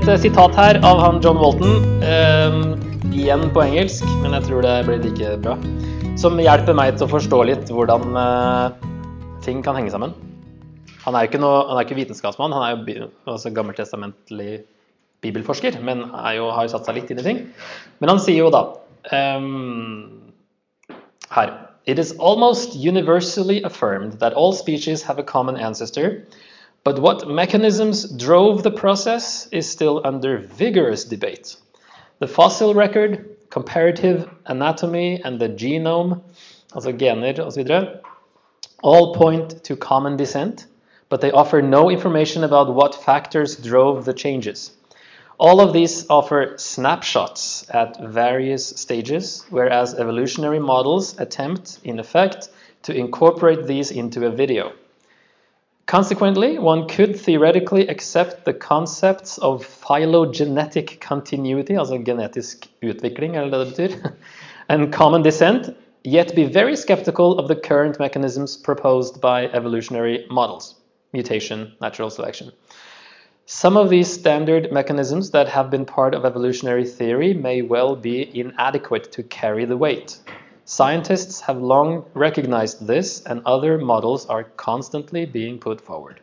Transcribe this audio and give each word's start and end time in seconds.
et 0.00 0.08
eh, 0.08 0.20
sitat 0.20 0.54
her 0.56 0.78
av 0.86 0.96
han 1.02 1.18
John 1.20 1.36
Walton. 1.36 1.74
eh, 2.00 2.54
igjen 3.12 3.42
på 3.52 3.60
engelsk, 3.60 4.06
men 4.22 4.32
jeg 4.32 4.46
tror 4.46 4.64
det 4.64 4.74
blir 4.86 5.02
like 5.02 5.32
bra. 5.44 5.58
Som 6.16 6.40
hjelper 6.40 6.76
meg 6.76 6.94
til 6.96 7.04
å 7.04 7.10
forstå 7.10 7.40
litt 7.48 7.68
hvordan 7.68 8.16
uh, 8.16 8.72
ting 9.44 9.60
kan 9.64 9.76
henge 9.76 9.92
sammen. 9.92 10.14
Han 11.04 11.16
er 11.16 11.24
jo 11.24 11.30
ikke, 11.30 11.40
noe, 11.42 11.60
er 11.74 11.84
ikke 11.84 11.98
vitenskapsmann, 11.98 12.54
han 12.54 12.64
er 12.64 12.72
jo 12.76 13.08
altså 13.28 13.52
gammeltestamentlig 13.52 14.62
bibelforsker, 15.24 15.76
men 15.84 16.06
jo, 16.36 16.48
har 16.54 16.64
jo 16.64 16.72
satt 16.72 16.88
seg 16.88 16.96
litt 16.96 17.12
inn 17.12 17.20
i 17.20 17.26
ting. 17.26 17.42
Men 18.00 18.14
han 18.14 18.22
sier 18.22 18.40
jo 18.40 18.52
da 18.52 18.62
um, 19.12 20.32
her 21.34 21.56
It 21.88 21.98
is 21.98 22.12
almost 22.20 22.76
universally 22.76 23.62
affirmed 23.64 24.20
that 24.20 24.32
all 24.32 24.52
species 24.52 25.02
have 25.08 25.18
a 25.18 25.24
common 25.24 25.56
ancestor, 25.56 26.22
but 26.82 26.98
what 26.98 27.28
mechanisms 27.28 28.10
drove 28.10 28.62
the 28.62 28.70
process 28.70 29.46
is 29.48 29.68
still 29.68 30.00
under 30.04 30.38
vigorous 30.38 31.04
debate. 31.04 31.56
The 32.20 32.28
fossil 32.28 32.74
record, 32.74 33.36
comparative 33.50 34.28
anatomy, 34.46 35.20
and 35.22 35.38
the 35.38 35.48
genome, 35.48 36.22
altså 36.72 36.96
gener 36.96 37.38
osv., 37.38 38.00
all 38.82 39.14
point 39.14 39.62
to 39.64 39.76
common 39.76 40.16
descent, 40.16 40.66
but 41.10 41.20
they 41.20 41.30
offer 41.32 41.60
no 41.60 41.90
information 41.90 42.44
about 42.44 42.74
what 42.74 42.94
factors 42.94 43.56
drove 43.56 44.04
the 44.04 44.14
changes. 44.14 44.70
All 45.38 45.60
of 45.60 45.72
these 45.72 46.08
offer 46.08 46.54
snapshots 46.56 47.68
at 47.70 47.98
various 48.00 48.66
stages, 48.66 49.44
whereas 49.50 49.94
evolutionary 49.94 50.60
models 50.60 51.18
attempt, 51.18 51.78
in 51.82 51.98
effect, 51.98 52.48
to 52.82 52.94
incorporate 52.94 53.66
these 53.66 53.90
into 53.90 54.26
a 54.26 54.30
video. 54.30 54.72
Consequently, 55.90 56.56
one 56.56 56.86
could 56.86 57.18
theoretically 57.18 57.88
accept 57.88 58.44
the 58.44 58.52
concepts 58.52 59.38
of 59.38 59.64
phylogenetic 59.64 61.00
continuity, 61.00 61.74
altså 61.74 61.98
genetisk 62.04 62.68
utvikling, 62.80 63.34
eller 63.36 63.58
det 63.58 63.74
betyr, 63.74 64.10
and 64.68 64.92
common 64.92 65.22
descent, 65.22 65.74
yet 66.04 66.32
be 66.36 66.44
very 66.44 66.76
skeptical 66.76 67.36
of 67.40 67.48
the 67.48 67.56
current 67.56 67.98
mechanisms 67.98 68.56
proposed 68.56 69.20
by 69.20 69.46
evolutionary 69.46 70.26
models 70.30 70.76
mutation, 71.12 71.72
natural 71.80 72.08
selection. 72.08 72.52
Some 73.46 73.76
of 73.76 73.90
these 73.90 74.06
standard 74.06 74.70
mechanisms 74.70 75.32
that 75.32 75.48
have 75.48 75.70
been 75.70 75.84
part 75.84 76.14
of 76.14 76.24
evolutionary 76.24 76.84
theory 76.84 77.34
may 77.34 77.62
well 77.62 77.96
be 77.96 78.30
inadequate 78.32 79.10
to 79.10 79.24
carry 79.24 79.64
the 79.64 79.76
weight. 79.76 80.18
Scientists 80.70 81.40
have 81.40 81.58
long 81.60 82.04
recognized 82.14 82.86
this, 82.86 83.22
and 83.26 83.42
other 83.44 83.76
models 83.76 84.26
are 84.26 84.44
constantly 84.56 85.26
being 85.26 85.58
put 85.58 85.80
forward. 85.80 86.20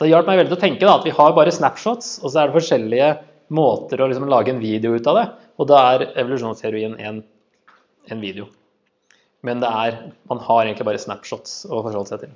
Det 0.00 0.08
hjalp 0.08 0.24
meg 0.30 0.40
veldig 0.40 0.56
å 0.56 0.60
tenke 0.62 0.86
da, 0.86 0.94
at 0.96 1.04
vi 1.04 1.12
har 1.12 1.34
bare 1.36 1.52
snapshots, 1.52 2.14
og 2.22 2.32
så 2.32 2.40
er 2.40 2.48
det 2.48 2.56
forskjellige 2.56 3.10
måter 3.52 4.00
å 4.00 4.08
liksom 4.08 4.30
lage 4.32 4.54
en 4.54 4.62
video 4.62 4.96
ut 4.96 5.10
av 5.12 5.18
det. 5.20 5.26
Og 5.60 5.68
da 5.68 5.82
er 5.90 6.06
evolusjonsteorien 6.14 6.96
en, 6.96 7.20
en 8.08 8.24
video. 8.24 8.48
Men 9.44 9.60
er, 9.68 10.00
man 10.32 10.40
har 10.48 10.64
egentlig 10.64 10.88
bare 10.88 11.04
snapshots 11.04 11.66
å 11.68 11.84
forholde 11.84 12.08
seg 12.08 12.24
til. 12.24 12.34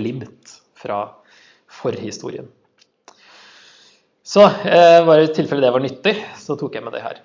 Glimt 0.00 0.56
fra 0.80 1.02
forhistorien. 1.82 2.48
Så 4.24 4.48
eh, 4.48 5.04
bare 5.04 5.28
i 5.28 5.34
tilfelle 5.36 5.68
det 5.68 5.76
var 5.76 5.84
nyttig, 5.84 6.16
så 6.40 6.56
tok 6.56 6.80
jeg 6.80 6.88
med 6.88 6.96
det 6.96 7.04
her. 7.04 7.20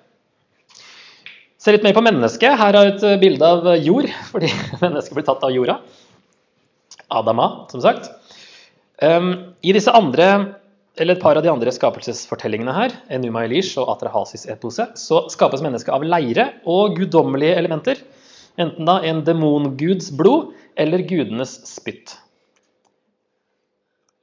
Se 1.62 1.70
litt 1.70 1.84
mer 1.86 1.94
på 1.94 2.02
mennesket. 2.02 2.56
Her 2.58 2.74
er 2.74 2.88
et 2.90 3.04
eh, 3.06 3.20
bilde 3.22 3.46
av 3.46 3.68
jord, 3.78 4.08
fordi 4.32 4.50
mennesket 4.80 5.14
blir 5.14 5.26
tatt 5.28 5.44
av 5.46 5.52
jorda. 5.54 5.78
Adama, 7.12 7.68
som 7.70 7.82
sagt. 7.84 8.08
Um, 9.02 9.54
I 9.62 9.74
disse 9.76 9.92
andre, 9.94 10.26
eller 10.98 11.16
et 11.16 11.22
par 11.22 11.38
av 11.38 11.44
de 11.44 11.50
andre 11.52 11.72
skapelsesfortellingene 11.74 12.74
her, 12.74 12.96
Enuma 13.14 13.44
Elish 13.46 13.76
og 13.80 13.92
Atrahasis 13.94 14.48
epose, 14.50 14.88
så 14.98 15.22
skapes 15.32 15.62
mennesket 15.62 15.94
av 15.94 16.06
leire 16.06 16.48
og 16.68 16.96
guddommelige 16.98 17.54
elementer. 17.60 18.02
Enten 18.60 18.88
da 18.88 18.98
en 19.06 19.22
demonguds 19.26 20.10
blod 20.18 20.50
eller 20.80 21.04
gudenes 21.06 21.54
spytt. 21.68 22.16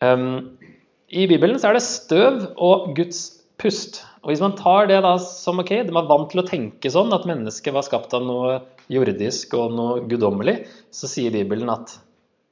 Um, 0.04 0.60
I 1.08 1.26
Bibelen 1.30 1.60
så 1.60 1.72
er 1.72 1.80
det 1.80 1.88
støv 1.88 2.44
og 2.56 2.94
Guds 3.00 3.24
pust. 3.60 4.04
Og 4.20 4.34
Hvis 4.34 4.44
man 4.44 4.58
tar 4.60 4.90
det 4.90 5.00
da 5.06 5.14
som 5.24 5.62
ok, 5.62 5.72
de 5.88 5.96
er 5.96 6.10
vant 6.10 6.28
til 6.32 6.42
å 6.42 6.48
tenke 6.48 6.92
sånn 6.92 7.14
at 7.16 7.28
mennesket 7.30 7.76
var 7.76 7.86
skapt 7.88 8.14
av 8.18 8.26
noe 8.28 8.58
jordisk 8.92 9.54
og 9.56 9.76
noe 9.78 10.02
guddommelig, 10.12 10.66
så 10.92 11.08
sier 11.08 11.32
Bibelen 11.36 11.72
at 11.72 11.96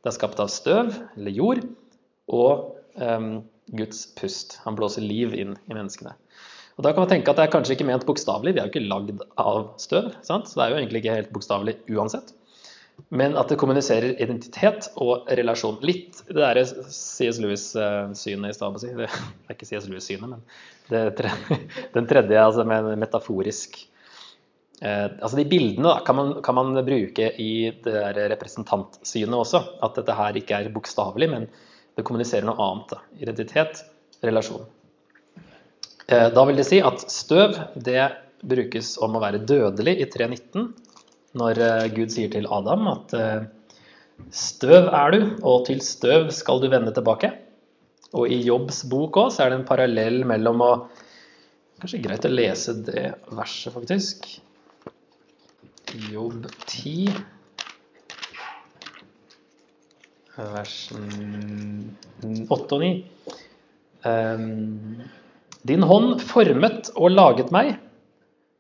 det 0.05 0.13
er 0.13 0.15
skapt 0.15 0.39
av 0.39 0.51
støv, 0.53 0.93
eller 1.17 1.35
jord, 1.35 1.65
og 2.31 2.77
um, 3.01 3.41
Guds 3.75 4.05
pust. 4.15 4.61
Han 4.63 4.77
blåser 4.79 5.03
liv 5.03 5.35
inn 5.35 5.57
i 5.67 5.75
menneskene. 5.75 6.15
Og 6.77 6.85
Da 6.85 6.93
kan 6.93 7.03
man 7.03 7.11
tenke 7.11 7.33
at 7.33 7.39
det 7.39 7.47
er 7.47 7.53
kanskje 7.55 7.75
ikke 7.75 7.89
ment 7.89 8.05
bokstavelig, 8.07 8.53
vi 8.53 8.61
er 8.61 8.69
jo 8.69 8.75
ikke 8.75 8.87
lagd 8.87 9.23
av 9.41 9.73
støv. 9.81 10.11
Sant? 10.23 10.47
Så 10.47 10.59
det 10.59 10.67
er 10.67 10.71
jo 10.71 10.79
egentlig 10.79 11.03
ikke 11.03 11.17
helt 11.17 11.33
bokstavelig 11.35 11.79
uansett. 11.89 12.36
Men 13.09 13.37
at 13.39 13.47
det 13.47 13.55
kommuniserer 13.59 14.17
identitet 14.19 14.89
og 14.99 15.29
relasjon. 15.31 15.77
Litt 15.85 16.19
det 16.27 16.41
derre 16.41 16.65
C.S. 16.67 17.37
Lewis-synet 17.39 18.51
i 18.51 18.55
stad. 18.55 18.79
Det 18.83 19.05
er 19.07 19.53
ikke 19.53 19.67
C.S. 19.69 19.87
Lewis-synet, 19.87 20.27
men 20.27 20.41
det 20.91 21.29
den 21.95 22.09
tredje, 22.09 22.41
altså 22.41 22.65
med 22.67 22.89
metaforisk 22.99 23.79
eh, 24.81 25.07
Altså 25.07 25.35
de 25.39 25.47
bildene 25.47 25.87
da, 25.87 26.01
kan, 26.07 26.19
man, 26.19 26.33
kan 26.43 26.57
man 26.59 26.75
bruke 26.87 27.31
i 27.39 27.51
det 27.71 27.93
der 27.95 28.19
representantsynet 28.33 29.39
også. 29.39 29.63
At 29.87 29.95
dette 30.01 30.17
her 30.17 30.39
ikke 30.41 30.59
er 30.59 30.73
bokstavelig, 30.75 31.31
men 31.31 31.47
det 31.95 32.05
kommuniserer 32.07 32.47
noe 32.49 32.59
annet. 32.59 32.91
Da. 32.91 33.23
Identitet, 33.23 33.85
relasjon. 34.27 34.67
Eh, 36.07 36.27
da 36.35 36.43
vil 36.49 36.59
det 36.59 36.67
si 36.67 36.83
at 36.83 37.07
støv 37.11 37.55
det 37.87 38.03
brukes 38.43 38.97
om 39.01 39.15
å 39.15 39.23
være 39.23 39.45
dødelig 39.47 39.95
i 40.03 40.11
319 40.11 40.67
når 41.37 41.61
eh, 41.63 41.87
Gud 41.95 42.13
sier 42.13 42.31
til 42.33 42.47
Adam 42.53 42.87
at 42.91 43.13
eh, 43.17 43.47
støv 44.33 44.89
er 44.89 45.13
du, 45.13 45.19
og 45.45 45.67
til 45.69 45.83
støv 45.85 46.31
skal 46.35 46.63
du 46.63 46.69
vende 46.71 46.93
tilbake. 46.95 47.31
Og 48.17 48.31
i 48.31 48.39
Jobbs 48.45 48.83
bok 48.89 49.19
òg 49.19 49.37
er 49.43 49.51
det 49.51 49.59
en 49.59 49.67
parallell 49.67 50.23
mellom 50.27 50.63
å 50.65 50.71
Kanskje 51.77 51.99
greit 52.01 52.23
å 52.25 52.29
lese 52.31 52.73
det 52.87 53.01
verset, 53.37 53.69
faktisk. 53.69 54.23
Jobb 56.09 56.47
10, 56.65 57.11
vers 60.57 60.73
8 60.97 62.57
og 62.57 62.81
9. 62.81 62.89
Ehm, 64.09 65.05
Din 65.67 65.85
hånd 65.85 66.21
formet 66.25 66.89
og 66.95 67.13
laget 67.13 67.53
meg, 67.53 67.75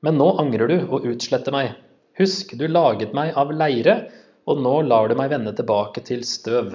men 0.05 0.17
nå 0.21 0.29
angrer 0.41 0.69
du 0.69 0.77
og 0.85 1.09
utsletter 1.09 1.57
meg. 1.57 1.73
Husk, 2.17 2.55
du 2.57 2.65
laget 2.67 3.13
meg 3.13 3.35
av 3.37 3.51
leire, 3.53 3.97
og 4.47 4.61
nå 4.63 4.73
lar 4.87 5.09
du 5.09 5.17
meg 5.19 5.29
vende 5.29 5.53
tilbake 5.53 6.01
til 6.07 6.23
støv. 6.25 6.71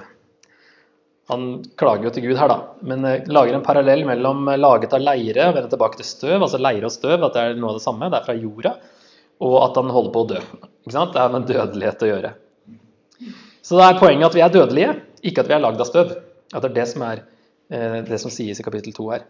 Han 1.30 1.46
klager 1.78 2.06
jo 2.06 2.12
til 2.14 2.26
Gud 2.28 2.38
her, 2.38 2.50
da, 2.50 2.58
men 2.86 3.06
eh, 3.08 3.28
lager 3.30 3.56
en 3.56 3.64
parallell 3.64 4.04
mellom 4.06 4.46
eh, 4.50 4.58
laget 4.60 4.94
av 4.94 5.02
leire 5.02 5.48
og 5.48 5.56
vende 5.56 5.70
tilbake 5.72 6.00
til 6.00 6.08
støv, 6.08 6.36
altså 6.38 6.60
leire 6.60 6.86
og 6.88 6.94
støv, 6.94 7.22
at 7.26 7.34
det 7.34 7.44
er 7.44 7.58
noe 7.58 7.72
av 7.72 7.78
det 7.78 7.84
samme, 7.84 8.10
det 8.10 8.18
er 8.18 8.26
fra 8.26 8.36
jorda, 8.38 8.74
og 9.42 9.56
at 9.62 9.78
han 9.80 9.92
holder 9.94 10.14
på 10.14 10.24
å 10.24 10.30
dø. 10.34 10.40
Ikke 10.82 10.96
sant? 10.96 11.14
Det 11.14 11.22
har 11.22 11.34
med 11.34 11.46
dødelighet 11.50 12.04
å 12.06 12.10
gjøre. 12.10 12.32
Så 13.62 13.78
det 13.78 13.86
er 13.86 14.00
poenget 14.02 14.28
at 14.28 14.36
vi 14.36 14.42
er 14.44 14.54
dødelige, 14.54 14.96
ikke 15.22 15.44
at 15.44 15.50
vi 15.50 15.56
er 15.56 15.62
lagd 15.62 15.82
av 15.82 15.88
støv. 15.88 16.14
At 16.52 16.64
det 16.64 16.72
er 16.72 16.76
det 16.80 16.88
som, 16.90 17.06
er, 17.06 17.22
eh, 17.72 17.98
det 18.06 18.18
som 18.22 18.34
sies 18.34 18.58
i 18.58 18.66
kapittel 18.66 18.94
2 18.94 19.10
her. 19.14 19.26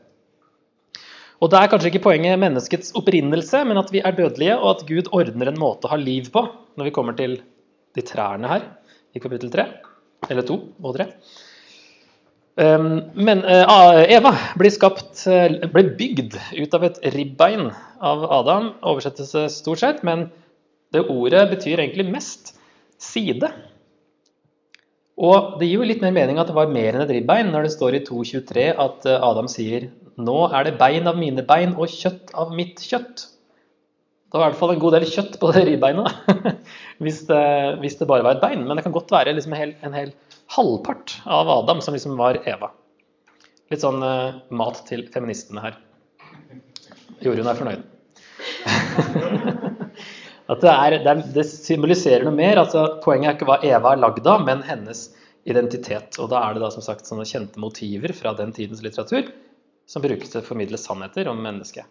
Og 1.42 1.50
da 1.50 1.58
er 1.62 1.70
kanskje 1.70 1.90
ikke 1.90 2.05
poenget 2.05 2.38
menneskets 2.38 2.93
opprinnelse, 2.99 3.64
men 3.67 3.81
at 3.81 3.88
vi 3.90 4.02
er 4.05 4.14
dødelige, 4.14 4.58
og 4.61 4.76
at 4.76 4.84
Gud 4.87 5.08
ordner 5.11 5.50
en 5.50 5.58
måte 5.58 5.88
å 5.88 5.93
ha 5.93 5.99
liv 5.99 6.28
på 6.31 6.44
når 6.78 6.88
vi 6.88 6.94
kommer 6.94 7.17
til 7.19 7.40
de 7.96 8.05
trærne 8.06 8.49
her 8.49 8.69
i 9.12 9.20
kapittel 9.20 9.50
3, 9.52 9.64
eller 10.31 10.46
2 10.49 10.58
og 10.87 10.94
3. 11.00 11.08
Um, 12.62 12.87
men 13.17 13.40
uh, 13.49 14.05
Eva 14.12 14.34
blir, 14.61 14.70
skapt, 14.70 15.25
uh, 15.25 15.49
blir 15.72 15.90
bygd 15.99 16.37
ut 16.37 16.75
av 16.76 16.87
et 16.87 17.00
ribbein 17.14 17.70
av 18.05 18.26
Adam, 18.28 18.70
oversettes 18.87 19.32
det 19.34 19.46
stort 19.55 19.82
sett, 19.82 20.02
men 20.06 20.28
det 20.93 21.06
ordet 21.11 21.46
betyr 21.50 21.81
egentlig 21.81 22.11
mest 22.12 22.55
side. 23.02 23.49
Og 25.17 25.56
det 25.58 25.69
gir 25.69 25.81
jo 25.81 25.88
litt 25.88 26.05
mer 26.05 26.14
mening 26.14 26.38
at 26.40 26.52
det 26.52 26.56
var 26.56 26.70
mer 26.72 26.94
enn 26.94 27.06
et 27.06 27.14
ribbein 27.17 27.50
når 27.52 27.67
det 27.67 27.75
står 27.75 27.99
i 27.99 28.05
2.23 28.06 28.69
at 28.76 29.08
uh, 29.08 29.19
Adam 29.32 29.50
sier 29.50 29.90
nå 30.20 30.38
er 30.53 30.67
det 30.67 30.79
bein 30.81 31.09
av 31.09 31.17
mine 31.19 31.44
bein 31.47 31.76
og 31.76 31.93
kjøtt 31.93 32.32
av 32.38 32.53
mitt 32.56 32.82
kjøtt. 32.85 33.29
Det 34.32 34.41
var 34.41 34.49
i 34.49 34.50
hvert 34.50 34.61
fall 34.62 34.73
en 34.75 34.81
god 34.81 34.94
del 34.97 35.06
kjøtt 35.09 35.35
på 35.41 35.50
det 35.53 35.62
ribbeinet, 35.69 36.09
hvis, 37.05 37.23
det, 37.29 37.43
hvis 37.82 37.99
det 38.00 38.09
bare 38.09 38.25
var 38.25 38.38
et 38.38 38.44
bein. 38.44 38.64
Men 38.64 38.79
det 38.79 38.85
kan 38.87 38.94
godt 38.94 39.12
være 39.12 39.35
liksom 39.37 39.53
en, 39.53 39.61
hel, 39.61 39.75
en 39.85 39.97
hel 39.97 40.12
halvpart 40.55 41.19
av 41.29 41.50
Adam 41.53 41.82
som 41.85 41.97
liksom 41.97 42.17
var 42.20 42.41
Eva. 42.49 42.70
Litt 43.73 43.85
sånn 43.85 44.00
uh, 44.05 44.41
mat 44.53 44.81
til 44.88 45.05
feministene 45.12 45.64
her. 45.64 45.76
Jorunn 47.25 47.49
er 47.53 47.61
fornøyd. 47.61 47.88
Det, 50.53 50.69
er, 50.69 50.99
det, 51.00 51.08
er, 51.08 51.20
det, 51.32 51.44
symboliserer 51.49 52.26
noe 52.26 52.35
mer. 52.37 52.58
altså 52.61 52.99
Poenget 53.00 53.29
er 53.31 53.37
ikke 53.38 53.47
hva 53.49 53.55
Eva 53.65 53.94
er 53.94 54.00
lagd 54.03 54.26
av, 54.29 54.43
men 54.44 54.61
hennes 54.67 55.06
identitet. 55.49 56.19
Og 56.20 56.29
da 56.29 56.43
er 56.44 56.58
det 56.58 56.61
da 56.65 56.69
som 56.75 56.85
sagt 56.85 57.08
sånne 57.08 57.25
kjente 57.25 57.62
motiver 57.62 58.12
fra 58.12 58.35
den 58.37 58.53
tidens 58.53 58.82
litteratur 58.85 59.31
som 59.93 60.05
brukes 60.05 60.33
til 60.33 60.41
å 60.41 60.47
formidle 60.47 60.81
sannheter 60.81 61.29
om 61.29 61.41
mennesket. 61.44 61.85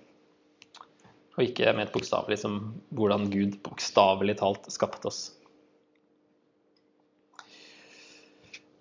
Og 1.37 1.45
ikke 1.45 1.71
med 1.75 1.87
et 1.87 1.93
bokstavelig 1.93 2.39
som 2.41 2.57
hvordan 2.97 3.29
Gud 3.31 3.59
bokstavelig 3.63 4.39
talt 4.41 4.65
skapte 4.73 5.11
oss. 5.11 5.21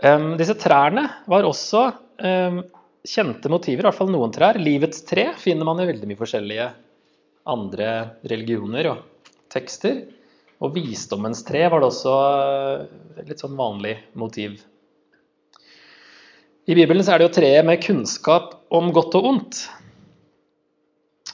Um, 0.01 0.33
disse 0.41 0.57
trærne 0.57 1.05
var 1.29 1.45
også 1.45 1.83
um, 2.25 2.63
kjente 3.05 3.53
motiver, 3.53 3.85
i 3.85 3.89
hvert 3.91 3.99
fall 3.99 4.13
noen 4.13 4.33
trær. 4.33 4.57
Livets 4.57 5.05
tre 5.05 5.29
finner 5.39 5.69
man 5.69 5.83
i 5.83 5.89
veldig 5.91 6.09
mye 6.09 6.21
forskjellige 6.21 6.71
andre 7.53 7.91
religioner 8.33 8.89
og 8.95 9.05
tekster. 9.53 10.07
Og 10.65 10.73
visdommens 10.77 11.45
tre 11.45 11.67
var 11.69 11.85
det 11.85 11.93
også 11.93 12.17
uh, 12.17 13.23
litt 13.29 13.45
sånn 13.45 13.61
vanlig 13.61 13.99
motiv. 14.17 14.57
I 16.71 16.75
Bibelen 16.79 17.03
er 17.03 17.19
det 17.19 17.27
jo 17.27 17.35
treet 17.35 17.67
med 17.67 17.81
kunnskap 17.83 18.53
om 18.71 18.93
godt 18.95 19.17
og 19.19 19.25
ondt. 19.27 19.61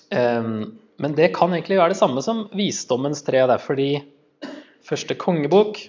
Um, 0.09 0.79
men 0.97 1.17
det 1.19 1.35
kan 1.37 1.53
egentlig 1.53 1.77
være 1.77 1.93
det 1.93 1.99
samme 1.99 2.23
som 2.25 2.47
visdommens 2.57 3.21
tre. 3.27 3.43
Det 3.45 3.57
er 3.59 3.61
fordi 3.61 3.91
første 4.87 5.19
kongebok 5.21 5.83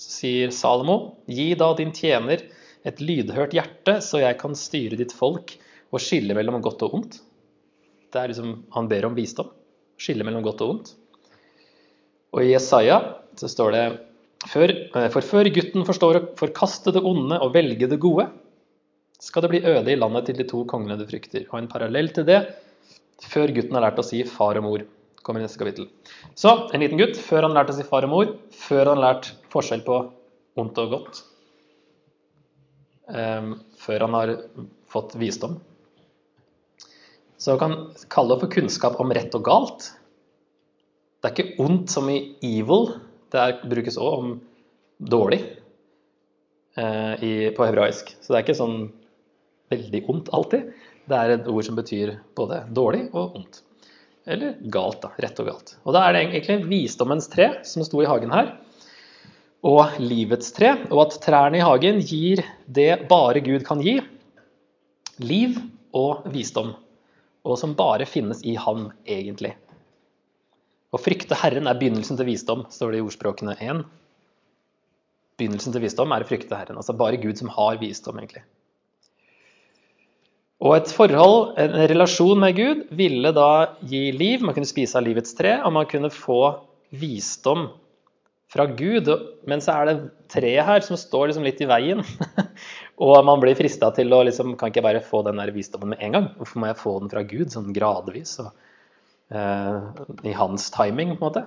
sier 0.00 0.54
Salomo, 0.54 1.18
gi 1.28 1.50
da 1.58 1.68
din 1.76 1.92
tjener 1.92 2.46
et 2.88 3.04
lydhørt 3.04 3.58
hjerte, 3.58 3.98
så 4.00 4.22
jeg 4.22 4.40
kan 4.40 4.56
styre 4.56 4.96
ditt 4.96 5.12
folk 5.12 5.52
og 5.92 6.00
skille 6.00 6.32
mellom 6.38 6.62
godt 6.64 6.86
og 6.88 6.98
ondt. 7.02 7.20
Det 8.08 8.22
er 8.22 8.32
liksom, 8.32 8.62
Han 8.72 8.88
ber 8.88 9.10
om 9.10 9.20
visdom. 9.20 9.52
Skille 10.00 10.24
mellom 10.24 10.48
godt 10.48 10.64
og 10.64 10.76
ondt. 10.78 10.94
Og 12.32 12.40
i 12.40 12.54
Jesaja 12.54 13.02
så 13.36 13.52
står 13.52 13.76
det 13.76 13.86
for, 14.48 14.64
eh, 14.64 15.12
for 15.12 15.20
før 15.20 15.52
gutten 15.52 15.84
forstår 15.84 16.16
å 16.16 16.26
forkaste 16.40 16.94
det 16.96 17.04
onde 17.04 17.36
og 17.36 17.52
velge 17.52 17.84
det 17.84 18.00
gode, 18.00 18.30
skal 19.22 19.44
det 19.44 19.50
bli 19.52 19.64
øde 19.66 19.92
i 19.92 19.98
landet 19.98 20.28
til 20.28 20.38
de 20.38 20.46
to 20.46 20.62
kongene 20.68 20.98
du 20.98 21.06
frykter. 21.08 21.46
Og 21.50 21.58
en 21.58 21.70
parallell 21.70 22.10
til 22.14 22.26
det 22.28 22.38
før 23.26 23.50
gutten 23.54 23.74
har 23.74 23.88
lært 23.88 23.98
å 23.98 24.06
si 24.06 24.22
far 24.28 24.60
og 24.60 24.66
mor. 24.68 24.86
kommer 25.22 25.42
i 25.42 25.44
neste 25.44 25.58
kapittel. 25.60 25.90
Så 26.38 26.70
en 26.72 26.80
liten 26.80 26.96
gutt 26.96 27.18
før 27.20 27.44
han 27.44 27.52
har 27.52 27.60
lært 27.60 27.72
å 27.74 27.76
si 27.76 27.84
far 27.84 28.06
og 28.06 28.10
mor, 28.12 28.28
før 28.54 28.88
han 28.88 28.96
har 28.96 29.04
lært 29.04 29.26
forskjell 29.52 29.82
på 29.84 29.96
ondt 30.56 30.78
og 30.80 30.94
godt. 30.94 31.18
Um, 33.08 33.50
før 33.76 34.06
han 34.06 34.16
har 34.16 34.32
fått 34.88 35.16
visdom. 35.20 35.58
Så 37.36 37.58
kan 37.60 37.76
kalle 38.08 38.34
det 38.34 38.40
for 38.40 38.54
kunnskap 38.54 38.96
om 39.02 39.12
rett 39.12 39.36
og 39.36 39.44
galt. 39.44 39.90
Det 41.20 41.28
er 41.28 41.34
ikke 41.34 41.66
ondt 41.66 41.92
som 41.92 42.08
i 42.08 42.18
evil. 42.42 42.94
Det 43.28 43.42
er, 43.42 43.60
brukes 43.68 43.98
òg 44.00 44.16
om 44.16 44.32
dårlig 44.98 45.42
eh, 46.78 47.14
i, 47.20 47.32
på 47.54 47.66
hebraisk. 47.68 48.14
Så 48.22 48.32
det 48.32 48.38
er 48.38 48.46
ikke 48.46 48.58
sånn 48.58 48.78
veldig 49.72 50.04
ondt 50.12 50.30
alltid. 50.34 50.70
Det 51.08 51.16
er 51.16 51.34
et 51.34 51.48
ord 51.48 51.64
som 51.66 51.78
betyr 51.78 52.16
både 52.36 52.62
dårlig 52.76 53.06
og 53.12 53.38
ondt. 53.40 53.62
Eller 54.28 54.56
galt, 54.72 55.00
da. 55.02 55.12
Rett 55.24 55.38
og 55.40 55.48
galt. 55.48 55.76
Og 55.88 55.94
da 55.96 56.04
er 56.04 56.14
det 56.14 56.24
egentlig 56.26 56.58
visdommens 56.68 57.30
tre 57.32 57.50
som 57.64 57.84
sto 57.86 58.02
i 58.04 58.08
hagen 58.08 58.32
her, 58.34 58.50
og 59.66 59.96
livets 60.02 60.52
tre. 60.54 60.74
Og 60.92 61.06
at 61.06 61.16
trærne 61.24 61.58
i 61.58 61.64
hagen 61.64 62.02
gir 62.04 62.44
det 62.66 63.08
bare 63.10 63.42
Gud 63.44 63.64
kan 63.66 63.80
gi. 63.82 63.98
Liv 65.24 65.56
og 65.96 66.28
visdom. 66.34 66.74
Og 67.48 67.56
som 67.58 67.72
bare 67.78 68.06
finnes 68.06 68.44
i 68.44 68.54
Han, 68.60 68.90
egentlig. 69.08 69.54
Å 70.92 71.00
frykte 71.00 71.36
Herren 71.36 71.68
er 71.68 71.78
begynnelsen 71.80 72.16
til 72.18 72.28
visdom, 72.28 72.66
står 72.72 72.92
det 72.92 73.00
i 73.00 73.04
ordspråkene 73.04 73.56
1. 73.56 73.82
Begynnelsen 75.40 75.74
til 75.74 75.84
visdom 75.84 76.12
er 76.12 76.24
å 76.24 76.28
frykte 76.28 76.56
Herren. 76.56 76.78
Altså 76.80 76.96
bare 76.96 77.20
Gud 77.20 77.40
som 77.40 77.50
har 77.52 77.80
visdom, 77.80 78.20
egentlig. 78.20 78.44
Og 80.58 80.74
et 80.74 80.90
forhold, 80.90 81.52
en 81.62 81.76
relasjon 81.86 82.40
med 82.42 82.56
Gud, 82.56 82.86
ville 82.98 83.30
da 83.34 83.50
gi 83.86 84.08
liv. 84.10 84.42
Man 84.42 84.56
kunne 84.56 84.66
spise 84.66 84.98
av 84.98 85.04
livets 85.06 85.36
tre, 85.38 85.54
og 85.62 85.70
man 85.76 85.86
kunne 85.90 86.10
få 86.10 86.40
visdom 86.98 87.68
fra 88.50 88.66
Gud. 88.66 89.10
Men 89.46 89.62
så 89.62 89.76
er 89.76 89.86
det 89.86 89.96
treet 90.32 90.66
her 90.66 90.82
som 90.82 90.98
står 90.98 91.30
liksom 91.30 91.46
litt 91.46 91.62
i 91.62 91.68
veien. 91.70 92.02
og 93.06 93.20
man 93.28 93.38
blir 93.44 93.54
frista 93.58 93.92
til 93.94 94.10
å 94.14 94.24
liksom 94.26 94.56
Kan 94.58 94.72
ikke 94.72 94.80
jeg 94.80 94.88
bare 94.88 95.04
få 95.04 95.22
den 95.26 95.38
der 95.38 95.52
visdommen 95.54 95.94
med 95.94 96.02
en 96.02 96.16
gang? 96.16 96.26
Hvorfor 96.40 96.62
må 96.62 96.72
jeg 96.72 96.80
få 96.80 96.96
den 97.04 97.12
fra 97.12 97.22
Gud 97.28 97.54
sånn 97.54 97.70
gradvis? 97.76 98.34
Og, 98.42 98.50
uh, 99.30 99.78
I 100.26 100.34
hans 100.40 100.66
timing, 100.74 101.14
på 101.14 101.20
en 101.20 101.28
måte. 101.28 101.44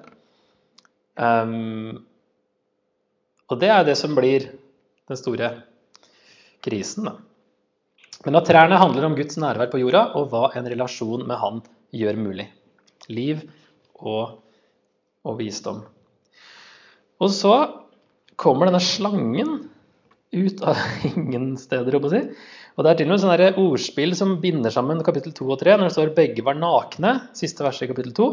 Um, 1.19 2.06
og 3.52 3.60
det 3.60 3.74
er 3.75 3.84
det 3.84 3.98
som 4.00 4.16
blir 4.16 4.48
den 5.12 5.19
store 5.19 5.52
krisen, 6.64 7.12
da. 7.12 7.18
Men 8.25 8.38
at 8.38 8.47
trærne 8.50 8.77
handler 8.77 9.07
om 9.07 9.15
Guds 9.18 9.39
nærvær 9.41 9.71
på 9.71 9.81
jorda, 9.81 10.03
og 10.18 10.29
hva 10.29 10.51
en 10.57 10.69
relasjon 10.69 11.25
med 11.25 11.39
Han 11.41 11.62
gjør 11.95 12.19
mulig. 12.21 12.47
Liv 13.09 13.41
og, 13.97 14.38
og 15.25 15.38
visdom. 15.39 15.81
Og 17.21 17.33
så 17.33 17.56
kommer 18.41 18.69
denne 18.69 18.81
slangen 18.81 19.57
ut 20.31 20.63
av 20.63 20.79
ingen 21.12 21.56
steder, 21.59 21.97
å 21.97 22.12
si. 22.13 22.21
Og 22.77 22.85
det 22.85 22.91
er 22.91 23.01
til 23.01 23.09
og 23.09 23.15
med 23.15 23.23
sånne 23.23 23.51
ordspill 23.59 24.15
som 24.18 24.38
binder 24.44 24.73
sammen 24.73 25.01
kapittel 25.06 25.33
2 25.35 25.50
og 25.50 25.59
3. 25.59 25.75
Når 25.75 25.89
det 25.89 25.95
står 25.97 26.15
'begge 26.15 26.45
var 26.45 26.57
nakne', 26.57 27.18
siste 27.38 27.65
verset 27.65 27.89
i 27.89 27.91
kapittel 27.91 28.13
2, 28.15 28.29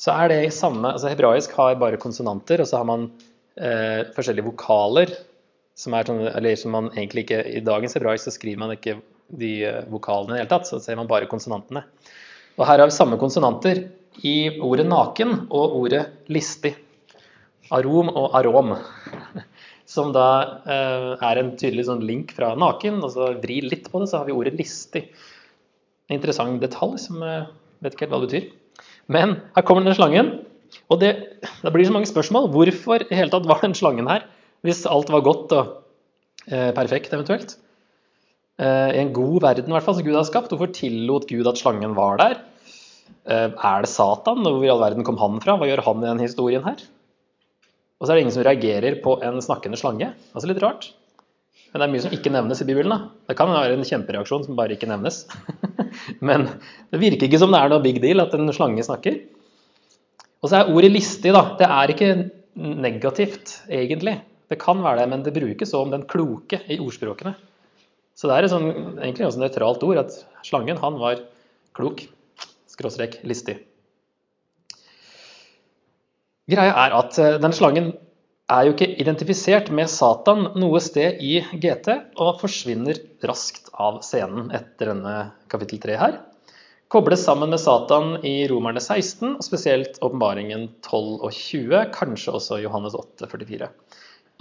så 0.00 0.16
er 0.16 0.32
det 0.32 0.54
samme 0.56 0.94
altså 0.94 1.12
Hebraisk 1.12 1.52
har 1.52 1.76
bare 1.76 2.00
konsonanter, 2.00 2.62
og 2.64 2.66
så 2.66 2.80
har 2.80 2.88
man 2.88 3.10
eh, 3.60 4.08
forskjellige 4.16 4.48
vokaler 4.48 5.12
som, 5.78 5.94
sånn, 6.06 6.56
som 6.58 6.74
man 6.74 6.90
egentlig 6.94 7.24
ikke 7.26 7.40
I 7.56 7.62
dagens 7.64 7.96
hebraisk 7.96 8.28
så 8.28 8.34
skriver 8.34 8.60
man 8.60 8.74
ikke 8.74 8.98
de 9.40 9.52
eh, 9.64 9.82
vokalene 9.90 10.34
i 10.34 10.38
det 10.38 10.44
hele 10.44 10.52
tatt, 10.52 10.68
så 10.68 10.80
ser 10.82 10.98
man 10.98 11.08
bare 11.10 11.30
konsonantene. 11.30 11.84
Og 12.58 12.66
her 12.66 12.82
har 12.82 12.90
vi 12.90 12.96
samme 12.96 13.18
konsonanter 13.20 13.84
i 14.26 14.36
ordet 14.60 14.88
naken 14.90 15.46
og 15.48 15.76
ordet 15.80 16.02
listig. 16.32 16.74
Arom 17.70 18.10
og 18.10 18.34
arom. 18.36 18.74
Som 19.90 20.12
da 20.14 20.26
eh, 20.70 21.12
er 21.18 21.40
en 21.40 21.54
tydelig 21.58 21.86
sånn 21.88 22.04
link 22.06 22.34
fra 22.36 22.52
naken, 22.58 23.00
og 23.02 23.14
så 23.14 23.32
vri 23.42 23.60
litt 23.64 23.88
på 23.90 24.02
det, 24.02 24.10
så 24.10 24.20
har 24.20 24.28
vi 24.28 24.36
ordet 24.36 24.54
listig. 24.58 25.06
En 26.10 26.18
interessant 26.18 26.60
detalj 26.62 26.98
som 27.06 27.22
eh, 27.26 27.48
vet 27.82 27.94
ikke 27.94 28.06
helt 28.06 28.14
hva 28.14 28.20
det 28.22 28.28
betyr. 28.30 28.84
Men 29.10 29.36
her 29.56 29.66
kommer 29.66 29.86
den 29.86 29.98
slangen. 29.98 30.30
Og 30.90 31.00
det, 31.02 31.10
det 31.62 31.72
blir 31.74 31.86
så 31.86 31.94
mange 31.94 32.10
spørsmål. 32.10 32.50
Hvorfor 32.54 33.02
i 33.02 33.18
hele 33.18 33.32
tatt 33.32 33.48
var 33.50 33.62
den 33.64 33.74
slangen 33.78 34.10
her? 34.10 34.26
Hvis 34.66 34.84
alt 34.88 35.10
var 35.12 35.24
godt 35.24 35.54
og 35.56 35.74
eh, 36.50 36.70
perfekt, 36.76 37.12
eventuelt. 37.16 37.56
Eh, 38.60 38.90
I 38.96 39.00
en 39.00 39.14
god 39.16 39.40
verden, 39.46 39.70
i 39.70 39.76
hvert 39.76 39.86
fall, 39.86 39.96
som 39.96 40.06
Gud 40.06 40.18
har 40.18 40.28
skapt. 40.28 40.52
Hvorfor 40.52 40.72
tillot 40.76 41.28
Gud 41.30 41.48
at 41.48 41.60
slangen 41.60 41.96
var 41.96 42.20
der? 42.20 42.40
Eh, 43.24 43.48
er 43.48 43.84
det 43.84 43.92
Satan? 43.92 44.44
Hvor 44.44 44.64
i 44.64 44.72
all 44.72 44.82
verden 44.82 45.06
kom 45.06 45.20
han 45.20 45.40
fra? 45.42 45.56
Hva 45.56 45.68
gjør 45.70 45.84
han 45.88 46.04
i 46.04 46.08
denne 46.10 46.26
historien 46.26 46.64
her? 46.66 46.82
Og 48.00 48.06
så 48.06 48.12
er 48.12 48.16
det 48.16 48.24
ingen 48.24 48.36
som 48.36 48.46
reagerer 48.46 49.00
på 49.04 49.18
en 49.24 49.42
snakkende 49.44 49.80
slange. 49.80 50.12
Altså 50.32 50.48
litt 50.48 50.62
rart. 50.64 50.90
Men 51.70 51.82
det 51.82 51.86
er 51.86 51.92
mye 51.92 52.04
som 52.04 52.14
ikke 52.14 52.32
nevnes 52.34 52.62
i 52.62 52.66
Bibelen. 52.66 52.92
Da. 52.92 53.10
Det 53.30 53.36
kan 53.38 53.52
være 53.52 53.76
en 53.76 53.86
kjempereaksjon 53.86 54.46
som 54.48 54.56
bare 54.58 54.74
ikke 54.74 54.88
nevnes. 54.90 55.22
Men 56.28 56.48
det 56.90 57.00
virker 57.02 57.28
ikke 57.28 57.40
som 57.42 57.52
det 57.54 57.60
er 57.60 57.70
noe 57.70 57.84
big 57.84 58.00
deal 58.02 58.24
at 58.24 58.34
en 58.34 58.50
slange 58.56 58.82
snakker. 58.86 59.20
Og 60.40 60.50
så 60.50 60.60
er 60.60 60.72
ordet 60.72 60.90
listig, 60.90 61.34
da. 61.36 61.44
Det 61.60 61.68
er 61.68 61.92
ikke 61.92 62.10
negativt, 62.56 63.60
egentlig. 63.70 64.16
Det 64.50 64.58
kan 64.60 64.82
være 64.82 65.02
det, 65.02 65.08
men 65.12 65.22
det 65.22 65.34
brukes 65.36 65.74
òg 65.76 65.86
om 65.86 65.94
den 65.94 66.06
kloke 66.10 66.58
i 66.66 66.80
ordspråkene. 66.82 67.36
Så 68.18 68.28
det 68.28 68.36
er 68.36 68.46
et 68.46 68.52
sånn, 68.52 68.70
egentlig 68.98 69.26
et 69.28 69.40
nøytralt 69.40 69.84
ord 69.86 70.02
at 70.02 70.16
slangen, 70.46 70.80
han 70.82 70.98
var 71.00 71.22
klok. 71.78 72.02
Skråstrek 72.70 73.20
listig. 73.28 73.60
Greia 76.50 76.74
er 76.86 76.94
at 76.98 77.18
eh, 77.22 77.36
den 77.42 77.54
slangen 77.54 77.92
er 78.50 78.66
jo 78.66 78.72
ikke 78.74 78.88
identifisert 78.98 79.68
med 79.74 79.90
Satan 79.90 80.48
noe 80.58 80.80
sted 80.82 81.20
i 81.22 81.36
GT, 81.62 81.92
og 82.18 82.40
forsvinner 82.40 82.98
raskt 83.28 83.70
av 83.78 84.00
scenen 84.02 84.50
etter 84.56 84.90
denne 84.90 85.14
kapittel 85.52 85.78
3 85.84 85.98
her. 86.00 86.18
Kobles 86.90 87.22
sammen 87.22 87.52
med 87.54 87.62
Satan 87.62 88.16
i 88.26 88.48
Romerne 88.50 88.82
16, 88.82 89.36
og 89.36 89.46
spesielt 89.46 90.00
åpenbaringen 90.02 90.66
12 90.82 91.20
og 91.22 91.30
20, 91.30 91.84
kanskje 91.94 92.34
også 92.34 92.58
Johannes 92.64 92.96
8, 92.98 93.30
44. 93.30 93.70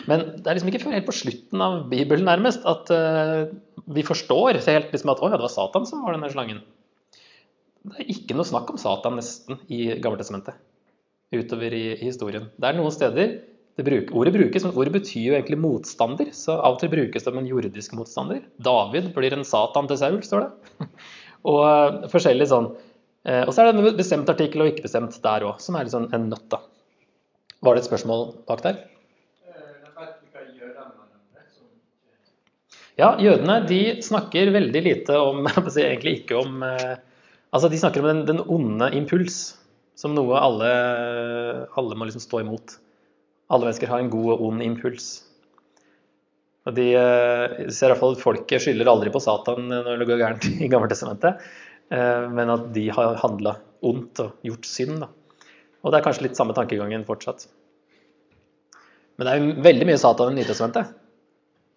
Men 0.08 0.26
det 0.38 0.48
er 0.48 0.58
liksom 0.58 0.72
ikke 0.72 0.84
før 0.84 0.96
helt 0.96 1.08
på 1.10 1.18
slutten 1.18 1.64
av 1.64 1.80
Bibelen 1.92 2.28
nærmest 2.30 2.66
at 2.70 2.92
uh, 2.94 3.50
vi 3.90 4.06
forstår 4.06 4.62
helt 4.64 4.94
liksom 4.94 5.12
at 5.14 5.22
å, 5.24 5.30
ja, 5.32 5.40
det 5.40 5.46
var 5.46 5.54
Satan 5.54 5.88
som 5.90 6.06
var 6.06 6.16
denne 6.16 6.32
slangen. 6.32 6.62
Det 7.90 8.04
er 8.04 8.12
ikke 8.14 8.36
noe 8.38 8.48
snakk 8.48 8.72
om 8.72 8.80
Satan 8.80 9.18
nesten 9.20 9.62
i 9.72 9.86
Gammeltestamentet 10.00 10.60
utover 11.36 11.74
i, 11.74 11.86
i, 11.94 12.04
historien. 12.08 12.50
Det 12.58 12.70
er 12.70 12.78
noen 12.78 12.94
steder 12.94 13.40
bruk, 13.80 14.10
ordet 14.18 14.34
brukes, 14.36 14.66
men 14.66 14.76
ordet 14.76 14.92
betyr 14.98 15.30
jo 15.30 15.36
egentlig 15.38 15.60
motstander. 15.62 16.34
Så 16.36 16.58
av 16.58 16.76
og 16.76 16.82
til 16.82 16.92
brukes 16.92 17.24
det 17.24 17.32
om 17.32 17.40
en 17.40 17.48
jordisk 17.48 17.94
motstander. 17.96 18.42
David 18.60 19.14
blir 19.16 19.36
en 19.38 19.48
Satan 19.48 19.88
til 19.88 20.00
Saul, 20.02 20.20
står 20.26 20.46
det. 20.46 20.90
og 21.50 21.62
uh, 21.64 22.10
forskjellig 22.12 22.50
sånn. 22.52 22.74
Uh, 23.28 23.46
og 23.46 23.54
så 23.54 23.64
er 23.64 23.70
det 23.70 23.80
en 23.80 24.00
bestemt 24.00 24.32
artikkel 24.32 24.66
og 24.66 24.74
ikke 24.74 24.88
bestemt 24.90 25.16
der 25.24 25.48
òg, 25.48 25.62
som 25.64 25.80
er 25.80 25.92
sånn 25.92 26.10
en 26.16 26.28
nøtt. 26.34 26.58
Var 27.64 27.76
det 27.76 27.86
et 27.86 27.92
spørsmål 27.92 28.30
bak 28.50 28.66
der? 28.66 28.84
Ja, 33.00 33.14
jødene 33.22 33.62
de 33.70 33.80
snakker 34.04 34.52
veldig 34.52 34.82
lite 34.84 35.16
om 35.24 35.46
Egentlig 35.70 36.18
ikke 36.22 36.42
om 36.42 36.64
eh, 36.68 36.98
Altså, 37.50 37.70
de 37.72 37.80
snakker 37.82 38.04
om 38.04 38.10
den, 38.12 38.26
den 38.28 38.44
onde 38.44 38.92
impuls 38.98 39.40
som 40.00 40.14
noe 40.16 40.38
alle, 40.40 40.68
alle 41.76 41.96
må 41.98 42.06
liksom 42.08 42.22
stå 42.24 42.44
imot. 42.44 42.76
Alle 43.52 43.66
mennesker 43.68 43.90
har 43.90 44.04
en 44.04 44.12
god 44.14 44.30
og 44.36 44.44
ond 44.46 44.64
impuls. 44.64 45.08
Og 46.70 46.76
de 46.78 46.86
eh, 46.94 47.56
ser 47.74 47.90
i 47.90 47.92
hvert 47.92 48.00
fall 48.04 48.16
at 48.16 48.22
Folket 48.22 48.64
skylder 48.64 48.92
aldri 48.92 49.12
på 49.12 49.22
Satan 49.24 49.66
når 49.72 49.90
det 50.00 50.08
går 50.08 50.22
gærent 50.22 50.48
i 50.52 50.70
Gammeltestamentet, 50.72 51.42
eh, 51.90 52.30
men 52.32 52.54
at 52.54 52.70
de 52.76 52.86
har 52.96 53.18
handla 53.24 53.58
ondt 53.90 54.24
og 54.24 54.46
gjort 54.46 54.70
synd. 54.70 55.02
Da. 55.02 55.10
Og 55.82 55.92
det 55.92 56.00
er 56.00 56.06
kanskje 56.06 56.28
litt 56.30 56.40
samme 56.40 56.56
tankegangen 56.56 57.08
fortsatt. 57.10 57.50
Men 59.18 59.26
det 59.26 59.34
er 59.34 59.42
jo 59.42 59.68
veldig 59.68 59.90
mye 59.90 60.00
Satan 60.00 60.32
i 60.32 60.40
Nytestamentet. 60.40 60.96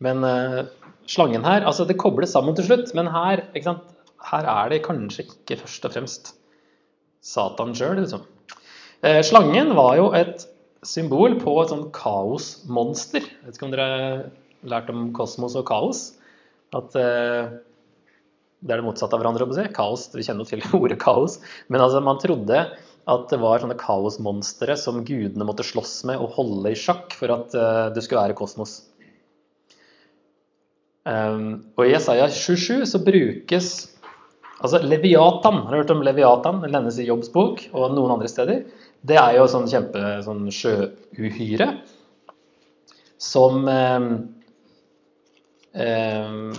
Men 0.02 0.26
uh, 0.26 0.62
slangen 1.10 1.46
her 1.46 1.66
altså 1.68 1.86
Det 1.88 1.98
kobles 2.00 2.34
sammen 2.34 2.56
til 2.58 2.68
slutt, 2.68 2.92
men 2.98 3.10
her, 3.12 3.44
her 3.52 4.48
er 4.54 4.72
det 4.72 4.84
kanskje 4.86 5.26
ikke 5.28 5.60
først 5.62 5.88
og 5.88 5.96
fremst 5.96 6.32
Satan 7.22 7.74
sjøl, 7.78 8.00
liksom. 8.02 8.24
Uh, 9.02 9.20
slangen 9.26 9.74
var 9.78 9.96
jo 10.00 10.10
et 10.18 10.46
symbol 10.86 11.36
på 11.38 11.54
et 11.62 11.70
sånn 11.70 11.90
kaosmonster. 11.94 13.26
Vet 13.44 13.58
ikke 13.58 13.68
om 13.68 13.74
dere 13.74 13.90
har 13.92 14.24
lært 14.66 14.90
om 14.90 15.10
kosmos 15.14 15.54
og 15.58 15.68
kaos? 15.68 16.08
At 16.74 16.96
uh, 16.98 17.52
det 18.62 18.74
er 18.74 18.80
det 18.80 18.86
motsatte 18.86 19.14
av 19.14 19.22
hverandre. 19.22 19.46
å 19.46 19.54
Si. 19.54 19.68
Kaos, 19.74 20.08
Vi 20.14 20.26
kjenner 20.26 20.42
jo 20.42 20.50
til 20.50 20.66
ordet 20.80 20.98
kaos. 21.02 21.38
Men 21.70 21.84
altså, 21.84 22.02
man 22.02 22.18
trodde 22.22 22.64
at 23.12 23.24
det 23.30 23.38
var 23.42 23.62
sånne 23.62 23.78
kaosmonstre 23.78 24.74
som 24.78 25.00
gudene 25.06 25.46
måtte 25.46 25.66
slåss 25.66 26.04
med 26.10 26.22
og 26.22 26.34
holde 26.36 26.70
i 26.70 26.78
sjakk 26.78 27.14
for 27.18 27.34
at 27.34 27.54
det 27.96 28.04
skulle 28.04 28.22
være 28.22 28.36
kosmos. 28.38 28.76
Um, 31.02 31.64
og 31.74 31.88
I 31.88 31.94
Jesaja 31.96 32.28
27 32.30 32.84
så 32.86 33.00
brukes 33.02 33.70
altså 34.62 34.78
Leviatan. 34.84 35.64
Har 35.64 35.72
du 35.72 35.80
hørt 35.80 35.94
om 35.94 36.04
Leviatan? 36.06 36.60
Den 36.62 36.74
nevnes 36.76 37.00
i 37.02 37.08
Jobbs 37.08 37.32
bok 37.34 37.64
og 37.72 37.96
noen 37.96 38.14
andre 38.16 38.30
steder. 38.30 38.62
Det 39.02 39.18
er 39.18 39.34
jo 39.34 39.48
sånn 39.50 39.66
kjempe 39.70 40.20
sånn 40.22 40.46
sjøuhyre 40.54 41.72
som 43.22 43.66
um, 43.66 44.06
um, 45.74 46.52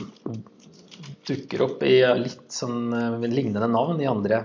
dukker 1.27 1.63
opp 1.63 1.83
i 1.87 1.97
litt 2.19 2.51
sånn 2.51 2.91
uh, 2.91 3.23
lignende 3.23 3.67
navn 3.71 3.99
i 4.03 4.11
andre 4.11 4.43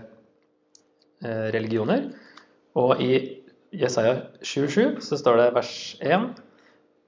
uh, 1.27 1.49
religioner. 1.55 2.07
Og 2.79 3.03
i 3.03 3.13
Jesaja 3.75 4.15
27 4.47 5.03
så 5.05 5.19
står 5.19 5.43
det 5.43 5.55
vers 5.59 5.75
1 5.99 6.31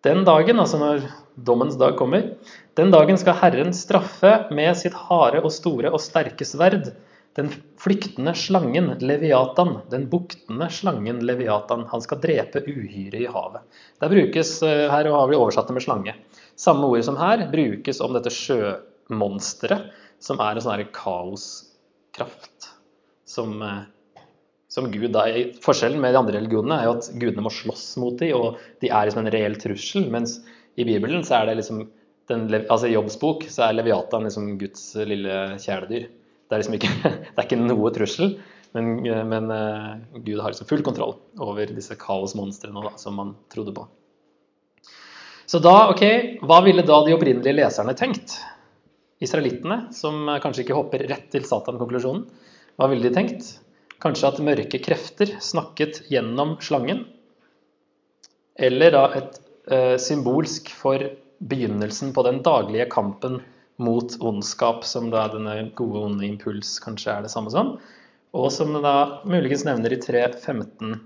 Den 0.07 0.25
dagen, 0.25 0.61
altså 0.62 0.78
når 0.80 1.04
dommens 1.37 1.76
dag 1.80 1.97
kommer. 1.99 2.33
Den 2.78 2.92
dagen 2.92 3.19
skal 3.21 3.37
Herren 3.40 3.75
straffe 3.76 4.33
med 4.54 4.73
sitt 4.80 4.97
harde 4.97 5.42
og 5.45 5.52
store 5.52 5.92
og 5.92 6.00
sterke 6.00 6.47
sverd 6.49 6.92
den 7.38 7.50
flyktende 7.78 8.33
slangen 8.35 8.88
Leviatan, 9.04 9.76
den 9.92 10.09
buktende 10.11 10.66
slangen 10.73 11.21
Leviatan. 11.26 11.85
Han 11.92 12.02
skal 12.02 12.21
drepe 12.23 12.62
uhyret 12.66 13.21
i 13.21 13.28
havet. 13.30 13.62
Der 14.02 14.12
brukes, 14.12 14.57
her 14.64 15.11
og 15.11 15.19
har 15.19 15.30
vi 15.30 15.38
oversatt 15.38 15.71
det 15.71 15.76
med 15.78 15.85
slange. 15.85 16.16
Samme 16.59 16.90
ord 16.90 17.04
som 17.07 17.21
her 17.21 17.47
brukes 17.52 18.02
om 18.02 18.16
dette 18.16 18.33
sjømonsteret, 18.35 19.92
som 20.21 20.42
er 20.42 20.59
en 20.59 20.64
sånn 20.64 20.83
kaoskraft 20.97 22.73
som 23.30 23.62
eh, 23.64 23.87
som 24.71 24.87
Gud 24.93 25.11
da, 25.15 25.25
Forskjellen 25.65 25.99
med 26.03 26.15
de 26.15 26.21
andre 26.21 26.39
religionene 26.39 26.77
er 26.79 26.87
jo 26.87 26.97
at 26.99 27.09
gudene 27.19 27.43
må 27.43 27.50
slåss 27.50 27.89
mot 27.99 28.19
dem, 28.21 28.37
og 28.39 28.61
de 28.83 28.91
er 28.91 29.09
liksom 29.09 29.25
en 29.25 29.33
reell 29.35 29.57
trussel. 29.59 30.07
Mens 30.12 30.37
i 30.79 30.87
Bibelen 30.87 31.25
så 31.27 31.41
er 31.41 31.50
det 31.50 31.57
liksom 31.59 31.89
den, 32.31 32.45
altså 32.61 32.87
I 32.87 32.95
Jobbs 32.95 33.17
bok 33.19 33.43
så 33.50 33.67
er 33.67 33.75
Leviatan 33.75 34.29
liksom 34.29 34.53
Guds 34.61 34.85
lille 35.03 35.41
kjæledyr. 35.59 36.05
Det 36.07 36.55
er 36.55 36.62
liksom 36.62 36.77
ikke, 36.79 36.91
det 37.03 37.35
er 37.35 37.49
ikke 37.49 37.59
noe 37.59 37.91
trussel, 37.95 38.37
men, 38.77 39.00
men 39.03 39.50
uh, 39.50 39.97
Gud 40.23 40.39
har 40.39 40.53
liksom 40.53 40.69
full 40.71 40.85
kontroll 40.87 41.17
over 41.43 41.73
disse 41.75 41.97
kaosmonstrene 41.99 42.93
som 43.03 43.19
man 43.19 43.33
trodde 43.50 43.75
på. 43.75 43.89
Så 45.50 45.59
da, 45.59 45.89
ok, 45.91 46.05
hva 46.47 46.61
ville 46.62 46.87
da 46.87 47.00
de 47.03 47.17
opprinnelige 47.17 47.57
leserne 47.59 47.97
tenkt? 47.99 48.37
Israelittene, 49.21 49.89
som 49.93 50.31
kanskje 50.41 50.62
ikke 50.62 50.79
hopper 50.79 51.03
rett 51.11 51.27
til 51.35 51.43
Satan-konklusjonen, 51.49 52.23
hva 52.79 52.87
ville 52.93 53.11
de 53.11 53.12
tenkt? 53.19 53.50
Kanskje 54.00 54.33
at 54.33 54.42
mørke 54.45 54.80
krefter 54.83 55.37
snakket 55.45 56.04
gjennom 56.12 56.57
slangen? 56.64 57.04
Eller 58.61 58.95
da 58.97 59.07
et 59.16 59.38
Eh, 59.71 59.97
symbolsk 59.97 60.71
for 60.75 61.11
begynnelsen 61.38 62.12
på 62.12 62.23
den 62.23 62.42
daglige 62.42 62.88
kampen 62.90 63.40
mot 63.76 64.16
ondskap, 64.21 64.85
som 64.85 65.11
da 65.12 65.28
denne 65.30 65.71
gode, 65.78 66.04
onde 66.09 66.26
impuls 66.26 66.78
kanskje 66.83 67.12
er 67.12 67.23
det 67.25 67.30
samme 67.30 67.52
som. 67.52 67.76
Og 68.35 68.50
som 68.52 68.73
det 68.75 68.83
da 68.85 69.23
muligens 69.28 69.64
nevner 69.69 69.95
i 69.95 70.00
3.15. 70.02 70.97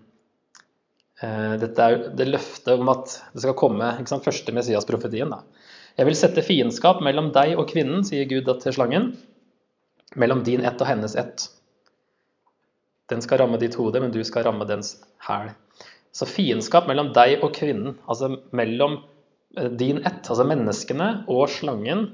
Eh, 1.22 1.52
dette 1.60 1.88
er 1.90 2.08
det 2.16 2.30
løftet 2.30 2.72
om 2.78 2.88
at 2.94 3.18
det 3.34 3.44
skal 3.44 3.58
komme 3.58 3.92
ikke 3.98 4.14
sant, 4.14 4.26
første 4.26 4.54
Messias-profetien. 4.56 5.34
Jeg 5.98 6.08
vil 6.08 6.18
sette 6.18 6.46
fiendskap 6.46 7.02
mellom 7.04 7.32
deg 7.36 7.54
og 7.58 7.68
kvinnen, 7.70 8.00
sier 8.06 8.24
Gud 8.30 8.48
til 8.62 8.74
slangen. 8.74 9.12
Mellom 10.16 10.40
din 10.46 10.64
ett 10.64 10.80
og 10.80 10.88
hennes 10.88 11.18
ett. 11.18 11.50
Den 13.12 13.22
skal 13.24 13.42
ramme 13.42 13.60
ditt 13.60 13.76
hode, 13.78 14.00
men 14.00 14.12
du 14.14 14.22
skal 14.24 14.46
ramme 14.46 14.66
dens 14.68 14.96
hæl. 15.26 15.52
Så 16.14 16.28
fiendskap 16.30 16.86
mellom 16.88 17.12
deg 17.16 17.42
og 17.42 17.52
kvinnen, 17.56 17.98
altså 18.08 18.30
mellom 18.54 19.00
eh, 19.58 19.68
din 19.68 20.00
ett, 20.04 20.22
altså 20.28 20.46
menneskene, 20.48 21.08
og 21.28 21.48
slangen, 21.52 22.06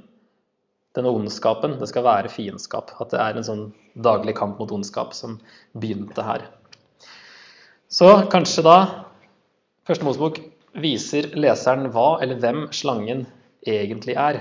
denne 0.97 1.13
ondskapen, 1.15 1.77
det 1.79 1.87
skal 1.91 2.07
være 2.07 2.33
fiendskap. 2.33 2.91
At 3.03 3.13
det 3.15 3.21
er 3.23 3.37
en 3.37 3.47
sånn 3.47 3.67
daglig 3.95 4.35
kamp 4.39 4.59
mot 4.59 4.73
ondskap 4.75 5.15
som 5.15 5.39
begynte 5.79 6.25
her. 6.27 6.49
Så 7.91 8.11
kanskje 8.31 8.67
da 8.67 8.79
Første 9.89 10.07
Mosebok 10.07 10.37
viser 10.79 11.33
leseren 11.35 11.89
hva 11.91 12.21
eller 12.23 12.39
hvem 12.39 12.67
slangen 12.77 13.25
egentlig 13.67 14.15
er. 14.21 14.37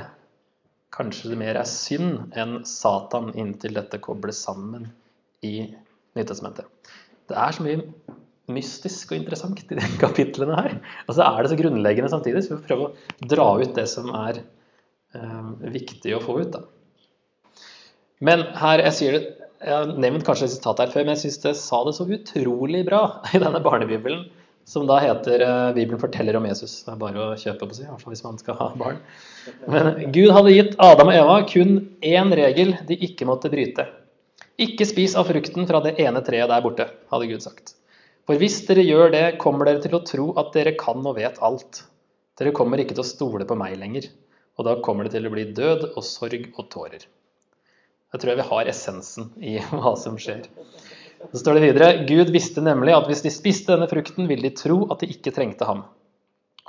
Kanskje 0.93 1.31
det 1.31 1.37
mer 1.39 1.57
er 1.57 1.69
synd 1.69 2.35
enn 2.37 2.59
Satan 2.69 3.31
inntil 3.33 3.73
dette 3.79 3.97
kobles 4.03 4.41
sammen 4.45 4.91
i 5.45 5.71
Nytestamentet. 6.17 6.65
Det 7.29 7.37
er 7.37 7.53
så 7.53 7.65
mye 7.65 7.83
mystisk 8.49 9.13
og 9.13 9.19
interessant 9.19 9.61
i 9.61 9.77
de 9.77 9.91
kapitlene 10.03 10.57
her. 10.57 10.79
Og 11.07 11.17
så 11.17 11.27
er 11.27 11.43
det 11.43 11.51
så 11.53 11.59
grunnleggende 11.59 12.11
samtidig, 12.11 12.45
så 12.45 12.55
vi 12.55 12.61
får 12.61 12.69
prøve 12.71 12.89
å 12.89 13.29
dra 13.35 13.49
ut 13.61 13.75
det 13.77 13.85
som 13.91 14.09
er 14.17 14.41
eh, 14.41 15.51
viktig 15.75 16.15
å 16.17 16.23
få 16.23 16.39
ut. 16.41 16.57
Da. 16.57 16.65
Men 18.25 18.47
her, 18.59 18.83
jeg 18.89 18.97
sier 18.97 19.15
det, 19.17 19.23
jeg 19.59 19.75
har 19.75 19.89
nevnt 19.99 20.23
kanskje 20.27 20.47
et 20.47 20.55
sitat 20.55 20.79
her 20.79 20.91
før, 20.91 21.05
men 21.05 21.17
jeg 21.17 21.25
syns 21.25 21.41
det 21.43 21.55
sa 21.59 21.81
det 21.83 21.95
så 21.97 22.07
utrolig 22.07 22.85
bra 22.87 23.03
i 23.35 23.41
denne 23.41 23.61
barnebibelen, 23.63 24.27
som 24.69 24.85
da 24.85 24.99
heter 25.01 25.41
eh, 25.41 25.69
'Bibelen 25.73 26.01
forteller 26.01 26.37
om 26.37 26.45
Jesus'. 26.45 26.83
Det 26.85 26.93
er 26.93 26.99
bare 27.01 27.23
å 27.23 27.37
kjøpe 27.39 27.67
på 27.67 27.77
seg, 27.77 27.87
i 27.87 27.91
hvert 27.91 28.03
fall 28.03 28.13
hvis 28.13 28.25
man 28.25 28.41
skal 28.41 28.59
ha 28.59 28.67
barn. 28.77 28.99
Men 29.65 30.11
Gud 30.13 30.33
hadde 30.35 30.53
gitt 30.53 30.75
Adam 30.77 31.09
og 31.09 31.17
Eva 31.17 31.39
kun 31.49 31.79
én 32.05 32.35
regel 32.37 32.75
de 32.87 32.99
ikke 33.09 33.25
måtte 33.29 33.49
bryte. 33.49 33.87
Ikke 34.59 34.83
spis 34.87 35.13
av 35.15 35.29
frukten 35.29 35.67
fra 35.69 35.79
det 35.85 35.93
ene 36.03 36.19
treet 36.25 36.49
der 36.51 36.63
borte, 36.63 36.89
hadde 37.11 37.27
Gud 37.29 37.43
sagt. 37.45 37.77
For 38.27 38.37
hvis 38.37 38.57
dere 38.67 38.83
gjør 38.83 39.13
det, 39.13 39.23
kommer 39.41 39.69
dere 39.69 39.79
til 39.83 39.95
å 39.95 40.03
tro 40.05 40.25
at 40.41 40.51
dere 40.53 40.75
kan 40.79 40.99
og 40.99 41.15
vet 41.15 41.39
alt. 41.45 41.85
Dere 42.39 42.51
kommer 42.55 42.81
ikke 42.81 42.97
til 42.97 43.05
å 43.05 43.07
stole 43.07 43.47
på 43.47 43.55
meg 43.59 43.77
lenger, 43.79 44.09
og 44.59 44.67
da 44.67 44.75
kommer 44.83 45.07
det 45.07 45.15
til 45.15 45.29
å 45.29 45.31
bli 45.31 45.47
død 45.55 45.87
og 45.93 46.03
sorg 46.05 46.51
og 46.51 46.67
tårer. 46.73 47.07
Jeg 48.09 48.21
tror 48.21 48.31
jeg 48.33 48.39
vi 48.41 48.47
har 48.49 48.71
essensen 48.71 49.29
i 49.39 49.55
hva 49.71 49.93
som 49.99 50.17
skjer. 50.19 50.43
Så 51.31 51.41
står 51.41 51.57
det 51.57 51.63
videre 51.67 51.89
Gud 52.07 52.31
visste 52.35 52.63
nemlig 52.63 52.95
at 52.95 53.07
hvis 53.09 53.23
de 53.25 53.31
spiste 53.33 53.73
denne 53.73 53.89
frukten, 53.91 54.27
ville 54.29 54.47
de 54.47 54.55
tro 54.55 54.81
at 54.91 55.03
de 55.03 55.09
ikke 55.13 55.33
trengte 55.35 55.67
ham. 55.67 55.85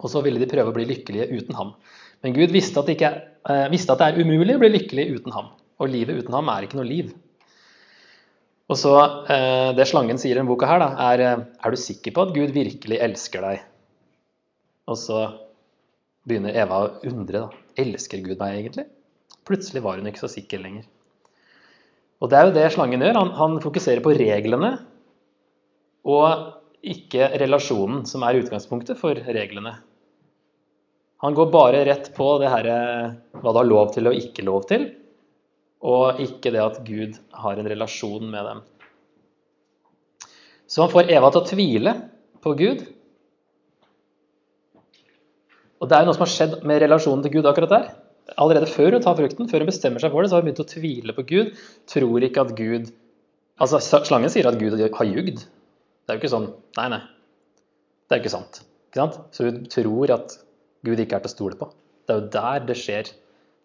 Og 0.01 0.13
så 0.13 0.23
ville 0.25 0.41
de 0.41 0.49
prøve 0.51 0.73
å 0.73 0.77
bli 0.77 0.87
lykkelige 0.89 1.29
uten 1.35 1.59
ham. 1.59 1.75
Men 2.23 2.35
Gud 2.37 2.55
visste 2.55 2.81
at, 2.81 2.89
det, 2.89 2.99
ikke, 2.99 3.11
eh, 3.51 3.67
visste 3.73 3.95
at 3.95 4.01
det 4.01 4.09
er 4.11 4.23
umulig 4.23 4.57
å 4.57 4.63
bli 4.63 4.73
lykkelig 4.73 5.07
uten 5.17 5.35
ham. 5.37 5.51
Og 5.81 5.93
livet 5.93 6.23
uten 6.23 6.37
ham 6.37 6.51
er 6.53 6.67
ikke 6.67 6.79
noe 6.79 6.89
liv. 6.89 7.13
Og 8.71 8.79
så 8.79 8.95
eh, 9.33 9.73
Det 9.77 9.87
slangen 9.91 10.21
sier 10.21 10.37
i 10.37 10.39
denne 10.39 10.51
boka, 10.51 10.69
her, 10.71 10.83
da, 10.83 10.93
er 11.11 11.25
eh, 11.25 11.43
Er 11.59 11.75
du 11.75 11.81
sikker 11.81 12.15
på 12.15 12.27
at 12.27 12.35
Gud 12.37 12.55
virkelig 12.55 13.01
elsker 13.03 13.45
deg? 13.47 13.65
Og 14.91 14.99
så 14.99 15.25
begynner 16.29 16.57
Eva 16.63 16.85
å 16.85 16.93
undre. 17.11 17.47
da, 17.47 17.83
Elsker 17.83 18.23
Gud 18.23 18.39
meg 18.39 18.61
egentlig? 18.61 18.87
Plutselig 19.49 19.83
var 19.83 19.99
hun 19.99 20.09
ikke 20.11 20.23
så 20.23 20.31
sikker 20.31 20.63
lenger. 20.63 20.87
Og 22.21 22.31
det 22.31 22.39
er 22.39 22.47
jo 22.47 22.55
det 22.55 22.71
slangen 22.75 23.03
gjør. 23.03 23.17
Han, 23.17 23.31
han 23.39 23.61
fokuserer 23.65 24.03
på 24.05 24.15
reglene 24.19 24.75
og 26.11 26.57
ikke 26.81 27.29
relasjonen, 27.41 28.05
som 28.09 28.23
er 28.25 28.39
utgangspunktet 28.41 28.99
for 29.01 29.19
reglene. 29.35 29.75
Han 31.21 31.37
går 31.37 31.51
bare 31.53 31.83
rett 31.85 32.09
på 32.17 32.29
det 32.41 32.49
her, 32.53 32.69
eh, 32.71 33.17
hva 33.41 33.53
du 33.53 33.61
har 33.61 33.69
lov 33.69 33.93
til 33.97 34.09
og 34.09 34.17
ikke 34.17 34.47
lov 34.47 34.65
til 34.71 34.89
og 35.81 36.21
ikke 36.21 36.53
det 36.53 36.61
at 36.63 36.81
Gud 36.85 37.17
har 37.43 37.59
en 37.59 37.69
relasjon 37.73 38.27
med 38.31 38.47
dem. 38.51 38.63
Så 40.71 40.85
han 40.85 40.93
får 40.93 41.11
Eva 41.11 41.31
til 41.33 41.41
å 41.41 41.49
tvile 41.49 41.95
på 42.45 42.53
Gud. 42.59 42.85
Og 45.81 45.89
det 45.89 45.97
er 45.97 46.05
jo 46.05 46.11
noe 46.11 46.17
som 46.19 46.27
har 46.27 46.33
skjedd 46.35 46.59
med 46.69 46.83
relasjonen 46.85 47.25
til 47.25 47.39
Gud 47.39 47.49
akkurat 47.49 47.73
der. 47.75 47.91
allerede 48.37 48.67
før 48.71 48.95
hun 48.95 49.03
tar 49.03 49.17
frukten, 49.19 49.49
før 49.51 49.65
hun 49.65 49.71
bestemmer 49.73 49.99
seg 49.99 50.13
for 50.13 50.23
det, 50.23 50.31
så 50.31 50.37
har 50.37 50.45
hun 50.45 50.51
begynt 50.51 50.63
å 50.63 50.71
tvile 50.71 51.15
på 51.17 51.25
Gud. 51.27 51.57
Tror 51.91 52.27
ikke 52.27 52.45
at 52.47 52.57
Gud 52.57 52.93
Altså, 53.61 53.77
slangen 54.09 54.31
sier 54.33 54.47
at 54.49 54.57
Gud 54.57 54.73
har 54.73 55.05
jugd. 55.05 55.43
Det 55.45 56.09
er 56.09 56.17
jo 56.17 56.21
ikke 56.23 56.33
sånn 56.33 56.47
Nei, 56.79 56.87
nei. 56.95 57.01
Det 58.09 58.17
er 58.17 58.21
jo 58.21 58.25
ikke 58.25 58.33
sant. 58.33 58.63
Ikke 58.89 59.03
sant? 59.03 59.19
Så 59.37 59.45
hun 59.45 59.59
tror 59.69 60.13
at 60.15 60.37
Gud 60.87 61.03
ikke 61.03 61.19
er 61.19 61.25
til 61.27 61.29
å 61.29 61.35
stole 61.35 61.59
på. 61.61 61.69
Det 62.09 62.15
er 62.15 62.23
jo 62.23 62.31
der 62.33 62.65
det 62.71 62.77
skjer 62.81 63.11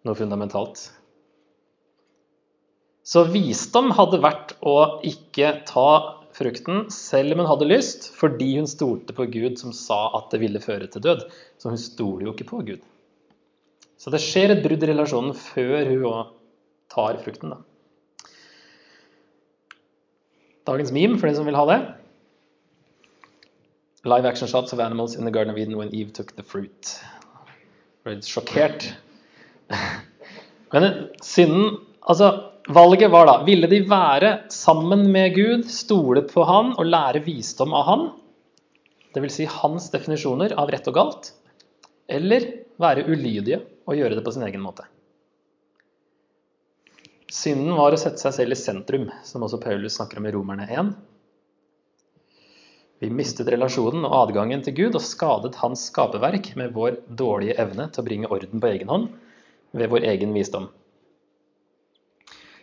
noe 0.04 0.18
fundamentalt. 0.18 0.82
Så 3.06 3.22
visdom 3.30 3.92
hadde 3.94 4.18
vært 4.18 4.56
å 4.66 4.98
ikke 5.06 5.52
ta 5.68 5.90
frukten 6.34 6.88
selv 6.92 7.36
om 7.36 7.44
hun 7.44 7.48
hadde 7.48 7.68
lyst, 7.70 8.08
fordi 8.18 8.56
hun 8.56 8.66
stolte 8.68 9.14
på 9.16 9.28
Gud 9.30 9.60
som 9.60 9.70
sa 9.76 10.08
at 10.18 10.32
det 10.34 10.40
ville 10.42 10.62
føre 10.62 10.88
til 10.90 11.04
død. 11.04 11.22
Så 11.62 11.70
hun 11.70 11.80
stoler 11.80 12.26
jo 12.26 12.34
ikke 12.34 12.48
på 12.50 12.64
Gud. 12.66 12.82
Så 13.96 14.10
det 14.12 14.20
skjer 14.24 14.52
et 14.52 14.64
brudd 14.64 14.82
i 14.82 14.90
relasjonen 14.90 15.38
før 15.38 15.86
hun 15.92 16.08
òg 16.10 16.34
tar 16.92 17.22
frukten. 17.22 17.54
Da. 17.54 18.32
Dagens 20.66 20.90
meme, 20.90 21.22
for 21.22 21.30
de 21.30 21.38
som 21.38 21.46
vil 21.46 21.56
ha 21.56 21.64
det. 21.70 21.80
Live 24.06 24.26
action 24.26 24.50
shots 24.50 24.74
of 24.74 24.82
animals 24.82 25.14
in 25.14 25.24
the 25.24 25.30
Garden 25.30 25.54
of 25.54 25.58
Eden 25.58 25.78
when 25.78 25.94
Eve 25.94 26.12
took 26.12 26.34
the 26.34 26.42
fruit. 26.42 26.98
Ble 28.02 28.18
sjokkert. 28.22 28.90
Men 30.74 30.92
synden 31.22 31.86
Altså, 32.06 32.45
valget 32.68 33.10
var 33.10 33.26
da 33.26 33.36
Ville 33.46 33.68
de 33.70 33.82
være 33.88 34.32
sammen 34.52 35.06
med 35.12 35.34
Gud, 35.34 35.64
stole 35.70 36.22
på 36.26 36.44
Han 36.48 36.74
og 36.76 36.86
lære 36.86 37.22
visdom 37.24 37.74
av 37.74 37.86
Han? 37.90 38.06
Dvs. 39.16 39.38
Si 39.38 39.46
hans 39.48 39.88
definisjoner 39.94 40.52
av 40.58 40.70
rett 40.72 40.88
og 40.90 40.96
galt? 40.96 41.32
Eller 42.08 42.46
være 42.80 43.06
ulydige 43.08 43.62
og 43.86 43.96
gjøre 43.96 44.18
det 44.18 44.24
på 44.26 44.34
sin 44.34 44.44
egen 44.46 44.62
måte. 44.62 44.84
Synden 47.32 47.74
var 47.76 47.92
å 47.92 47.98
sette 47.98 48.22
seg 48.22 48.34
selv 48.36 48.54
i 48.54 48.58
sentrum, 48.58 49.08
som 49.26 49.42
også 49.42 49.58
Paulus 49.62 49.96
snakker 49.98 50.20
om 50.20 50.28
i 50.28 50.32
Romerne 50.34 50.66
1. 50.70 50.92
Vi 53.02 53.10
mistet 53.12 53.50
relasjonen 53.52 54.06
og 54.08 54.14
adgangen 54.22 54.62
til 54.64 54.76
Gud 54.76 54.96
og 54.96 55.04
skadet 55.04 55.58
hans 55.60 55.88
skaperverk 55.90 56.54
med 56.56 56.72
vår 56.76 57.02
dårlige 57.18 57.58
evne 57.60 57.90
til 57.92 58.02
å 58.02 58.06
bringe 58.06 58.30
orden 58.32 58.62
på 58.62 58.70
egen 58.70 58.92
hånd 58.92 59.10
ved 59.76 59.90
vår 59.92 60.06
egen 60.14 60.32
visdom. 60.36 60.70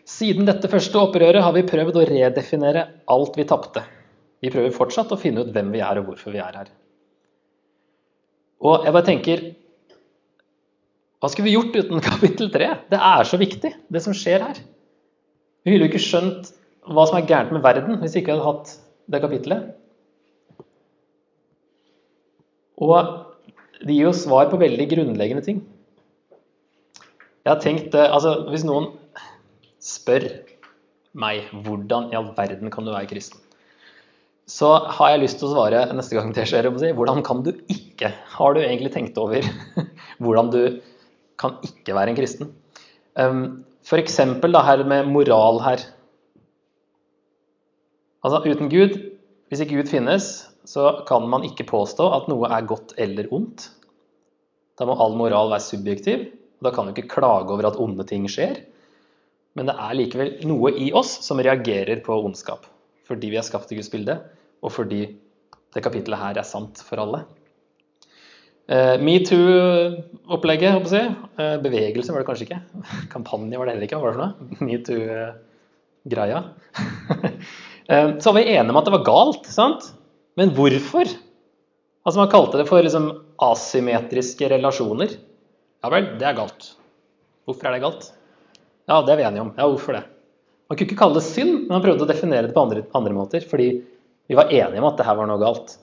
Siden 0.09 0.47
dette 0.47 0.67
første 0.67 0.99
opprøret 0.99 1.43
har 1.43 1.53
vi 1.55 1.63
prøvd 1.67 1.99
å 1.99 2.05
redefinere 2.09 2.87
alt 3.11 3.37
vi 3.39 3.45
tapte. 3.47 3.83
Vi 4.43 4.51
prøver 4.51 4.75
fortsatt 4.75 5.13
å 5.15 5.19
finne 5.19 5.45
ut 5.45 5.53
hvem 5.55 5.69
vi 5.71 5.83
er 5.83 6.01
og 6.01 6.09
hvorfor 6.09 6.35
vi 6.35 6.41
er 6.43 6.57
her. 6.59 6.71
Og 8.63 8.83
jeg 8.83 8.95
bare 8.95 9.07
tenker 9.07 9.43
hva 11.23 11.29
skulle 11.31 11.47
vi 11.47 11.55
gjort 11.55 11.77
uten 11.77 12.03
kapittel 12.09 12.49
3? 12.51 12.67
Det 12.91 12.99
er 12.99 13.27
så 13.27 13.39
viktig, 13.39 13.71
det 13.71 14.01
som 14.03 14.15
skjer 14.17 14.43
her. 14.43 14.57
Vi 15.63 15.71
ville 15.71 15.87
jo 15.87 15.93
ikke 15.93 16.03
skjønt 16.03 16.51
hva 16.83 17.05
som 17.07 17.15
er 17.15 17.29
gærent 17.29 17.53
med 17.55 17.63
verden 17.63 18.01
hvis 18.01 18.17
vi 18.17 18.23
ikke 18.23 18.35
hadde 18.35 18.49
hatt 18.49 18.73
det 19.13 19.21
kapittelet. 19.23 19.69
Og 22.83 22.97
det 23.79 23.95
gir 23.95 24.09
jo 24.09 24.17
svar 24.17 24.49
på 24.51 24.59
veldig 24.59 24.89
grunnleggende 24.91 25.45
ting. 25.45 25.63
Jeg 27.43 27.51
har 27.51 27.63
tenkt, 27.63 27.95
eh, 27.95 28.07
altså 28.07 28.49
Hvis 28.49 28.63
noen 28.67 28.91
spør 29.83 30.29
meg 31.13 31.49
hvordan 31.65 32.09
i 32.11 32.17
all 32.17 32.31
verden 32.37 32.71
kan 32.73 32.87
du 32.87 32.93
være 32.93 33.09
kristen, 33.11 33.41
så 34.49 34.73
har 34.97 35.13
jeg 35.13 35.23
lyst 35.23 35.39
til 35.39 35.49
å 35.49 35.53
svare 35.53 35.85
neste 35.95 36.17
gang 36.17 36.33
det 36.35 36.47
skjer. 36.49 36.67
Hvordan 36.97 37.21
kan 37.23 37.43
du 37.45 37.53
ikke? 37.71 38.09
Har 38.35 38.55
du 38.55 38.59
egentlig 38.63 38.91
tenkt 38.91 39.19
over 39.21 39.45
hvordan 40.23 40.49
du 40.51 40.63
kan 41.39 41.59
ikke 41.65 41.95
være 41.95 42.13
en 42.13 42.17
kristen. 42.17 42.51
Um, 43.19 43.43
F.eks. 43.83 44.17
her 44.17 44.83
med 44.87 45.11
moral 45.11 45.61
her. 45.63 45.83
Altså 48.23 48.39
uten 48.47 48.71
Gud, 48.71 48.95
hvis 49.51 49.63
ikke 49.63 49.81
Gud 49.81 49.91
finnes, 49.91 50.29
så 50.65 51.03
kan 51.07 51.27
man 51.27 51.43
ikke 51.43 51.67
påstå 51.67 52.07
at 52.15 52.29
noe 52.31 52.47
er 52.47 52.67
godt 52.67 52.95
eller 52.97 53.27
ondt. 53.35 53.67
Da 54.79 54.87
må 54.87 54.95
all 54.95 55.17
moral 55.19 55.51
være 55.51 55.67
subjektiv. 55.67 56.29
Da 56.63 56.71
kan 56.71 56.87
du 56.87 56.93
ikke 56.93 57.11
klage 57.11 57.51
over 57.51 57.67
at 57.67 57.79
onde 57.79 58.05
ting 58.07 58.29
skjer. 58.31 58.61
Men 59.57 59.69
det 59.69 59.75
er 59.77 59.97
likevel 59.97 60.31
noe 60.49 60.71
i 60.81 60.89
oss 60.97 61.19
som 61.25 61.41
reagerer 61.43 62.01
på 62.05 62.15
ondskap. 62.25 62.65
Fordi 63.07 63.29
vi 63.29 63.37
er 63.37 63.45
skapt 63.45 63.71
i 63.73 63.77
Guds 63.77 63.91
bilde, 63.93 64.17
og 64.63 64.73
fordi 64.73 65.05
det 65.73 65.83
kapitlet 65.83 66.21
her 66.21 66.39
er 66.39 66.47
sant 66.47 66.81
for 66.85 67.01
alle. 67.03 67.23
Uh, 68.63 68.95
Metoo-opplegget, 69.03 70.71
håper 70.77 70.95
jeg. 70.95 71.15
Uh, 71.35 71.57
bevegelse 71.61 72.13
var 72.13 72.23
det 72.23 72.29
kanskje 72.29 72.47
ikke. 72.47 72.61
Kampanje 73.13 73.59
var 73.59 73.67
det 73.67 73.75
heller 73.75 73.87
ikke. 73.89 73.99
Hva 73.99 74.07
var 74.07 74.13
det 74.13 74.19
for 74.19 74.23
noe? 74.23 74.61
Metoo-greia. 74.69 76.39
uh, 77.91 78.09
så 78.23 78.31
var 78.31 78.39
vi 78.39 78.47
enige 78.55 78.71
om 78.71 78.79
at 78.79 78.87
det 78.87 78.95
var 78.95 79.05
galt, 79.09 79.51
sant? 79.51 79.91
Men 80.39 80.55
hvorfor? 80.55 81.11
Altså 82.03 82.19
Man 82.19 82.31
kalte 82.31 82.59
det 82.59 82.69
for 82.69 82.83
liksom, 82.83 83.11
asymmetriske 83.43 84.49
relasjoner. 84.55 85.13
Ja 85.83 85.91
vel, 85.91 86.13
det 86.19 86.29
er 86.29 86.39
galt. 86.39 86.73
Hvorfor 87.43 87.67
er 87.67 87.75
det 87.75 87.83
galt? 87.83 88.13
Ja, 88.89 88.99
det 89.01 89.13
er 89.13 89.21
vi 89.21 89.25
enige 89.27 89.45
om. 89.45 89.53
Ja, 89.57 89.67
hvorfor 89.69 89.95
det? 89.95 90.03
Man 90.67 90.77
kunne 90.77 90.89
ikke 90.89 90.99
kalle 90.99 91.19
det 91.19 91.27
synd, 91.27 91.53
men 91.65 91.75
man 91.75 91.83
prøvde 91.85 92.05
å 92.05 92.09
definere 92.09 92.47
det 92.47 92.55
på 92.55 92.63
andre, 92.63 92.83
andre 92.97 93.15
måter. 93.15 93.45
Fordi 93.47 93.69
vi 94.27 94.37
var 94.37 94.51
enige 94.51 94.81
om 94.81 94.89
at 94.89 94.99
det 94.99 95.07
her 95.07 95.19
var 95.19 95.29
noe 95.29 95.41
galt. 95.41 95.77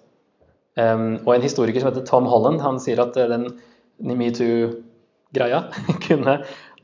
Um, 0.79 1.21
og 1.27 1.35
en 1.35 1.45
historiker 1.45 1.83
som 1.83 1.91
heter 1.91 2.07
Tom 2.09 2.29
Holland, 2.31 2.63
han 2.65 2.79
sier 2.83 3.01
at 3.03 3.17
eh, 3.19 3.29
den 3.31 4.17
metoo-greia 4.17 5.65
kunne 6.07 6.41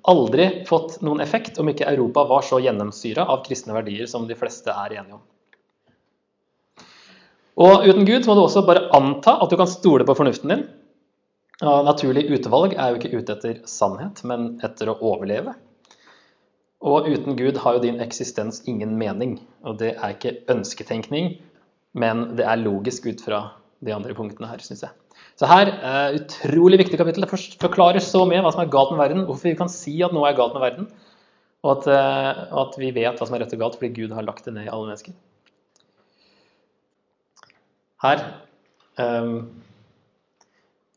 aldri 0.07 0.49
fått 0.69 1.01
noen 1.03 1.23
effekt 1.25 1.59
om 1.59 1.71
ikke 1.71 1.89
Europa 1.91 2.27
var 2.31 2.45
så 2.47 2.61
gjennomsyra 2.63 3.27
av 3.33 3.43
kristne 3.47 3.75
verdier 3.75 4.07
som 4.11 4.27
de 4.29 4.37
fleste 4.39 4.71
er 4.71 5.01
enige 5.01 5.19
om. 5.19 5.25
Og 7.57 7.87
uten 7.89 8.05
Gud 8.05 8.27
må 8.29 8.37
du 8.37 8.43
også 8.45 8.67
bare 8.67 8.87
anta 8.95 9.39
at 9.41 9.51
du 9.51 9.57
kan 9.59 9.71
stole 9.71 10.05
på 10.07 10.15
fornuften 10.19 10.53
din. 10.53 10.67
Naturlig 11.65 12.27
utvalg 12.37 12.75
er 12.77 12.93
jo 12.93 12.99
ikke 13.01 13.17
ute 13.17 13.33
etter 13.33 13.63
sannhet, 13.71 14.21
men 14.29 14.59
etter 14.67 14.93
å 14.93 14.99
overleve. 15.01 15.57
Og 16.85 17.09
uten 17.09 17.37
Gud 17.39 17.57
har 17.63 17.77
jo 17.77 17.83
din 17.83 18.01
eksistens 18.05 18.61
ingen 18.69 18.97
mening. 19.01 19.39
Og 19.65 19.79
det 19.81 19.95
er 19.97 20.15
ikke 20.15 20.37
ønsketenkning, 20.53 21.37
men 21.97 22.37
det 22.37 22.45
er 22.45 22.61
logisk 22.61 23.09
ut 23.09 23.23
fra 23.25 23.41
de 23.85 23.95
andre 23.95 24.15
punktene 24.17 24.49
her, 24.51 24.61
syns 24.65 24.85
jeg. 24.85 24.93
Så 25.37 25.49
her 25.49 25.71
er 25.73 26.13
uh, 26.13 26.17
utrolig 26.17 26.79
viktig 26.81 26.99
kapittel. 27.01 27.25
Det 27.25 27.61
forklarer 27.61 28.05
så 28.05 28.25
mye 28.29 28.43
hva 28.45 28.53
som 28.53 28.63
er 28.65 28.73
galt 28.73 28.93
med 28.93 29.01
verden, 29.01 29.25
hvorfor 29.29 29.49
vi 29.49 29.57
kan 29.59 29.73
si 29.73 29.99
at 30.05 30.15
noe 30.17 30.29
er 30.29 30.37
galt 30.37 30.57
med 30.57 30.65
verden, 30.65 30.91
og 31.65 31.73
at, 31.79 31.89
uh, 31.89 32.61
at 32.65 32.77
vi 32.81 32.93
vet 32.97 33.17
hva 33.17 33.29
som 33.29 33.37
er 33.37 33.45
rett 33.45 33.57
og 33.57 33.65
galt 33.65 33.79
fordi 33.81 33.95
Gud 33.97 34.15
har 34.17 34.25
lagt 34.27 34.49
det 34.49 34.55
ned 34.57 34.69
i 34.69 34.73
alle 34.73 34.93
mennesker. 34.93 35.17
Her 38.05 38.23
um, 39.01 39.37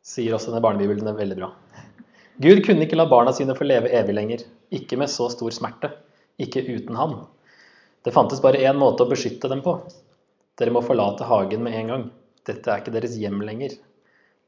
sier 0.04 0.36
også 0.36 0.52
denne 0.52 0.63
barnebibelen 0.63 1.08
det 1.08 1.15
veldig 1.20 1.39
bra. 1.39 1.54
Gud 2.44 2.63
kunne 2.63 2.86
ikke 2.86 3.00
la 3.00 3.08
barna 3.12 3.32
sine 3.36 3.56
få 3.56 3.68
leve 3.68 3.92
evig 3.96 4.15
lenger, 4.15 4.44
ikke 4.75 4.99
med 5.01 5.12
så 5.12 5.29
stor 5.34 5.53
smerte, 5.55 5.91
ikke 6.39 6.63
uten 6.67 6.97
han. 6.99 7.15
Det 8.05 8.13
fantes 8.15 8.41
bare 8.43 8.62
én 8.63 8.77
måte 8.79 9.03
å 9.03 9.10
beskytte 9.10 9.49
dem 9.51 9.63
på. 9.65 9.75
Dere 10.60 10.73
må 10.75 10.84
forlate 10.86 11.27
hagen 11.27 11.63
med 11.65 11.75
en 11.75 11.91
gang. 11.93 12.05
Dette 12.47 12.71
er 12.71 12.82
ikke 12.82 12.93
deres 12.95 13.17
hjem 13.19 13.41
lenger. 13.45 13.75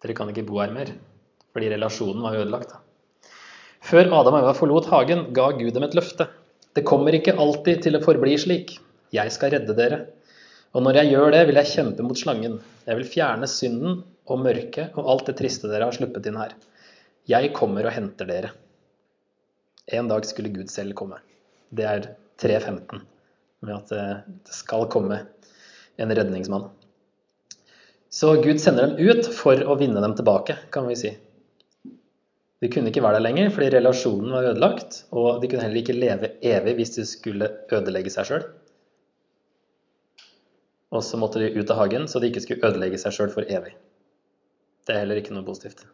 Dere 0.02 0.16
kan 0.18 0.32
ikke 0.32 0.46
bo 0.48 0.62
her 0.62 0.72
mer. 0.76 0.94
Fordi 1.52 1.70
relasjonen 1.74 2.24
var 2.24 2.38
ødelagt. 2.40 2.78
Før 3.82 4.08
Adam 4.14 4.38
og 4.38 4.44
Eva 4.44 4.54
forlot 4.56 4.88
hagen, 4.92 5.26
ga 5.36 5.50
Gud 5.58 5.74
dem 5.76 5.86
et 5.88 5.98
løfte. 5.98 6.30
Det 6.76 6.86
kommer 6.88 7.16
ikke 7.18 7.36
alltid 7.36 7.82
til 7.84 7.98
å 7.98 8.04
forbli 8.04 8.38
slik. 8.40 8.78
Jeg 9.12 9.34
skal 9.36 9.52
redde 9.56 9.76
dere. 9.76 10.04
Og 10.72 10.86
når 10.86 11.02
jeg 11.02 11.12
gjør 11.12 11.34
det, 11.36 11.42
vil 11.50 11.60
jeg 11.60 11.72
kjempe 11.74 12.06
mot 12.08 12.20
slangen. 12.20 12.60
Jeg 12.88 13.00
vil 13.00 13.10
fjerne 13.18 13.50
synden 13.52 14.04
og 14.32 14.44
mørket 14.46 14.96
og 14.96 15.10
alt 15.12 15.28
det 15.28 15.36
triste 15.42 15.68
dere 15.68 15.90
har 15.90 15.98
sluppet 15.98 16.30
inn 16.32 16.40
her. 16.40 16.56
Jeg 17.28 17.52
kommer 17.58 17.90
og 17.90 17.96
henter 17.96 18.30
dere. 18.30 18.54
En 19.92 20.08
dag 20.08 20.26
skulle 20.26 20.54
Gud 20.54 20.72
selv 20.72 20.96
komme. 20.98 21.20
Det 21.72 21.88
er 21.88 22.08
3.15, 22.42 23.02
med 23.68 23.76
at 23.76 23.92
det 23.92 24.56
skal 24.56 24.88
komme 24.92 25.24
en 26.02 26.16
redningsmann. 26.16 26.70
Så 28.12 28.34
Gud 28.44 28.60
sender 28.60 28.88
dem 28.88 28.98
ut 29.00 29.28
for 29.32 29.60
å 29.64 29.78
vinne 29.80 30.02
dem 30.04 30.16
tilbake, 30.18 30.58
kan 30.72 30.88
vi 30.90 30.98
si. 31.00 31.12
De 32.62 32.70
kunne 32.70 32.92
ikke 32.92 33.02
være 33.02 33.18
der 33.18 33.26
lenger 33.26 33.54
fordi 33.54 33.70
relasjonen 33.74 34.34
var 34.36 34.50
ødelagt, 34.52 35.06
og 35.16 35.40
de 35.42 35.48
kunne 35.50 35.64
heller 35.66 35.82
ikke 35.82 35.96
leve 35.98 36.34
evig 36.46 36.76
hvis 36.78 36.94
de 36.98 37.06
skulle 37.10 37.48
ødelegge 37.74 38.12
seg 38.14 38.28
sjøl. 38.28 38.44
Og 40.92 41.06
så 41.08 41.18
måtte 41.18 41.40
de 41.40 41.54
ut 41.56 41.72
av 41.72 41.80
hagen 41.80 42.06
så 42.12 42.20
de 42.20 42.30
ikke 42.30 42.44
skulle 42.44 42.68
ødelegge 42.68 43.00
seg 43.02 43.16
sjøl 43.16 43.32
for 43.34 43.48
evig. 43.48 43.74
Det 44.86 44.94
er 44.94 45.06
heller 45.06 45.22
ikke 45.22 45.34
noe 45.34 45.48
positivt. 45.48 45.86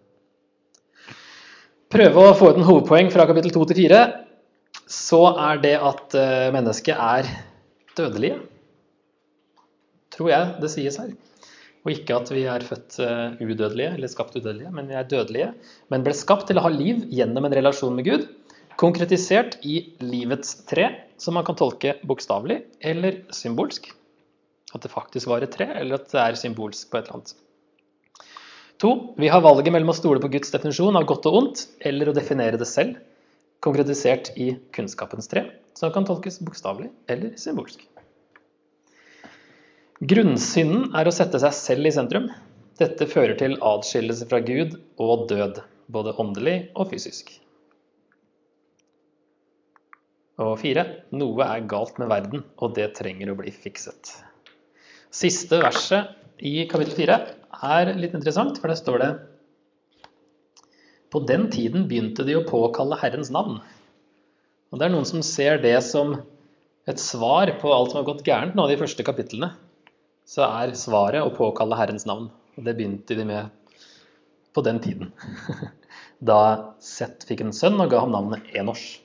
Prøve 1.88 2.20
å 2.20 2.36
få 2.36 2.50
ut 2.52 2.58
en 2.60 2.68
hovedpoeng 2.68 3.08
fra 3.14 3.24
kapittel 3.30 3.54
2 3.56 3.62
til 3.70 3.78
4, 3.86 4.00
så 4.92 5.22
er 5.40 5.62
det 5.64 5.78
at 5.80 6.16
eh, 6.20 6.50
mennesket 6.52 7.00
er 7.00 7.30
dødelige. 7.96 8.42
Tror 10.12 10.32
jeg 10.34 10.50
det 10.60 10.72
sies 10.74 10.98
her. 11.00 11.14
Og 11.86 11.94
ikke 11.94 12.18
at 12.18 12.34
vi 12.36 12.44
er 12.52 12.66
født 12.68 12.98
eh, 13.06 13.40
udødelige 13.40 13.94
eller 13.96 14.12
skapt 14.12 14.36
udødelige, 14.36 14.74
men 14.76 14.92
vi 14.92 15.00
er 15.00 15.08
dødelige. 15.08 15.54
Men 15.88 16.04
ble 16.04 16.16
skapt 16.18 16.50
til 16.52 16.60
å 16.60 16.66
ha 16.68 16.74
liv 16.76 17.06
gjennom 17.08 17.48
en 17.48 17.56
relasjon 17.56 17.96
med 17.96 18.10
Gud, 18.10 18.28
konkretisert 18.76 19.56
i 19.64 19.80
livets 20.04 20.58
tre, 20.68 20.90
som 21.16 21.40
man 21.40 21.48
kan 21.48 21.56
tolke 21.56 21.96
bokstavelig 22.04 22.66
eller 22.84 23.24
symbolsk. 23.32 23.94
At 24.76 24.84
det 24.84 24.92
faktisk 24.92 25.32
var 25.32 25.48
et 25.48 25.56
tre, 25.56 25.72
eller 25.80 26.02
at 26.02 26.12
det 26.12 26.20
er 26.20 26.44
symbolsk 26.44 26.92
på 26.92 27.00
et 27.00 27.08
eller 27.08 27.22
annet. 27.22 27.38
To, 28.78 29.14
vi 29.18 29.30
har 29.34 29.42
valget 29.42 29.74
mellom 29.74 29.90
å 29.90 29.98
stole 29.98 30.22
på 30.22 30.30
Guds 30.30 30.52
definisjon 30.54 30.98
av 31.00 31.06
godt 31.10 31.26
og 31.30 31.38
ondt, 31.40 31.64
eller 31.82 32.12
å 32.12 32.16
definere 32.16 32.60
det 32.62 32.68
selv, 32.70 33.00
konkretisert 33.66 34.30
i 34.38 34.52
kunnskapens 34.76 35.30
tre, 35.32 35.48
som 35.78 35.90
kan 35.94 36.06
tolkes 36.06 36.38
bokstavelig 36.46 36.92
eller 37.10 37.34
symbolsk. 37.42 37.82
Grunnsynden 39.98 40.92
er 40.94 41.10
å 41.10 41.16
sette 41.16 41.42
seg 41.42 41.56
selv 41.58 41.90
i 41.90 41.96
sentrum. 41.96 42.30
Dette 42.78 43.08
fører 43.10 43.34
til 43.40 43.58
adskillelse 43.66 44.28
fra 44.30 44.44
Gud 44.46 44.78
og 45.02 45.26
død, 45.32 45.58
både 45.90 46.14
åndelig 46.22 46.58
og 46.78 46.92
fysisk. 46.92 47.32
Og 50.38 50.54
fire, 50.62 50.84
noe 51.18 51.48
er 51.50 51.66
galt 51.66 51.98
med 51.98 52.12
verden, 52.14 52.46
og 52.62 52.78
det 52.78 52.92
trenger 53.00 53.34
å 53.34 53.40
bli 53.40 53.50
fikset. 53.50 54.14
Siste 55.10 55.58
verset 55.64 56.14
i 56.46 56.68
kapittel 56.70 56.94
fire 56.94 57.18
er 57.64 57.94
litt 57.98 58.16
interessant, 58.18 58.60
for 58.62 58.72
der 58.72 58.80
står 58.80 59.04
det 59.04 59.12
På 61.14 61.22
den 61.24 61.48
tiden 61.54 61.88
begynte 61.88 62.26
de 62.28 62.36
å 62.38 62.46
påkalle 62.48 63.00
Herrens 63.00 63.32
navn. 63.34 63.62
Og 64.72 64.80
det 64.80 64.88
er 64.88 64.94
noen 64.94 65.08
som 65.08 65.24
ser 65.24 65.62
det 65.64 65.78
som 65.88 66.18
et 66.88 67.00
svar 67.00 67.54
på 67.62 67.72
alt 67.72 67.94
som 67.94 68.02
har 68.02 68.10
gått 68.10 68.28
gærent 68.28 68.56
nå 68.56 68.68
de 68.68 68.80
første 68.80 69.04
kapitlene 69.08 69.54
så 70.28 70.44
er 70.44 70.76
svaret 70.76 71.24
å 71.24 71.32
påkalle 71.36 71.78
Herrens 71.80 72.06
navn. 72.08 72.28
Og 72.58 72.66
det 72.66 72.76
begynte 72.76 73.16
de 73.16 73.24
med 73.28 73.76
på 74.54 74.64
den 74.66 74.82
tiden. 74.84 75.14
Da 76.18 76.74
Seth 76.82 77.28
fikk 77.30 77.44
en 77.44 77.54
sønn 77.54 77.78
og 77.78 77.92
ga 77.92 78.00
ham 78.02 78.10
navnet 78.16 78.48
Enosh. 78.58 78.98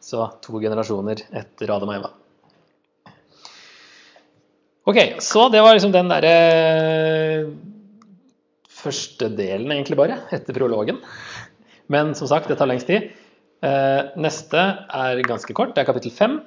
Så 0.00 0.24
to 0.42 0.56
generasjoner 0.62 1.20
etter 1.28 1.70
Adam 1.74 1.92
og 1.92 1.98
Eva. 1.98 2.08
Ok, 4.84 4.98
så 5.22 5.46
det 5.48 5.60
var 5.62 5.76
liksom 5.76 5.92
den 5.94 6.08
derre 6.10 6.32
første 8.82 9.28
delen, 9.30 9.70
egentlig 9.70 9.98
bare, 10.00 10.16
etter 10.34 10.56
prologen. 10.56 10.98
Men 11.92 12.16
som 12.18 12.26
sagt, 12.30 12.48
det 12.50 12.56
tar 12.58 12.66
lengst 12.70 12.90
tid. 12.90 13.12
Eh, 13.62 14.00
neste 14.18 14.58
er 14.90 15.22
ganske 15.28 15.54
kort. 15.54 15.76
Det 15.76 15.84
er 15.84 15.86
kapittel 15.86 16.14
fem 16.14 16.40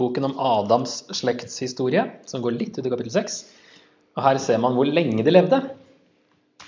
boken 0.00 0.30
om 0.30 0.38
Adams 0.40 1.02
slektshistorie, 1.14 2.06
som 2.26 2.42
går 2.42 2.56
litt 2.56 2.78
ut 2.78 2.86
i 2.86 2.92
kapittel 2.92 3.12
6. 3.14 3.36
Og 4.16 4.24
her 4.24 4.40
ser 4.42 4.62
man 4.62 4.74
hvor 4.78 4.88
lenge 4.88 5.22
de 5.26 5.34
levde, 5.34 5.60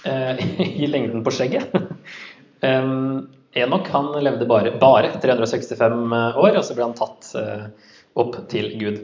eh, 0.04 0.44
i 0.84 0.90
lengden 0.90 1.24
på 1.24 1.32
skjegget. 1.34 1.72
Enok 3.56 3.88
han 3.88 4.12
levde 4.20 4.46
bare, 4.48 4.74
bare, 4.80 5.14
365 5.22 6.12
år, 6.12 6.50
og 6.52 6.64
så 6.64 6.76
ble 6.76 6.90
han 6.90 6.96
tatt 6.98 7.32
eh, 7.40 7.68
opp 8.20 8.36
til 8.52 8.74
Gud. 8.80 9.00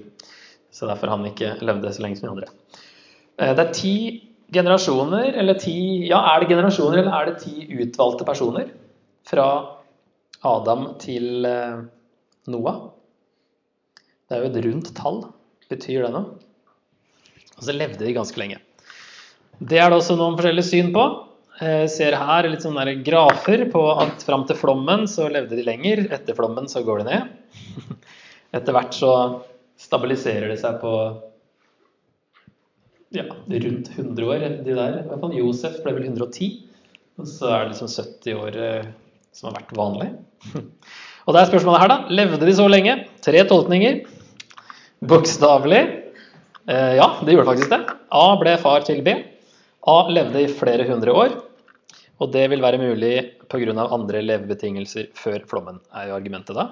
Så 0.72 0.88
derfor 0.88 1.12
han 1.12 1.26
ikke 1.28 1.56
levde 1.60 1.92
så 1.92 2.04
lenge 2.04 2.18
som 2.18 2.30
de 2.30 2.32
andre. 2.32 2.78
Eh, 3.38 3.52
det 3.52 3.64
er 3.66 3.74
ti 3.76 3.96
generasjoner, 4.52 5.32
eller 5.40 5.60
ti 5.60 5.76
Ja, 6.08 6.22
er 6.32 6.42
det 6.42 6.52
generasjoner, 6.52 7.02
eller 7.02 7.12
er 7.16 7.30
det 7.30 7.44
ti 7.44 7.68
utvalgte 7.82 8.26
personer? 8.28 8.72
Fra 9.28 9.46
Adam 10.42 10.94
til 11.00 11.46
eh, 11.46 11.84
Noah. 12.50 12.80
Det 14.26 14.38
er 14.38 14.42
jo 14.42 14.50
et 14.50 14.64
rundt 14.66 14.94
tall. 14.96 15.22
Betyr 15.70 16.06
det 16.06 16.12
noe? 16.14 16.38
Og 17.58 17.66
så 17.66 17.74
levde 17.76 18.04
de 18.04 18.16
ganske 18.16 18.40
lenge. 18.40 18.58
Det 19.60 19.78
er 19.78 19.92
det 19.92 20.00
også 20.00 20.16
noen 20.18 20.34
forskjellige 20.38 20.66
syn 20.66 20.90
på. 20.94 21.04
Jeg 21.62 21.90
ser 21.92 22.16
her 22.18 22.48
litt 22.48 22.64
sånne 22.64 22.96
grafer 23.06 23.66
på 23.70 23.82
at 24.02 24.24
fram 24.26 24.46
til 24.48 24.56
flommen 24.58 25.04
så 25.10 25.28
levde 25.30 25.54
de 25.58 25.64
lenger. 25.66 26.06
Etter 26.16 26.34
flommen 26.34 26.66
så 26.70 26.82
går 26.82 27.02
de 27.02 27.12
ned. 27.12 27.60
Etter 28.56 28.74
hvert 28.74 28.96
så 28.96 29.12
stabiliserer 29.80 30.50
det 30.52 30.58
seg 30.60 30.80
på 30.82 30.92
ja, 33.12 33.24
rundt 33.28 33.90
100 33.96 34.26
år. 34.26 34.44
De 34.64 34.76
der. 34.76 34.98
I 35.02 35.06
hvert 35.08 35.20
fall 35.20 35.36
Josef 35.36 35.80
ble 35.84 35.94
vel 35.98 36.08
110. 36.08 36.52
Og 37.20 37.28
så 37.28 37.50
er 37.52 37.64
det 37.64 37.74
liksom 37.74 37.90
70 37.92 38.38
år 38.40 38.58
eh, 38.66 38.86
som 39.36 39.50
har 39.50 39.60
vært 39.60 39.74
vanlig. 39.76 40.10
Og 41.26 41.34
det 41.34 41.42
er 41.42 41.50
spørsmålet 41.50 41.84
her, 41.84 41.92
da. 41.92 41.98
Levde 42.10 42.48
de 42.48 42.54
så 42.56 42.66
lenge? 42.70 42.96
Tre 43.22 43.44
tolkninger. 43.48 44.00
Bokstavelig. 45.10 45.82
Eh, 46.66 46.94
ja, 46.98 47.08
det 47.22 47.36
gjorde 47.36 47.50
faktisk 47.52 47.70
det. 47.74 47.82
A 48.10 48.26
ble 48.40 48.56
far 48.62 48.86
til 48.86 49.04
B. 49.06 49.14
A 49.92 49.98
levde 50.10 50.44
i 50.44 50.50
flere 50.50 50.86
hundre 50.88 51.14
år. 51.14 51.36
Og 52.22 52.30
det 52.34 52.46
vil 52.52 52.62
være 52.62 52.78
mulig 52.78 53.14
pga. 53.50 53.74
andre 53.84 54.22
levebetingelser 54.22 55.10
før 55.18 55.42
flommen, 55.48 55.80
er 55.94 56.08
jo 56.08 56.16
argumentet 56.16 56.56
da. 56.56 56.68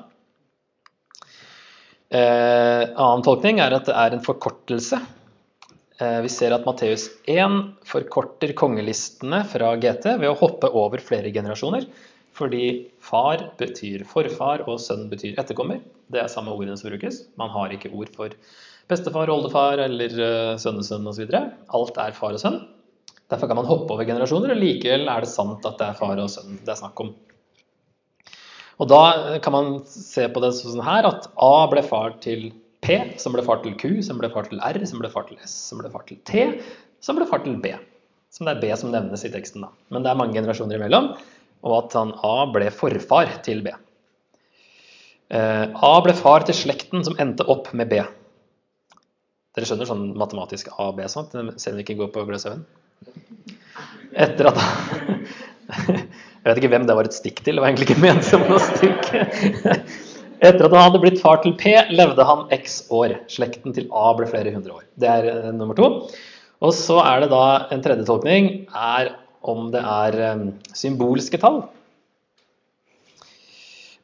Eh, 2.11 2.85
annen 2.91 3.23
tolkning 3.23 3.61
er 3.63 3.77
at 3.77 3.87
det 3.87 3.95
er 3.95 4.17
en 4.17 4.25
forkortelse. 4.25 4.99
Eh, 6.01 6.21
vi 6.25 6.31
ser 6.33 6.55
at 6.57 6.65
Matteus 6.67 7.07
1 7.31 7.59
forkorter 7.87 8.55
kongelistene 8.59 9.45
fra 9.47 9.77
GT 9.79 10.17
ved 10.19 10.31
å 10.33 10.39
hoppe 10.41 10.73
over 10.75 11.03
flere 11.05 11.31
generasjoner. 11.35 11.87
Fordi 12.35 12.65
far 13.05 13.45
betyr 13.61 14.03
forfar, 14.09 14.65
og 14.71 14.81
sønn 14.83 15.09
betyr 15.11 15.39
etterkommer. 15.39 15.83
Det 16.11 16.23
er 16.23 16.31
samme 16.33 16.55
ordene 16.55 16.79
som 16.79 16.91
brukes. 16.91 17.25
Man 17.39 17.53
har 17.55 17.75
ikke 17.75 17.93
ord 17.93 18.11
for 18.17 18.35
bestefar, 18.91 19.31
oldefar 19.31 19.83
eller 19.85 20.15
uh, 20.19 20.55
sønnesønn 20.59 21.07
osv. 21.11 21.27
Alt 21.31 21.99
er 22.01 22.15
far 22.17 22.39
og 22.39 22.43
sønn. 22.43 22.63
Derfor 23.31 23.51
kan 23.51 23.59
man 23.61 23.69
hoppe 23.69 23.95
over 23.95 24.07
generasjoner, 24.09 24.55
og 24.55 24.63
likevel 24.63 25.11
er 25.11 25.27
det 25.27 25.31
sant 25.31 25.67
at 25.69 25.77
det 25.79 25.91
er 25.91 25.99
far 25.99 26.19
og 26.19 26.31
sønn 26.33 26.57
det 26.65 26.73
er 26.73 26.81
snakk 26.81 27.03
om. 27.05 27.13
Og 28.81 28.89
da 28.89 29.39
kan 29.45 29.53
man 29.53 29.73
se 29.89 30.25
på 30.33 30.43
det 30.43 30.55
sånn 30.57 30.85
her 30.85 31.09
at 31.09 31.29
A 31.37 31.55
ble 31.73 31.83
far 31.85 32.17
til 32.25 32.49
P, 32.81 32.97
som 33.21 33.35
ble 33.37 33.45
far 33.45 33.61
til 33.65 33.75
Q, 33.77 34.01
som 34.07 34.21
ble 34.21 34.31
far 34.33 34.49
til 34.49 34.63
R, 34.65 34.79
som 34.89 35.03
ble 35.03 35.11
far 35.13 35.27
til 35.29 35.37
S, 35.45 35.53
som 35.69 35.83
ble 35.83 35.91
far 35.93 36.07
til 36.09 36.17
T, 36.25 36.47
som 37.05 37.19
ble 37.19 37.29
far 37.29 37.45
til 37.45 37.59
B. 37.61 37.75
Som 38.33 38.47
det 38.49 38.57
er 38.57 38.63
B 38.63 38.71
som 38.79 38.93
nevnes 38.95 39.27
i 39.27 39.33
teksten, 39.33 39.67
da. 39.67 39.73
Men 39.93 40.07
det 40.07 40.13
er 40.13 40.19
mange 40.21 40.39
generasjoner 40.39 40.79
imellom 40.79 41.13
og 41.67 41.77
at 41.77 41.97
han 41.99 42.13
A 42.25 42.47
ble 42.53 42.71
forfar 42.73 43.33
til 43.45 43.63
B. 43.65 43.73
Eh, 45.31 45.67
A 45.69 45.93
ble 46.05 46.15
far 46.17 46.47
til 46.47 46.57
slekten 46.57 47.05
som 47.07 47.19
endte 47.23 47.47
opp 47.53 47.71
med 47.77 47.91
B. 47.93 48.01
Dere 49.55 49.67
skjønner 49.67 49.89
sånn 49.89 50.11
matematisk 50.19 50.71
A 50.77 50.91
og 50.91 50.99
B, 50.99 51.07
sant? 51.11 51.35
selv 51.35 51.75
om 51.75 51.81
vi 51.81 51.85
ikke 51.85 51.99
går 52.01 52.13
på 52.15 52.25
Gløshaugen? 52.29 52.65
Etter 54.11 54.51
at 54.51 54.59
Jeg 56.41 56.49
vet 56.49 56.61
ikke 56.63 56.71
hvem 56.73 56.87
det 56.89 56.97
var 56.97 57.09
et 57.09 57.17
stikk 57.17 57.43
til, 57.45 57.59
det 57.59 57.63
var 57.63 57.69
egentlig 57.69 57.91
ikke 57.91 58.03
ment 58.03 58.25
som 58.25 58.45
noe 58.49 58.61
stikk. 58.63 59.11
Etter 60.41 60.65
at 60.65 60.73
han 60.73 60.87
hadde 60.87 61.01
blitt 61.03 61.21
far 61.21 61.43
til 61.43 61.53
P, 61.61 61.75
levde 61.93 62.25
han 62.25 62.47
x 62.57 62.87
år. 62.97 63.19
Slekten 63.29 63.75
til 63.77 63.91
A 63.93 64.07
ble 64.17 64.29
flere 64.31 64.55
hundre 64.55 64.79
år. 64.79 64.87
Det 64.97 65.11
er 65.11 65.29
eh, 65.29 65.51
nummer 65.53 65.77
to. 65.77 65.91
Og 66.65 66.73
så 66.77 66.97
er 67.05 67.25
det 67.25 67.29
da 67.33 67.43
en 67.75 67.85
tredje 67.85 68.07
tolkning. 68.09 68.49
Er 68.73 69.13
om 69.45 69.69
det 69.75 69.83
er 69.85 70.17
eh, 70.31 70.47
symbolske 70.77 71.41
tall. 71.43 71.61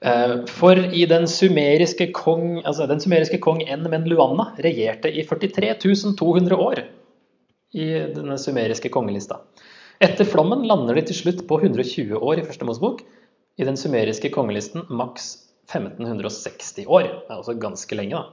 Eh, 0.05 0.35
for 0.53 0.77
i 0.77 1.07
den 1.09 1.25
sumeriske 1.31 2.11
kong, 2.17 2.61
altså 2.67 2.85
den 2.91 3.01
sumeriske 3.01 3.41
kong 3.41 3.65
N. 3.65 3.89
Luanna 4.05 4.51
regjerte 4.61 5.09
i 5.09 5.25
43 5.25 5.73
200 6.21 6.61
år 6.69 6.85
i 7.77 7.89
denne 8.13 8.37
sumeriske 8.41 8.93
kongelista. 8.93 9.41
Etter 9.97 10.29
flommen 10.29 10.67
lander 10.69 10.99
de 10.99 11.07
til 11.09 11.17
slutt 11.17 11.39
på 11.49 11.57
120 11.63 12.19
år 12.21 12.41
i 12.43 12.45
første 12.45 12.67
Mosebok. 12.69 12.99
I 13.57 13.65
den 13.65 13.79
sumeriske 13.81 14.29
kongelisten 14.35 14.83
maks 14.93 15.31
1560 15.73 16.85
år. 16.85 17.07
Det 17.25 17.33
er 17.33 17.39
også 17.39 17.55
ganske 17.61 17.97
lenge 17.97 18.19
da, 18.19 18.27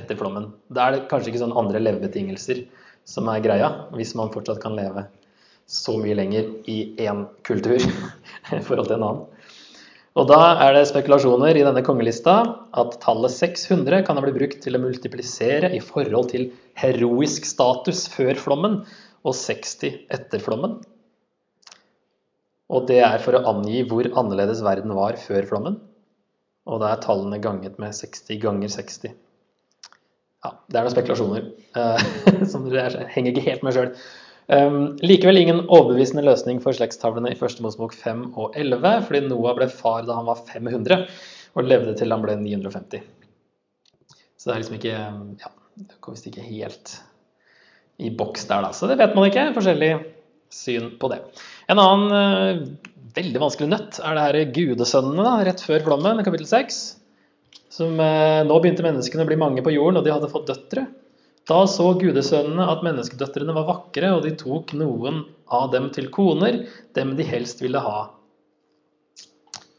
etter 0.00 0.16
flommen. 0.16 0.54
Da 0.72 0.86
er 0.86 0.94
det 0.94 1.02
kanskje 1.10 1.34
ikke 1.34 1.42
sånne 1.42 1.58
andre 1.60 1.82
levebetingelser 1.82 2.62
som 3.04 3.28
er 3.28 3.42
greia, 3.44 3.68
hvis 3.92 4.14
man 4.16 4.32
fortsatt 4.32 4.62
kan 4.62 4.78
leve 4.78 5.04
så 5.68 5.98
mye 6.00 6.16
lenger 6.16 6.48
i 6.70 6.78
én 7.04 7.26
kultur 7.44 7.76
i 8.56 8.62
forhold 8.64 8.88
til 8.88 8.96
en 8.96 9.06
annen. 9.10 9.28
Og 10.16 10.26
da 10.28 10.40
er 10.64 10.74
det 10.76 10.86
spekulasjoner 10.90 11.56
i 11.56 11.64
denne 11.64 11.84
kongelista 11.84 12.38
at 12.76 12.96
tallet 13.04 13.32
600 13.32 14.02
kan 14.04 14.16
ha 14.16 14.24
blitt 14.24 14.36
brukt 14.36 14.64
til 14.64 14.76
å 14.76 14.80
multiplisere 14.80 15.70
i 15.76 15.80
forhold 15.80 16.32
til 16.32 16.50
heroisk 16.80 17.48
status 17.48 18.06
før 18.12 18.36
flommen 18.40 18.80
og 19.24 19.36
60 19.36 20.08
etter 20.12 20.44
flommen. 20.44 20.80
Og 22.72 22.86
det 22.88 23.02
er 23.04 23.18
for 23.20 23.36
å 23.36 23.44
angi 23.52 23.82
hvor 23.88 24.06
annerledes 24.08 24.62
verden 24.64 24.94
var 24.96 25.18
før 25.20 25.44
flommen. 25.48 25.76
Og 26.70 26.80
da 26.80 26.92
er 26.92 27.02
tallene 27.02 27.40
ganget 27.42 27.78
med 27.82 27.94
60 27.96 28.40
ganger 28.42 28.70
60. 28.72 29.14
Ja, 30.42 30.50
det 30.70 30.78
er 30.78 30.86
noen 30.86 30.94
spekulasjoner 30.94 31.48
uh, 31.76 32.04
som 32.50 32.64
dere 32.70 33.06
henger 33.12 33.34
ikke 33.34 33.46
helt 33.50 33.66
med 33.66 33.76
sjøl. 33.76 33.90
Um, 34.50 34.78
likevel 35.04 35.38
ingen 35.38 35.62
overbevisende 35.68 36.24
løsning 36.26 36.58
for 36.64 36.74
slektstavlene 36.74 37.30
i 37.30 37.38
første 37.38 37.62
Mosebok 37.64 37.94
5 37.94 38.24
og 38.32 38.56
11, 38.58 39.04
fordi 39.06 39.22
Noah 39.28 39.54
ble 39.58 39.68
far 39.70 40.06
da 40.08 40.16
han 40.18 40.26
var 40.26 40.42
500 40.48 41.04
og 41.52 41.68
levde 41.68 41.94
til 41.98 42.14
han 42.14 42.24
ble 42.24 42.34
950. 42.40 43.04
Så 44.36 44.48
det 44.48 44.54
er 44.54 44.62
liksom 44.64 44.78
ikke 44.80 44.96
Ja, 45.44 45.52
det 45.78 46.00
går 46.02 46.16
visst 46.16 46.26
ikke 46.30 46.46
helt 46.46 46.96
i 48.02 48.10
boks 48.10 48.48
der, 48.50 48.64
da. 48.64 48.72
Så 48.74 48.88
det 48.90 48.98
vet 48.98 49.14
man 49.14 49.28
ikke. 49.28 49.50
Forskjellig 49.54 49.92
syn 50.52 50.94
på 51.00 51.10
det. 51.12 51.20
En 51.72 51.80
annen 51.82 52.16
eh, 52.16 52.64
veldig 53.16 53.42
vanskelig 53.42 53.70
nøtt 53.72 54.00
er 54.04 54.16
det 54.16 54.24
her 54.26 54.40
gudesønnene 54.56 55.26
da, 55.26 55.36
rett 55.48 55.64
før 55.64 55.84
flommen, 55.86 56.22
kapittel 56.26 56.48
6. 56.48 56.80
Som 57.72 58.00
eh, 58.00 58.42
Nå 58.48 58.58
begynte 58.60 58.84
menneskene 58.84 59.24
å 59.24 59.30
bli 59.30 59.40
mange 59.40 59.64
på 59.64 59.74
jorden, 59.74 60.00
og 60.00 60.06
de 60.06 60.14
hadde 60.14 60.30
fått 60.32 60.50
døtre. 60.52 60.86
Da 61.48 61.64
så 61.66 61.88
gudesønnene 61.98 62.68
at 62.70 62.84
menneskedøtrene 62.86 63.54
var 63.56 63.68
vakre, 63.68 64.12
og 64.14 64.26
de 64.26 64.34
tok 64.38 64.74
noen 64.78 65.24
av 65.52 65.72
dem 65.72 65.88
til 65.94 66.10
koner, 66.14 66.62
dem 66.94 67.16
de 67.18 67.26
helst 67.26 67.64
ville 67.64 67.82
ha. 67.82 68.10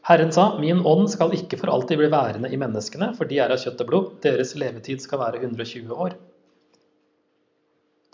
Herren 0.04 0.34
sa, 0.36 0.50
min 0.60 0.82
ånd 0.84 1.08
skal 1.08 1.32
ikke 1.32 1.56
for 1.56 1.72
alltid 1.72 2.02
bli 2.02 2.10
værende 2.12 2.50
i 2.52 2.58
menneskene, 2.60 3.14
for 3.16 3.30
de 3.30 3.38
er 3.40 3.54
av 3.54 3.62
kjøtt 3.62 3.80
og 3.80 3.88
blod, 3.88 4.10
deres 4.26 4.52
levetid 4.60 5.00
skal 5.00 5.22
være 5.22 5.40
120 5.40 5.94
år. 5.96 6.18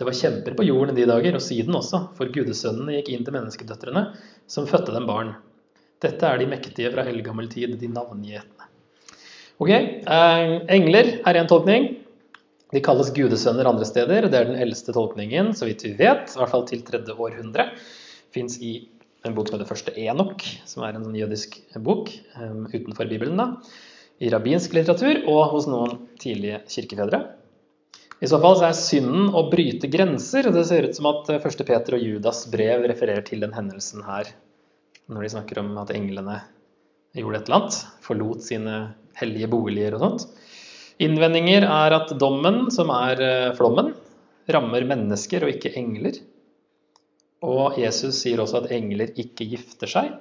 Det 0.00 0.06
var 0.08 0.16
kjemper 0.16 0.54
på 0.56 0.64
jorden 0.64 0.96
i 0.96 1.02
de 1.02 1.10
dager, 1.10 1.34
og 1.36 1.42
siden 1.44 1.76
også, 1.76 1.98
for 2.16 2.30
gudesønnene 2.32 2.94
gikk 2.94 3.10
inn 3.12 3.24
til 3.26 3.34
menneskedøtrene, 3.34 4.06
som 4.48 4.68
fødte 4.68 4.94
dem 4.94 5.04
barn. 5.04 5.34
Dette 6.00 6.24
er 6.24 6.38
de 6.40 6.46
mektige 6.48 6.88
fra 6.94 7.04
eldgammel 7.10 7.50
tid, 7.52 7.74
de 7.76 7.90
navngjetne. 7.92 8.68
Ok, 9.60 9.68
eh, 9.68 10.54
Engler 10.72 11.18
er 11.20 11.36
en 11.36 11.50
tolkning. 11.50 11.90
De 12.72 12.80
kalles 12.80 13.10
gudesønner 13.12 13.68
andre 13.68 13.84
steder. 13.84 14.30
Det 14.32 14.38
er 14.38 14.48
den 14.48 14.56
eldste 14.62 14.94
tolkningen, 14.96 15.52
så 15.52 15.68
vidt 15.68 15.84
vi 15.84 15.92
vet, 15.98 16.32
i 16.32 16.40
hvert 16.40 16.54
fall 16.54 16.64
til 16.70 16.80
tredje 16.86 17.12
århundre. 17.12 17.68
Fins 18.32 18.56
i 18.64 18.88
en 19.28 19.36
bok 19.36 19.50
som 19.50 19.58
heter 19.58 19.68
Første 19.68 19.92
Enok, 20.00 20.46
som 20.64 20.86
er 20.86 20.96
en 20.96 21.04
sånn 21.04 21.18
jødisk 21.18 21.60
bok 21.84 22.08
um, 22.40 22.64
utenfor 22.72 23.04
Bibelen. 23.10 23.36
da, 23.36 23.50
I 24.16 24.32
rabbinsk 24.32 24.72
litteratur 24.72 25.26
og 25.28 25.52
hos 25.52 25.68
noen 25.68 26.06
tidlige 26.22 26.62
kirkefedre. 26.72 27.20
I 28.20 28.28
så 28.28 28.36
fall 28.40 28.58
så 28.60 28.66
er 28.68 28.76
synden 28.76 29.30
å 29.32 29.46
bryte 29.48 29.88
grenser. 29.88 30.48
og 30.48 30.56
Det 30.56 30.66
ser 30.68 30.88
ut 30.88 30.96
som 30.96 31.08
at 31.08 31.30
1. 31.38 31.64
Peter 31.64 31.96
og 31.96 32.04
Judas 32.04 32.44
brev 32.52 32.84
refererer 32.90 33.24
til 33.24 33.40
den 33.40 33.54
hendelsen 33.56 34.04
her. 34.04 34.28
Når 35.10 35.24
de 35.24 35.32
snakker 35.32 35.62
om 35.62 35.72
at 35.80 35.92
englene 35.96 36.36
gjorde 37.16 37.40
et 37.40 37.48
eller 37.48 37.58
annet. 37.62 37.78
Forlot 38.04 38.44
sine 38.44 38.76
hellige 39.18 39.48
boliger 39.50 39.96
og 39.96 40.04
sånt. 40.04 40.26
Innvendinger 41.00 41.64
er 41.64 41.96
at 41.96 42.12
dommen, 42.20 42.66
som 42.74 42.92
er 42.92 43.22
eh, 43.24 43.52
flommen, 43.56 43.94
rammer 44.52 44.84
mennesker 44.84 45.46
og 45.46 45.54
ikke 45.54 45.72
engler. 45.80 46.18
Og 47.40 47.78
Jesus 47.80 48.20
sier 48.20 48.42
også 48.42 48.60
at 48.60 48.74
engler 48.76 49.14
ikke 49.16 49.48
gifter 49.48 49.88
seg. 49.88 50.12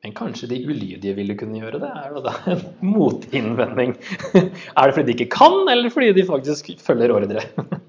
Men 0.00 0.14
kanskje 0.16 0.48
de 0.48 0.62
ulydige 0.64 1.12
ville 1.16 1.36
kunne 1.36 1.60
gjøre 1.60 1.80
det? 1.82 1.90
Er 1.92 2.14
det 2.16 2.34
en 2.54 2.62
motinnvending? 2.88 3.94
Er 4.78 4.88
det 4.88 4.94
fordi 4.96 5.06
de 5.10 5.16
ikke 5.18 5.34
kan, 5.34 5.58
eller 5.68 5.92
fordi 5.92 6.14
de 6.16 6.24
faktisk 6.28 6.72
følger 6.80 7.12
ordre? 7.12 7.44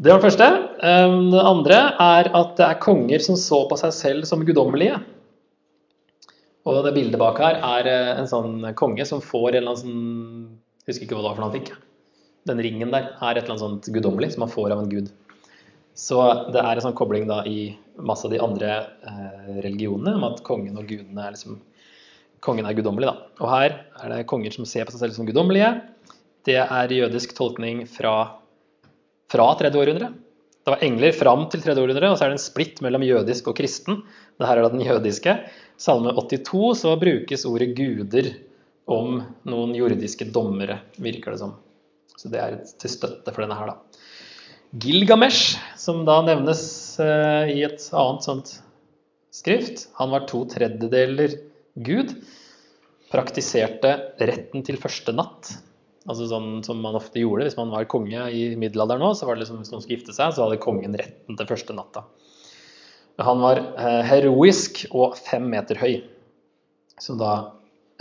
Det 0.00 0.08
var 0.08 0.16
det 0.16 0.30
første. 0.30 0.46
Ehm, 0.88 1.26
det 1.28 1.40
andre 1.44 1.78
er 2.00 2.30
at 2.32 2.52
det 2.56 2.64
er 2.64 2.78
konger 2.80 3.20
som 3.20 3.36
så 3.36 3.58
på 3.68 3.76
seg 3.76 3.90
selv 3.92 4.24
som 4.24 4.46
guddommelige. 4.48 4.94
Og 6.64 6.78
det 6.86 6.94
bildet 6.96 7.20
bak 7.20 7.36
her 7.42 7.58
er 7.60 7.88
eh, 7.90 8.12
en 8.22 8.30
sånn 8.30 8.62
konge 8.78 9.04
som 9.04 9.20
får 9.20 9.50
en 9.50 9.58
eller 9.58 9.74
annen 9.74 9.82
sånn 9.82 10.86
Jeg 10.86 10.94
husker 10.94 11.04
ikke 11.04 11.18
hva 11.18 11.20
det 11.20 11.28
var 11.28 11.36
for 11.36 11.44
noe 11.44 11.50
han 11.50 11.58
fikk. 11.58 11.74
Den 12.48 12.62
ringen 12.64 12.94
der 12.94 13.10
er 13.12 13.36
et 13.36 13.42
eller 13.44 13.58
annet 13.58 13.66
sånt 13.66 13.90
guddommelig 13.92 14.32
som 14.32 14.46
han 14.46 14.54
får 14.54 14.72
av 14.72 14.80
en 14.86 14.88
gud. 14.88 15.12
Så 15.96 16.20
det 16.52 16.60
er 16.62 16.76
en 16.76 16.84
sånn 16.84 16.96
kobling 16.96 17.26
da 17.28 17.42
i 17.48 17.72
masse 18.00 18.26
av 18.26 18.32
de 18.32 18.40
andre 18.42 18.70
eh, 18.78 19.56
religionene 19.60 20.16
om 20.16 20.28
at 20.30 20.42
kongen 20.46 20.78
og 20.80 20.88
gudene 20.88 21.26
er 21.26 21.36
liksom 21.36 21.60
Kongen 22.40 22.64
er 22.64 22.72
guddommelig, 22.72 23.04
da. 23.04 23.28
Og 23.44 23.50
her 23.52 23.74
er 24.00 24.12
det 24.14 24.22
konger 24.30 24.54
som 24.54 24.64
ser 24.64 24.86
på 24.88 24.94
seg 24.94 25.02
selv 25.02 25.12
som 25.12 25.26
guddommelige. 25.28 25.74
Det 26.48 26.56
er 26.56 26.94
jødisk 26.96 27.34
tolkning 27.36 27.82
fra, 27.84 28.14
fra 29.28 29.48
tredje 29.60 29.76
århundre. 29.76 30.08
Det 30.64 30.72
var 30.72 30.84
engler 30.86 31.12
fram 31.12 31.44
til 31.52 31.60
tredje 31.60 31.84
århundre, 31.84 32.08
og 32.08 32.16
så 32.16 32.24
er 32.24 32.32
det 32.32 32.38
en 32.38 32.42
splitt 32.46 32.80
mellom 32.84 33.04
jødisk 33.04 33.50
og 33.52 33.58
kristen. 33.60 34.00
Det 34.40 34.48
her 34.48 34.56
er 34.56 34.64
da 34.64 34.72
den 34.72 34.86
jødiske. 34.86 35.34
Salme 35.80 36.14
82 36.16 36.80
så 36.80 36.94
brukes 37.00 37.44
ordet 37.48 37.74
guder 37.76 38.32
om 38.90 39.20
noen 39.48 39.76
jordiske 39.76 40.30
dommere, 40.32 40.80
virker 40.96 41.36
det 41.36 41.42
som. 41.42 41.54
Så 42.16 42.32
det 42.32 42.40
er 42.40 42.56
til 42.80 42.92
støtte 42.92 43.32
for 43.32 43.44
denne 43.44 43.60
her, 43.60 43.74
da. 43.74 44.00
Gilgamesh, 44.70 45.58
som 45.76 46.04
da 46.06 46.20
nevnes 46.22 46.62
eh, 47.02 47.50
i 47.56 47.62
et 47.66 47.82
annet 47.90 48.26
sånt 48.26 48.52
skrift, 49.34 49.88
han 49.98 50.12
var 50.14 50.28
to 50.30 50.44
tredjedeler 50.50 51.34
gud, 51.74 52.12
praktiserte 53.10 53.96
retten 54.22 54.62
til 54.66 54.78
første 54.78 55.14
natt. 55.16 55.50
Altså 56.06 56.28
sånn 56.30 56.62
som 56.64 56.78
man 56.82 56.94
ofte 56.96 57.18
gjorde 57.20 57.48
hvis 57.48 57.58
man 57.58 57.72
var 57.74 57.88
konge 57.90 58.28
i 58.30 58.44
middelalderen 58.58 59.02
òg. 59.08 59.18
Liksom, 59.18 59.58
hvis 59.58 59.72
noen 59.74 59.82
skulle 59.82 59.98
gifte 59.98 60.14
seg, 60.14 60.36
så 60.36 60.46
hadde 60.46 60.60
kongen 60.62 60.94
retten 60.98 61.38
til 61.38 61.50
første 61.50 61.74
natta. 61.74 62.04
Han 63.20 63.42
var 63.42 63.58
eh, 63.58 64.04
heroisk 64.06 64.84
og 64.94 65.18
fem 65.18 65.50
meter 65.50 65.82
høy. 65.82 65.98
Som 67.00 67.18
da 67.18 67.32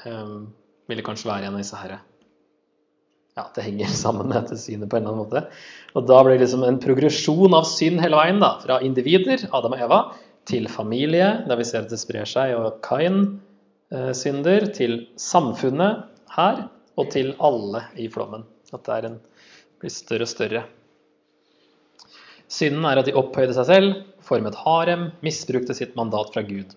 um, 0.06 0.52
ville 0.92 1.04
kanskje 1.06 1.32
være 1.32 1.50
en 1.50 1.58
av 1.58 1.64
disse 1.64 1.78
herre 1.80 2.02
ja, 3.40 3.46
det 3.56 3.66
henger 3.66 3.94
sammen 4.04 4.30
med 4.30 4.42
dette 4.42 4.60
synet 4.60 4.90
på 4.90 5.00
en 5.00 5.06
eller 5.06 5.16
annen 5.16 5.26
måte. 5.26 5.44
Og 5.98 6.08
da 6.10 6.22
blir 6.24 6.38
det 6.38 6.46
liksom 6.46 6.66
en 6.68 6.82
progresjon 6.84 7.56
av 7.58 7.68
synd 7.70 8.02
hele 8.04 8.20
veien, 8.20 8.42
da, 8.44 8.56
fra 8.64 8.80
individer, 8.86 9.48
Adam 9.56 9.78
og 9.78 9.86
Eva, 9.88 10.02
til 10.50 10.68
familie, 10.72 11.30
der 11.48 11.60
vi 11.60 11.68
ser 11.68 11.86
at 11.86 11.94
det 11.94 12.02
sprer 12.02 12.28
seg, 12.30 12.56
og 12.58 12.80
Kain-synder, 12.86 14.70
til 14.76 15.02
samfunnet 15.20 16.06
her, 16.36 16.68
og 17.00 17.12
til 17.14 17.34
alle 17.44 17.86
i 18.02 18.10
flommen. 18.12 18.44
At 18.76 18.86
det 18.86 19.00
en, 19.08 19.20
blir 19.80 19.94
større 19.94 20.26
og 20.26 20.32
større. 20.32 20.66
Synden 22.50 22.86
er 22.90 23.00
at 23.00 23.08
de 23.08 23.16
opphøyde 23.18 23.54
seg 23.56 23.68
selv, 23.70 24.00
formet 24.26 24.58
harem, 24.66 25.12
misbrukte 25.26 25.76
sitt 25.78 25.96
mandat 25.98 26.34
fra 26.34 26.44
Gud. 26.46 26.74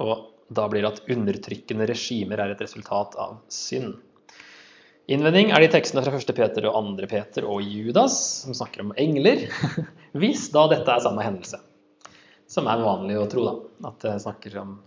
Og 0.00 0.28
da 0.54 0.66
blir 0.68 0.84
det 0.84 0.92
at 0.92 1.14
undertrykkende 1.14 1.88
regimer 1.88 2.42
er 2.42 2.52
et 2.52 2.62
resultat 2.62 3.16
av 3.20 3.38
synd. 3.52 3.96
Innvending 5.04 5.50
er 5.52 5.60
de 5.60 5.68
tekstene 5.68 6.00
fra 6.00 6.16
1. 6.16 6.30
Peter 6.32 6.64
og 6.70 6.76
2. 6.96 7.06
Peter 7.10 7.44
og 7.44 7.60
Judas 7.60 8.14
som 8.40 8.56
snakker 8.56 8.86
om 8.86 8.94
engler, 8.96 9.42
hvis 10.20 10.46
da 10.54 10.64
dette 10.70 10.88
er 10.88 11.02
samme 11.04 11.24
hendelse. 11.26 11.60
Som 12.48 12.70
er 12.72 12.80
vanlig 12.80 13.18
å 13.20 13.26
tro, 13.28 13.44
da. 13.44 13.90
At 13.90 14.00
det 14.04 14.14
snakker 14.24 14.56
om 14.62 14.78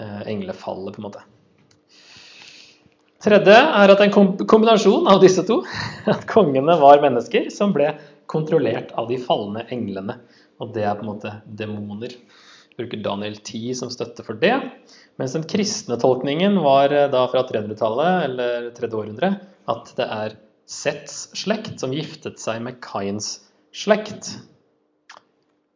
eh, 0.00 0.20
englefallet, 0.28 0.92
på 0.92 1.00
en 1.00 1.08
måte. 1.08 1.24
Tredje 3.24 3.56
er 3.56 3.92
at 3.94 4.02
en 4.04 4.12
kombinasjon 4.12 5.08
av 5.08 5.22
disse 5.24 5.46
to, 5.48 5.62
at 6.12 6.28
kongene 6.28 6.76
var 6.82 7.00
mennesker 7.04 7.48
som 7.54 7.72
ble 7.72 7.94
kontrollert 8.28 8.92
av 9.00 9.08
de 9.08 9.16
falne 9.22 9.64
englene. 9.72 10.20
Og 10.60 10.76
det 10.76 10.84
er 10.84 10.96
på 10.98 11.06
en 11.06 11.14
måte 11.14 11.32
demoner. 11.48 12.12
Bruker 12.76 13.00
Daniel 13.04 13.36
10 13.38 13.74
som 13.78 13.92
støtte 13.92 14.24
for 14.26 14.38
det. 14.40 14.54
Mens 15.20 15.36
den 15.36 15.46
kristne 15.48 15.96
tolkningen 16.00 16.58
var 16.64 16.92
eh, 16.92 17.08
da 17.12 17.24
fra 17.32 17.44
300-tallet, 17.48 18.26
eller 18.28 18.68
tredje 18.76 18.98
århundre, 19.00 19.32
at 19.72 19.94
det 19.96 20.10
er 20.18 20.36
Sets 20.66 21.28
slekt 21.38 21.78
som 21.78 21.92
giftet 21.94 22.40
seg 22.42 22.58
med 22.64 22.80
Kains 22.82 23.36
slekt. 23.76 24.32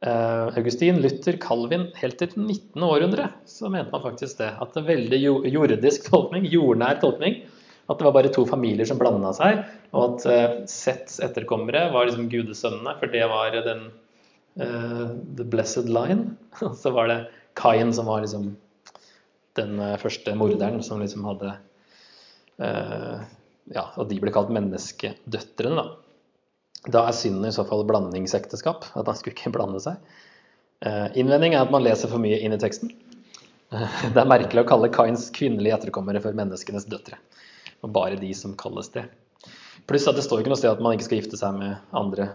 Uh, 0.01 0.49
Augustin, 0.57 0.97
Luther, 1.05 1.37
Calvin 1.37 1.91
Helt 2.01 2.17
til 2.17 2.31
19. 2.33 2.81
århundre 2.81 3.27
så 3.45 3.69
mente 3.69 3.93
man 3.93 4.01
faktisk 4.01 4.39
det. 4.39 4.49
At 4.65 4.79
er 4.81 4.87
veldig 4.87 5.19
jordisk 5.53 6.09
tolkning, 6.09 6.47
jordnær 6.49 6.99
tolkning, 7.03 7.43
at 7.85 8.01
det 8.01 8.07
var 8.09 8.17
bare 8.17 8.33
to 8.33 8.47
familier 8.49 8.89
som 8.89 8.99
blanda 8.99 9.35
seg, 9.37 9.61
og 9.93 10.07
at 10.07 10.27
uh, 10.27 10.57
Sets 10.71 11.21
etterkommere 11.23 11.91
var 11.95 12.09
liksom 12.09 12.31
gudesønnene, 12.33 12.97
for 12.99 13.13
det 13.13 13.27
var 13.31 13.61
den 13.67 13.91
uh, 14.59 15.13
the 15.37 15.45
blessed 15.45 15.89
line. 15.89 16.37
Så 16.83 16.91
var 16.91 17.09
det 17.09 17.21
Kain 17.55 17.93
som 17.95 18.07
var 18.07 18.25
liksom 18.25 18.57
den 19.59 19.81
eh, 19.83 19.97
første 19.99 20.35
morderen 20.39 20.83
som 20.83 21.01
liksom 21.03 21.25
hadde 21.27 21.57
uh, 22.63 23.23
Ja, 23.71 23.85
og 23.99 24.09
de 24.11 24.19
ble 24.23 24.33
kalt 24.35 24.51
menneskedøtrene, 24.55 25.83
da. 25.83 26.87
Da 26.91 27.03
er 27.07 27.15
synden 27.15 27.47
i 27.47 27.53
så 27.55 27.67
fall 27.69 27.85
blandingsekteskap. 27.87 28.87
At 28.97 29.07
han 29.07 29.19
skulle 29.19 29.37
ikke 29.37 29.53
blande 29.55 29.83
seg. 29.83 30.01
Uh, 30.81 31.11
innvending 31.19 31.55
er 31.55 31.67
at 31.67 31.75
man 31.75 31.85
leser 31.85 32.11
for 32.11 32.23
mye 32.23 32.39
inn 32.41 32.57
i 32.57 32.61
teksten. 32.63 32.95
Det 34.15 34.17
er 34.17 34.31
merkelig 34.31 34.65
å 34.65 34.71
kalle 34.71 34.91
Kains 34.95 35.29
kvinnelige 35.37 35.77
etterkommere 35.77 36.23
for 36.25 36.35
menneskenes 36.37 36.89
døtre. 36.91 37.21
Og 37.85 37.93
bare 37.95 38.19
de 38.19 38.33
som 38.35 38.57
kalles 38.59 38.91
det. 38.95 39.05
Pluss 39.91 40.09
at 40.11 40.19
det 40.19 40.25
står 40.27 40.43
ikke 40.43 40.53
noe 40.53 40.61
sted 40.61 40.73
at 40.73 40.83
man 40.83 40.97
ikke 40.97 41.07
skal 41.07 41.21
gifte 41.21 41.39
seg 41.39 41.61
med 41.61 41.95
andre 41.97 42.33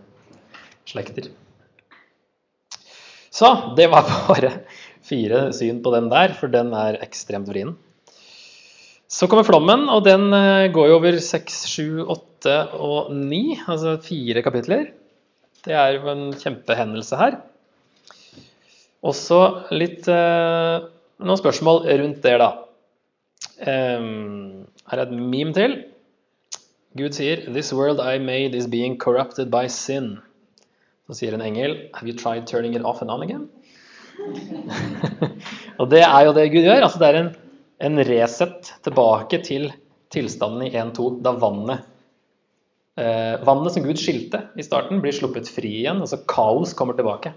slekter. 0.88 1.32
Så 3.36 3.52
det 3.76 3.90
var 3.92 4.08
bare 4.30 4.52
fire 5.06 5.50
syn 5.56 5.82
på 5.84 5.92
den 5.96 6.08
der, 6.12 6.36
for 6.38 6.52
den 6.52 6.72
er 6.78 7.02
ekstremt 7.04 7.50
vrien. 7.52 7.76
Så 9.12 9.28
kommer 9.30 9.46
flommen, 9.46 9.86
og 9.92 10.04
den 10.08 10.32
eh, 10.34 10.68
går 10.74 10.90
jo 10.90 10.96
over 10.98 11.18
seks, 11.22 11.66
sju, 11.70 12.06
åtte 12.10 12.56
og 12.74 13.12
ni, 13.14 13.58
altså 13.68 13.98
fire 14.02 14.42
kapitler. 14.46 14.88
Det 15.66 15.76
er 15.78 15.98
jo 15.98 16.10
en 16.12 16.26
kjempehendelse 16.38 17.20
her. 17.20 17.38
Også 19.06 19.40
litt 19.76 20.08
eh, 20.10 20.88
noen 21.22 21.42
spørsmål 21.42 21.86
rundt 22.02 22.24
det, 22.26 22.38
da. 22.42 22.52
Um, 23.56 24.66
her 24.90 25.00
er 25.00 25.06
et 25.06 25.14
meme 25.16 25.54
til. 25.56 25.78
Gud 26.98 27.16
sier 27.16 27.46
'This 27.46 27.74
world 27.76 28.00
I 28.00 28.18
made 28.20 28.56
is 28.56 28.68
being 28.68 28.98
corrupted 28.98 29.52
by 29.52 29.68
sin'. 29.68 30.18
Så 31.06 31.20
sier 31.20 31.36
en 31.38 31.46
engel 31.46 31.90
'Have 31.94 32.10
you 32.10 32.18
tried 32.18 32.48
turning 32.48 32.76
it 32.76 32.86
off 32.86 33.02
and 33.02 33.12
on 33.12 33.24
again?' 33.24 33.50
og 35.80 35.90
det 35.92 36.02
er 36.02 36.22
jo 36.26 36.34
det 36.34 36.52
Gud 36.54 36.64
gjør. 36.64 36.86
altså 36.88 37.00
Det 37.00 37.08
er 37.10 37.20
en, 37.20 37.34
en 37.82 38.00
reset 38.08 38.72
tilbake 38.84 39.42
til 39.44 39.74
tilstanden 40.14 40.64
i 40.68 40.72
1-2, 40.72 41.10
da 41.22 41.36
vannet 41.36 41.84
eh, 42.98 43.36
Vannet 43.46 43.76
som 43.76 43.84
Gud 43.84 44.00
skilte 44.00 44.46
i 44.56 44.64
starten, 44.66 45.02
blir 45.04 45.16
sluppet 45.16 45.50
fri 45.52 45.82
igjen. 45.82 46.02
altså 46.02 46.22
Kaos 46.30 46.74
kommer 46.74 46.98
tilbake. 46.98 47.34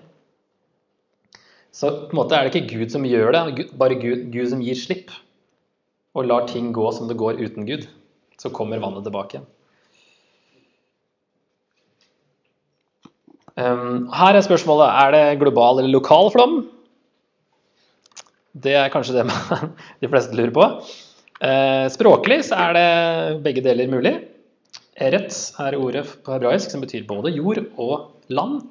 Så 1.74 1.90
på 2.08 2.14
en 2.14 2.20
måte 2.22 2.34
er 2.36 2.46
det 2.46 2.54
ikke 2.54 2.78
Gud 2.78 2.94
som 2.94 3.06
gjør 3.06 3.34
det, 3.34 3.68
bare 3.78 3.98
Gud, 4.00 4.28
Gud 4.32 4.48
som 4.54 4.62
gir 4.64 4.78
slipp. 4.78 5.12
Og 6.16 6.26
lar 6.26 6.48
ting 6.48 6.72
gå 6.74 6.88
som 6.94 7.10
det 7.10 7.18
går 7.20 7.38
uten 7.42 7.66
Gud. 7.68 7.86
Så 8.40 8.50
kommer 8.54 8.80
vannet 8.82 9.04
tilbake 9.06 9.36
igjen. 9.36 9.48
Her 13.58 14.38
er 14.38 14.44
spørsmålet 14.46 14.86
er 15.02 15.14
det 15.14 15.40
global 15.40 15.80
eller 15.80 15.90
lokal 15.90 16.30
flom. 16.34 16.58
Det 18.58 18.74
er 18.78 18.90
kanskje 18.92 19.18
det 19.18 19.26
de 20.02 20.10
fleste 20.10 20.38
lurer 20.38 20.54
på. 20.54 20.66
Uh, 21.38 21.86
språklig 21.94 22.40
så 22.48 22.58
er 22.58 22.76
det 22.76 23.42
begge 23.44 23.62
deler 23.64 23.90
mulig. 23.90 24.14
Eretz 24.98 25.52
er 25.62 25.76
ordet 25.78 26.04
på 26.26 26.34
hebraisk 26.34 26.72
som 26.72 26.82
betyr 26.82 27.06
både 27.06 27.34
jord 27.36 27.60
og 27.78 28.24
land. 28.34 28.64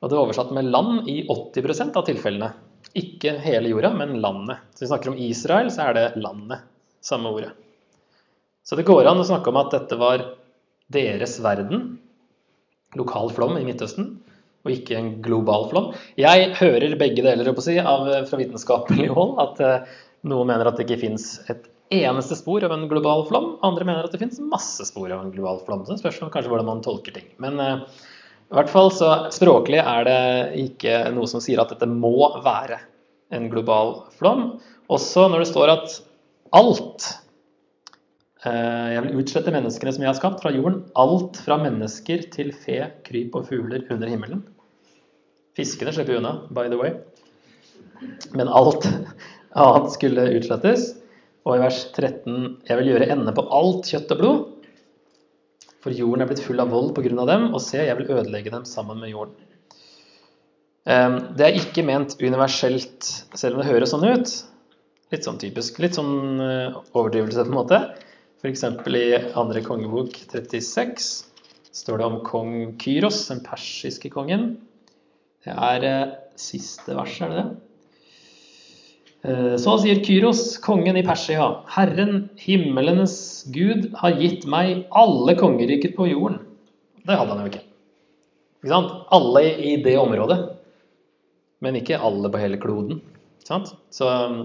Og 0.00 0.10
det 0.10 0.16
er 0.16 0.22
oversatt 0.22 0.52
med 0.56 0.70
land 0.72 1.08
i 1.08 1.22
80% 1.28 1.96
av 1.96 2.06
tilfellene. 2.08 2.52
Ikke 2.96 3.34
hele 3.42 3.72
jorda, 3.72 3.90
men 3.96 4.18
landet. 4.22 4.62
Så 4.76 4.84
vi 4.84 4.90
snakker 4.92 5.12
om 5.12 5.20
Israel, 5.20 5.70
så 5.72 5.88
er 5.88 5.96
det 5.96 6.06
landet. 6.20 6.64
Samme 7.04 7.32
ordet. 7.32 7.52
Så 8.64 8.76
det 8.76 8.86
går 8.88 9.08
an 9.08 9.20
å 9.20 9.26
snakke 9.28 9.52
om 9.52 9.60
at 9.60 9.72
dette 9.74 9.96
var 10.00 10.24
deres 10.92 11.36
verden, 11.44 11.98
lokal 12.98 13.30
flom 13.34 13.58
i 13.58 13.64
Midtøsten, 13.66 14.14
og 14.64 14.72
ikke 14.72 14.96
en 14.96 15.10
global 15.24 15.68
flom. 15.70 15.90
Jeg 16.20 16.54
hører 16.58 16.96
begge 17.00 17.24
deler 17.24 17.50
si, 17.60 17.76
av, 17.80 18.08
fra 18.28 18.40
vitenskapelig 18.40 19.10
hold. 19.12 19.36
At 19.42 19.60
eh, 19.60 19.94
noen 20.30 20.48
mener 20.48 20.70
at 20.70 20.78
det 20.78 20.86
ikke 20.86 21.02
fins 21.02 21.34
et 21.52 21.66
eneste 21.94 22.38
spor 22.38 22.64
av 22.64 22.72
en 22.72 22.86
global 22.88 23.26
flom. 23.28 23.50
Andre 23.66 23.84
mener 23.84 24.06
at 24.06 24.14
det 24.14 24.22
fins 24.22 24.40
masse 24.40 24.86
spor 24.88 25.12
av 25.12 25.20
en 25.20 25.34
global 25.34 25.60
flom. 25.66 25.84
Så 25.84 25.92
det 25.92 26.00
spørs 26.00 26.22
kanskje 26.22 26.52
hvordan 26.52 26.70
man 26.70 26.80
tolker 26.86 27.16
ting. 27.16 27.28
Men 27.44 27.60
eh, 27.60 27.84
i 28.48 28.56
hvert 28.56 28.72
fall 28.72 28.88
så 28.94 29.10
språklig 29.34 29.82
er 29.82 30.08
det 30.08 30.22
ikke 30.64 31.02
noe 31.12 31.28
som 31.28 31.44
sier 31.44 31.60
at 31.60 31.74
dette 31.74 31.90
må 31.90 32.16
være 32.44 32.80
en 33.36 33.50
global 33.52 33.98
flom. 34.16 34.54
Også 34.92 35.28
når 35.28 35.44
det 35.44 35.50
står 35.52 35.74
at 35.74 36.00
alt 36.56 37.12
Eh, 37.14 37.23
jeg 38.44 39.00
vil 39.06 39.20
utslette 39.22 39.52
menneskene 39.54 39.92
som 39.94 40.02
jeg 40.04 40.10
har 40.10 40.18
skapt 40.18 40.42
fra 40.44 40.52
jorden. 40.52 40.82
Alt 41.00 41.38
fra 41.40 41.56
mennesker 41.62 42.26
til 42.34 42.50
fe, 42.52 42.82
kryp 43.06 43.38
og 43.38 43.46
fugler 43.48 43.86
under 43.94 44.10
himmelen. 44.10 44.42
Fiskene 45.56 45.94
slipper 45.94 46.18
unna, 46.18 46.34
by 46.50 46.66
the 46.68 46.78
way. 46.80 46.96
Men 48.34 48.50
alt 48.50 48.88
annet 49.64 49.94
skulle 49.94 50.26
utslettes. 50.36 50.90
Og 51.44 51.58
i 51.58 51.62
vers 51.62 51.80
13.: 51.92 52.60
Jeg 52.68 52.80
vil 52.80 52.90
gjøre 52.92 53.10
ende 53.14 53.34
på 53.36 53.44
alt 53.52 53.90
kjøtt 53.92 54.14
og 54.16 54.20
blod. 54.20 54.44
For 55.84 55.92
jorden 55.92 56.24
er 56.24 56.30
blitt 56.30 56.42
full 56.44 56.62
av 56.62 56.72
vold 56.72 56.94
pga. 56.96 57.26
dem, 57.28 57.50
og 57.52 57.60
se, 57.60 57.82
jeg 57.84 57.96
vil 57.98 58.10
ødelegge 58.16 58.50
dem 58.50 58.64
sammen 58.64 59.00
med 59.00 59.12
jorden. 59.12 59.34
Eh, 60.88 61.18
det 61.36 61.46
er 61.46 61.60
ikke 61.60 61.84
ment 61.84 62.16
universelt, 62.20 63.04
selv 63.36 63.56
om 63.56 63.62
det 63.62 63.70
høres 63.70 63.92
sånn 63.92 64.04
ut. 64.08 64.32
Litt 65.12 65.28
sånn 65.28 65.38
typisk. 65.38 65.78
Litt 65.84 66.00
sånn 66.00 66.40
eh, 66.40 66.80
overdrivelse, 66.96 67.44
på 67.44 67.52
en 67.52 67.60
måte. 67.60 67.82
F.eks. 68.44 68.60
i 68.60 69.04
andre 69.40 69.60
kongebok 69.64 70.18
36 70.28 71.04
står 71.72 72.00
det 72.00 72.04
om 72.04 72.16
kong 72.26 72.56
Kyros, 72.76 73.22
den 73.30 73.38
persiske 73.40 74.10
kongen. 74.12 74.58
Det 75.40 75.54
er 75.54 75.84
eh, 75.88 76.10
siste 76.36 76.92
vers, 76.92 77.14
er 77.24 77.30
det 77.32 77.38
det? 77.38 77.44
Eh, 79.24 79.54
så 79.56 79.78
sier 79.80 80.02
Kyros, 80.04 80.42
kongen 80.60 80.98
i 81.00 81.04
Persia, 81.06 81.46
Herren, 81.72 82.26
himmelenes 82.36 83.14
Gud, 83.54 83.86
har 83.96 84.20
gitt 84.20 84.44
meg 84.44 84.82
alle 84.92 85.36
kongeriker 85.40 85.94
på 85.96 86.10
jorden. 86.10 86.42
Det 87.00 87.16
hadde 87.16 87.32
han 87.32 87.46
jo 87.46 87.52
ikke. 87.54 87.62
ikke 88.60 88.74
sant? 88.74 88.92
Alle 89.16 89.44
i 89.56 89.72
det 89.88 89.96
området, 90.02 90.36
men 91.64 91.80
ikke 91.80 91.96
alle 91.96 92.28
på 92.28 92.44
hele 92.44 92.60
kloden. 92.60 93.00
Ikke 93.40 93.54
sant? 93.54 93.72
Så 93.88 94.12
um, 94.12 94.38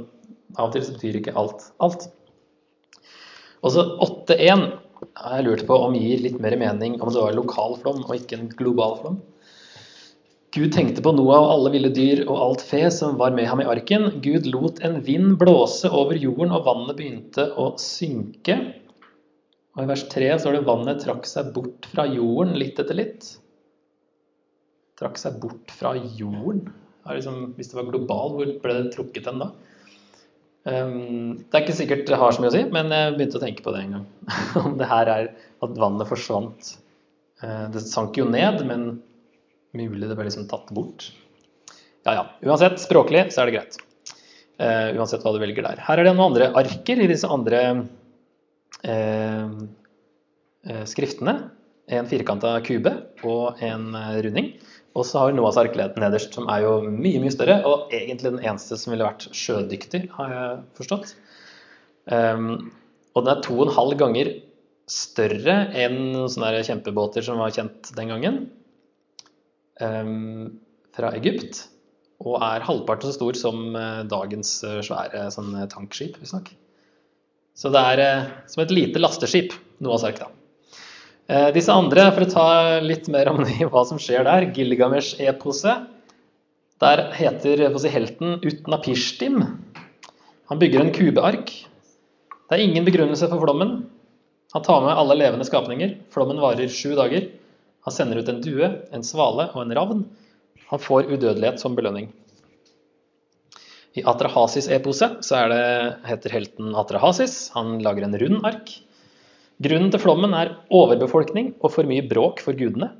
av 0.56 0.70
og 0.70 0.78
til 0.78 0.88
så 0.88 0.96
betyr 0.96 1.20
ikke 1.20 1.36
alt 1.36 1.68
alt. 1.84 2.08
Og 3.60 3.74
så 3.76 3.84
8.1 4.06 4.68
har 5.20 5.36
jeg 5.40 5.48
lurt 5.48 5.66
på 5.68 5.76
om 5.88 5.96
gir 5.96 6.22
litt 6.24 6.40
mer 6.44 6.56
mening 6.60 6.98
om 7.00 7.12
det 7.12 7.24
var 7.24 7.36
lokal 7.36 7.76
flom 7.82 8.04
og 8.06 8.16
ikke 8.16 8.40
en 8.40 8.52
global 8.60 8.98
flom. 9.02 9.20
Gud 10.56 10.72
tenkte 10.74 11.04
på 11.06 11.12
Noah 11.14 11.44
og 11.44 11.52
alle 11.54 11.72
ville 11.76 11.92
dyr 11.94 12.24
og 12.26 12.40
alt 12.42 12.64
fe 12.66 12.82
som 12.94 13.20
var 13.20 13.36
med 13.38 13.46
ham 13.52 13.62
i 13.62 13.68
arken. 13.70 14.08
Gud 14.26 14.48
lot 14.50 14.80
en 14.86 14.98
vind 15.06 15.36
blåse 15.42 15.92
over 15.94 16.18
jorden, 16.18 16.56
og 16.56 16.66
vannet 16.66 16.98
begynte 16.98 17.46
å 17.54 17.68
synke. 17.78 18.56
Og 19.78 19.84
I 19.84 19.90
vers 19.92 20.08
3 20.10 20.32
står 20.42 20.58
det 20.58 20.66
vannet 20.66 21.04
trakk 21.04 21.30
seg 21.30 21.52
bort 21.54 21.86
fra 21.92 22.08
jorden 22.10 22.58
litt 22.58 22.82
etter 22.82 22.98
litt. 22.98 23.30
Trakk 24.98 25.22
seg 25.22 25.38
bort 25.44 25.70
fra 25.70 25.94
jorden. 25.96 26.66
Liksom, 27.06 27.54
hvis 27.58 27.70
det 27.70 27.78
var 27.78 27.92
global, 27.92 28.34
hvor 28.34 28.56
ble 28.64 28.80
det 28.80 28.90
trukket 28.96 29.30
hen 29.30 29.44
da? 29.46 29.52
Um, 30.68 31.40
det 31.40 31.56
er 31.56 31.64
ikke 31.64 31.78
sikkert 31.78 32.10
det 32.10 32.18
har 32.20 32.34
så 32.36 32.44
mye 32.44 32.52
å 32.52 32.54
si, 32.54 32.66
men 32.74 32.92
jeg 32.92 33.14
begynte 33.16 33.40
å 33.40 33.44
tenke 33.44 33.64
på 33.64 33.72
det 33.74 33.84
en 33.86 33.94
gang. 33.96 34.08
Om 34.66 34.76
det 34.80 34.90
her 34.90 35.12
er 35.14 35.30
at 35.64 35.78
vannet 35.80 36.10
forsvant. 36.10 36.74
Uh, 37.44 37.68
det 37.74 37.86
sank 37.86 38.20
jo 38.20 38.28
ned, 38.30 38.66
men 38.68 38.90
mulig 39.78 40.10
det 40.10 40.18
ble 40.18 40.28
liksom 40.28 40.50
tatt 40.52 40.72
bort. 40.76 41.12
Ja 42.08 42.18
ja. 42.18 42.26
Uansett, 42.46 42.82
språklig 42.82 43.30
så 43.34 43.44
er 43.44 43.50
det 43.50 43.56
greit. 43.58 43.80
Uh, 44.60 44.98
uansett 45.00 45.24
hva 45.24 45.34
du 45.36 45.40
velger 45.42 45.64
der. 45.64 45.84
Her 45.86 46.02
er 46.02 46.10
det 46.10 46.16
noen 46.16 46.34
andre 46.34 46.52
arker 46.60 47.00
i 47.00 47.08
disse 47.12 47.30
andre 47.32 47.64
uh, 48.84 49.54
skriftene. 50.90 51.38
En 51.90 52.06
firkanta 52.10 52.58
kube 52.62 52.92
og 53.26 53.64
en 53.66 53.96
runding. 54.22 54.52
Og 54.98 55.06
så 55.06 55.22
har 55.22 55.30
vi 55.30 55.38
Noahs 55.38 55.58
ark 55.60 55.76
nederst, 55.78 56.34
som 56.36 56.50
er 56.50 56.64
jo 56.66 56.76
mye 56.90 57.22
mye 57.22 57.34
større, 57.34 57.60
og 57.68 57.94
egentlig 57.94 58.34
den 58.34 58.44
eneste 58.44 58.78
som 58.80 58.94
ville 58.94 59.06
vært 59.06 59.28
sjødyktig, 59.38 60.08
har 60.16 60.34
jeg 60.34 60.62
forstått. 60.80 61.12
Um, 62.10 62.72
og 63.14 63.26
den 63.26 63.34
er 63.36 63.44
to 63.46 63.58
og 63.60 63.68
en 63.68 63.76
halv 63.76 63.98
ganger 64.00 64.32
større 64.90 65.58
enn 65.78 66.00
sånne 66.32 66.64
kjempebåter 66.66 67.26
som 67.26 67.42
var 67.42 67.54
kjent 67.54 67.92
den 67.98 68.14
gangen, 68.16 68.40
um, 69.84 70.48
fra 70.98 71.14
Egypt. 71.20 71.68
Og 72.26 72.42
er 72.44 72.66
halvparten 72.66 73.12
så 73.12 73.16
stor 73.16 73.38
som 73.40 73.70
uh, 73.78 74.02
dagens 74.10 74.58
uh, 74.66 74.80
svære 74.86 75.30
sånn, 75.36 75.54
tankskip, 75.72 76.18
visstnok. 76.20 76.50
Så 77.60 77.70
det 77.76 77.86
er 77.94 78.04
uh, 78.04 78.28
som 78.50 78.66
et 78.66 78.74
lite 78.74 79.02
lasteskip, 79.04 79.54
Noahs 79.86 80.08
ark, 80.08 80.20
da. 80.26 80.34
Eh, 81.30 81.52
disse 81.54 81.70
andre, 81.70 82.08
for 82.16 82.26
å 82.26 82.32
ta 82.32 82.48
litt 82.82 83.06
mer 83.14 83.30
om 83.30 83.44
hva 83.72 83.84
som 83.86 84.00
skjer 84.02 84.26
der, 84.26 84.48
Gilgamesh-eposet. 84.56 85.86
Der 86.82 87.04
heter 87.14 87.62
si, 87.78 87.92
helten 87.92 88.40
Utnapishtim. 88.42 89.44
Han 90.50 90.62
bygger 90.62 90.82
en 90.82 90.94
kubeark. 90.96 91.52
Det 92.50 92.58
er 92.58 92.64
ingen 92.64 92.88
begrunnelse 92.88 93.30
for 93.30 93.44
flommen. 93.44 93.84
Han 94.56 94.66
tar 94.66 94.82
med 94.82 94.98
alle 94.98 95.20
levende 95.20 95.46
skapninger. 95.46 96.00
Flommen 96.10 96.42
varer 96.42 96.72
sju 96.74 96.96
dager. 96.98 97.28
Han 97.86 97.94
sender 97.94 98.24
ut 98.24 98.32
en 98.32 98.42
due, 98.42 98.72
en 98.90 99.06
svale 99.06 99.52
og 99.54 99.62
en 99.62 99.76
ravn. 99.78 100.04
Han 100.72 100.82
får 100.82 101.12
udødelighet 101.12 101.62
som 101.62 101.78
belønning. 101.78 102.10
I 103.98 104.02
Atrahasis-eposet 104.08 105.22
så 105.26 105.46
det, 105.52 105.64
heter 106.10 106.40
helten 106.40 106.74
Atrahasis. 106.78 107.52
Han 107.54 107.78
lager 107.86 108.08
en 108.08 108.18
rund 108.18 108.48
ark. 108.50 108.80
Grunnen 109.60 109.92
til 109.92 110.00
flommen 110.00 110.34
er 110.38 110.54
overbefolkning 110.72 111.54
og 111.60 111.74
for 111.74 111.88
mye 111.88 112.06
bråk 112.08 112.40
for 112.44 112.56
gudene. 112.56 112.94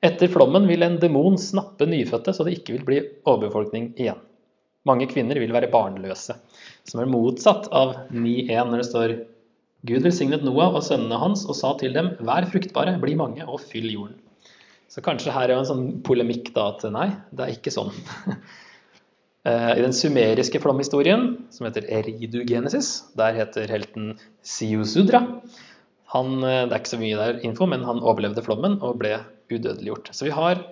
Etter 0.00 0.30
flommen 0.32 0.64
vil 0.68 0.86
en 0.86 0.96
demon 1.02 1.36
snappe 1.40 1.84
nyfødte 1.88 2.32
så 2.32 2.46
det 2.46 2.54
ikke 2.56 2.78
vil 2.78 2.86
bli 2.86 3.00
overbefolkning 3.28 3.90
igjen. 4.00 4.22
Mange 4.88 5.04
kvinner 5.10 5.36
vil 5.36 5.52
være 5.52 5.68
barnløse, 5.68 6.38
som 6.88 7.02
er 7.02 7.10
motsatt 7.12 7.68
av 7.76 7.92
9.1 8.08 8.70
når 8.70 8.80
det 8.80 8.88
står 8.88 9.14
Gud 9.88 10.04
velsignet 10.04 10.44
Noah 10.44 10.72
og 10.76 10.84
sønnene 10.84 11.20
hans 11.20 11.44
og 11.48 11.56
sa 11.56 11.74
til 11.80 11.92
dem, 11.96 12.14
vær 12.24 12.48
fruktbare, 12.48 12.96
bli 13.00 13.12
mange 13.16 13.44
og 13.44 13.60
fyll 13.60 13.90
jorden. 13.92 14.16
Så 14.88 15.04
kanskje 15.04 15.32
her 15.36 15.52
er 15.52 15.60
en 15.60 15.68
sånn 15.68 15.84
polemikk 16.04 16.50
da 16.56 16.70
at 16.72 16.88
nei, 16.92 17.10
det 17.36 17.44
er 17.44 17.54
ikke 17.54 17.72
sånn. 17.72 17.92
Eh, 19.48 19.70
I 19.78 19.84
den 19.84 19.94
sumeriske 19.96 20.60
flomhistorien, 20.60 21.46
som 21.52 21.66
heter 21.68 21.86
Eridugenesis, 21.88 22.90
der 23.16 23.36
heter 23.38 23.70
helten 23.72 24.12
Siusudra. 24.44 25.22
Han, 26.12 26.42
eh, 26.44 26.66
det 26.66 26.74
er 26.74 26.80
ikke 26.82 26.92
så 26.96 27.00
mye 27.00 27.20
der 27.20 27.40
info, 27.46 27.66
men 27.66 27.86
han 27.86 28.02
overlevde 28.02 28.44
flommen 28.44 28.76
og 28.82 28.98
ble 29.00 29.16
udødeliggjort. 29.50 30.12
Så 30.12 30.28
vi 30.28 30.36
har 30.36 30.66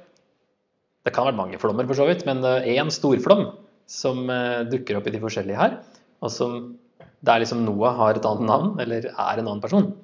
Det 1.06 1.14
kan 1.14 1.24
ha 1.24 1.30
vært 1.30 1.38
mange 1.38 1.58
flommer, 1.58 1.86
for 1.86 1.94
så 1.94 2.04
vidt, 2.04 2.26
men 2.26 2.42
én 2.42 2.90
storflom 2.92 3.54
som 3.86 4.28
eh, 4.28 4.64
dukker 4.68 4.98
opp 4.98 5.06
i 5.06 5.12
de 5.14 5.20
forskjellige 5.22 5.56
her. 5.56 5.78
Og 6.20 6.28
som 6.28 6.76
der 7.24 7.40
liksom 7.40 7.64
Noah 7.64 7.96
har 7.96 8.18
et 8.18 8.26
annet 8.26 8.44
navn, 8.44 8.74
eller 8.82 9.06
er 9.08 9.38
en 9.38 9.46
annen 9.46 9.62
person. 9.62 9.94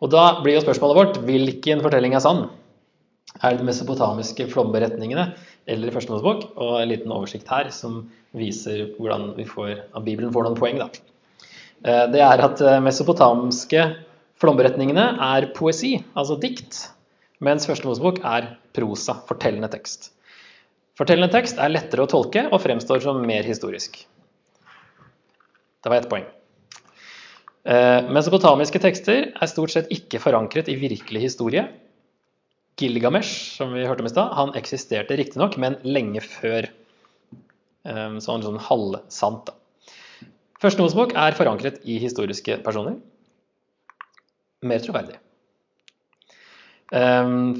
Og 0.00 0.12
da 0.12 0.40
blir 0.44 0.54
jo 0.54 0.62
spørsmålet 0.62 0.98
vårt 1.00 1.18
hvilken 1.26 1.82
fortelling 1.82 2.14
er 2.14 2.22
sann? 2.22 2.44
Er 3.42 3.50
det 3.50 3.64
de 3.64 3.66
mesopotamiske 3.66 4.46
flomberetningene 4.52 5.32
eller 5.70 5.94
Første 5.94 6.12
Mosebok? 6.12 6.46
Og 6.60 6.78
en 6.80 6.90
liten 6.90 7.12
oversikt 7.14 7.50
her 7.52 7.70
som 7.74 8.04
viser 8.36 8.88
hvordan 8.98 9.32
vi 9.38 9.46
får, 9.48 9.76
at 9.94 10.06
Bibelen 10.06 10.32
får 10.34 10.48
noen 10.48 10.58
poeng. 10.58 10.80
da. 10.82 10.90
Eh, 11.84 12.06
det 12.12 12.22
er 12.24 12.42
at 12.46 12.60
eh, 12.64 12.80
mesopotamiske 12.84 13.84
flomberetningene 14.40 15.06
er 15.22 15.50
poesi, 15.56 15.96
altså 16.16 16.38
dikt, 16.40 16.80
mens 17.44 17.68
Første 17.68 17.88
Mosebok 17.88 18.20
er 18.24 18.54
prosa, 18.76 19.18
fortellende 19.28 19.70
tekst. 19.72 20.10
Fortellende 20.98 21.32
tekst 21.32 21.58
er 21.58 21.72
lettere 21.72 22.04
å 22.04 22.10
tolke 22.10 22.46
og 22.50 22.60
fremstår 22.62 23.02
som 23.02 23.20
mer 23.26 23.46
historisk. 23.46 23.98
Det 25.84 25.90
var 25.90 26.00
ett 26.00 26.10
poeng. 26.10 26.26
Eh, 27.64 28.10
mesopotamiske 28.12 28.80
tekster 28.80 29.30
er 29.32 29.50
stort 29.50 29.72
sett 29.72 29.90
ikke 29.92 30.20
forankret 30.20 30.68
i 30.68 30.76
virkelig 30.80 31.26
historie. 31.26 31.66
Gilgamesh, 32.80 33.56
som 33.58 33.74
vi 33.74 33.84
hørte 33.86 34.04
om 34.04 34.10
i 34.10 34.12
stad, 34.12 34.32
han 34.34 34.54
eksisterte 34.58 35.18
riktignok, 35.20 35.58
men 35.62 35.78
lenge 35.86 36.22
før. 36.24 36.70
Eh, 37.86 38.16
så 38.18 38.34
han 38.34 38.42
er 38.42 38.48
sånn 38.50 38.64
halvsant. 38.68 39.50
da. 39.50 39.58
Første 40.64 40.80
Mosebok 40.80 41.12
er 41.18 41.36
forankret 41.36 41.82
i 41.84 41.98
historiske 42.00 42.56
personer. 42.64 42.96
Mer 44.64 44.80
troverdig. 44.80 45.18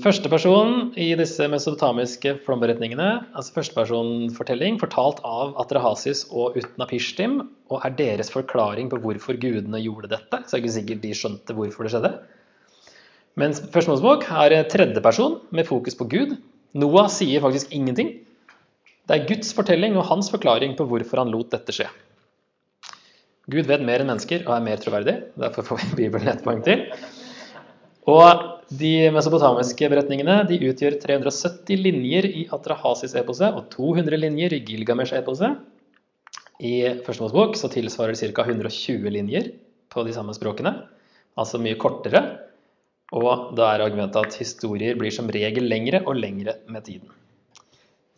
Første 0.05 0.31
person 0.31 0.93
i 1.01 1.09
disse 1.19 1.47
mesopotamiske 1.51 2.37
flomberetningene, 2.45 3.09
altså 3.35 3.57
førstepersonfortelling, 3.57 4.77
fortalt 4.79 5.23
av 5.27 5.57
Atrahasis 5.59 6.27
og 6.31 6.59
Utnapishtim, 6.61 7.41
og 7.73 7.83
er 7.83 7.97
deres 7.99 8.31
forklaring 8.31 8.93
på 8.93 9.01
hvorfor 9.03 9.41
gudene 9.41 9.81
gjorde 9.83 10.13
dette. 10.13 10.43
Så 10.45 10.55
er 10.55 10.63
ikke 10.63 10.77
sikkert 10.77 11.03
de 11.03 11.15
skjønte 11.19 11.57
hvorfor 11.57 11.89
det 11.89 11.95
skjedde. 11.97 12.13
Mens 13.41 13.59
Første 13.75 13.91
Mosebok 13.91 14.29
er 14.31 14.61
tredjeperson 14.71 15.41
med 15.55 15.67
fokus 15.67 15.97
på 15.99 16.07
Gud. 16.11 16.37
Noah 16.79 17.09
sier 17.11 17.43
faktisk 17.43 17.73
ingenting. 17.75 18.13
Det 19.05 19.17
er 19.17 19.27
Guds 19.29 19.51
fortelling 19.57 19.99
og 19.99 20.07
hans 20.07 20.31
forklaring 20.31 20.77
på 20.79 20.87
hvorfor 20.89 21.21
han 21.21 21.33
lot 21.35 21.51
dette 21.51 21.75
skje. 21.75 21.89
Gud 23.51 23.67
vet 23.69 23.83
mer 23.85 24.01
enn 24.01 24.09
mennesker 24.09 24.47
og 24.47 24.55
er 24.55 24.65
mer 24.65 24.81
troverdig. 24.81 25.17
Derfor 25.37 25.67
får 25.67 25.83
vi 25.83 26.05
Bibelen 26.05 26.31
et 26.31 26.45
poeng 26.47 26.63
til. 26.65 26.87
Og 28.09 28.47
de 28.73 29.11
mesopotamiske 29.13 29.91
beretningene 29.93 30.39
de 30.49 30.61
utgjør 30.71 30.97
370 31.03 31.83
linjer 31.85 32.31
i 32.31 32.47
Atrahasis-eposet 32.55 33.51
og 33.51 33.67
200 33.75 34.21
linjer 34.21 34.57
i 34.57 34.63
Gilgamesh-eposet. 34.65 35.59
I 36.65 37.03
Første 37.05 37.27
Mosebok 37.27 37.59
tilsvarer 37.59 38.15
det 38.15 38.31
ca. 38.31 38.47
120 38.47 39.11
linjer 39.11 39.53
på 39.93 40.07
de 40.07 40.15
samme 40.15 40.33
språkene, 40.37 40.77
altså 41.37 41.59
mye 41.59 41.77
kortere. 41.81 42.23
Og 43.15 43.55
da 43.55 43.71
er 43.71 43.85
argumentet 43.85 44.19
at 44.27 44.39
historier 44.41 44.99
blir 44.99 45.15
som 45.15 45.31
regel 45.31 45.69
lengre 45.71 46.03
og 46.03 46.19
lengre 46.19 46.57
med 46.67 46.87
tiden. 46.87 47.13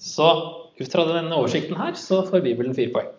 Så 0.01 0.29
ut 0.77 0.93
fra 0.93 1.07
denne 1.09 1.37
oversikten 1.37 1.77
her 1.81 1.97
så 2.01 2.23
får 2.27 2.45
Bibelen 2.45 2.77
fire 2.77 2.93
poeng. 2.95 3.11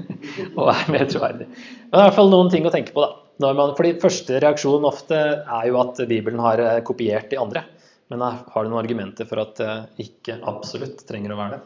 og 0.58 0.70
er 0.72 0.90
mer 0.94 1.06
troverdig. 1.10 1.46
Men 1.48 1.94
det 1.94 2.00
er 2.00 2.04
i 2.04 2.08
hvert 2.08 2.18
fall 2.18 2.34
noen 2.34 2.50
ting 2.52 2.66
å 2.66 2.74
tenke 2.74 2.94
på, 2.94 3.02
da. 3.02 3.22
Man, 3.36 3.74
fordi 3.76 3.98
første 4.00 4.38
reaksjon 4.40 4.86
ofte 4.88 5.16
er 5.18 5.64
jo 5.68 5.76
at 5.82 5.98
Bibelen 6.08 6.40
har 6.40 6.62
eh, 6.62 6.82
kopiert 6.86 7.28
de 7.30 7.40
andre. 7.40 7.66
Men 8.08 8.22
har 8.22 8.64
du 8.64 8.70
noen 8.70 8.80
argumenter 8.80 9.26
for 9.28 9.42
at 9.42 9.58
det 9.58 10.06
ikke 10.06 10.38
absolutt 10.46 11.02
trenger 11.08 11.34
å 11.34 11.40
være 11.40 11.58
det? 11.58 11.64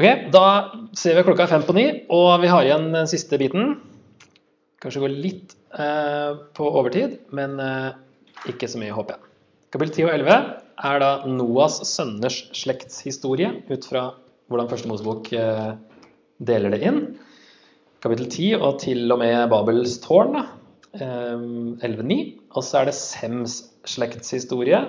Ok, 0.00 0.06
Da 0.32 0.44
ser 0.96 1.18
vi 1.18 1.24
klokka 1.26 1.44
er 1.48 1.54
fem 1.56 1.64
på 1.66 1.74
ni, 1.76 1.86
og 2.14 2.34
vi 2.44 2.52
har 2.52 2.68
igjen 2.68 2.92
den 2.94 3.08
siste 3.10 3.40
biten. 3.40 3.74
Kanskje 4.80 5.02
gå 5.02 5.10
litt 5.12 5.56
eh, 5.56 5.59
på 5.70 6.70
overtid, 6.80 7.18
men 7.36 7.58
eh, 7.62 7.90
ikke 8.50 8.68
så 8.70 8.80
mye, 8.80 8.94
håper 8.96 9.16
jeg. 9.16 9.26
Kapittel 9.70 9.94
10 9.94 10.06
og 10.08 10.14
11 10.16 10.38
er 10.90 11.02
da 11.02 11.10
Noas 11.30 11.80
sønners 11.86 12.42
slektshistorie, 12.58 13.52
ut 13.70 13.86
fra 13.86 14.08
hvordan 14.50 14.70
Første 14.70 14.90
Mosebok 14.90 15.30
eh, 15.36 15.68
deler 16.42 16.74
det 16.74 16.82
inn 16.88 17.02
kapittel 18.00 18.28
10 18.28 18.48
og 18.58 18.78
til 18.82 19.12
og 19.12 19.20
med 19.20 19.44
Babels 19.52 19.98
tårn, 20.04 20.40
11.9. 20.96 21.84
Ehm, 21.84 22.30
og 22.50 22.64
så 22.66 22.80
er 22.80 22.88
det 22.88 22.96
Sems 22.96 23.60
slektshistorie. 23.88 24.80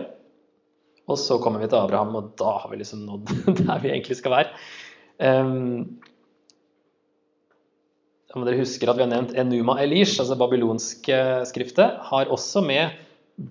Og 1.10 1.20
så 1.20 1.38
kommer 1.44 1.62
vi 1.62 1.68
til 1.68 1.82
Abraham, 1.82 2.16
og 2.16 2.32
da 2.40 2.56
har 2.64 2.72
vi 2.72 2.80
liksom 2.80 3.04
nådd 3.08 3.34
der 3.66 3.84
vi 3.84 3.92
egentlig 3.92 4.18
skal 4.22 4.38
være. 4.38 4.54
Om 8.32 8.46
dere 8.48 8.62
husker 8.62 8.88
at 8.88 9.00
vi 9.00 9.04
har 9.04 9.12
nevnt 9.12 9.34
Enuma 9.36 9.76
Elish, 9.84 10.20
altså 10.22 10.38
babylonske 10.40 11.18
skriftet, 11.50 11.98
har 12.08 12.32
også 12.32 12.64
med 12.64 12.96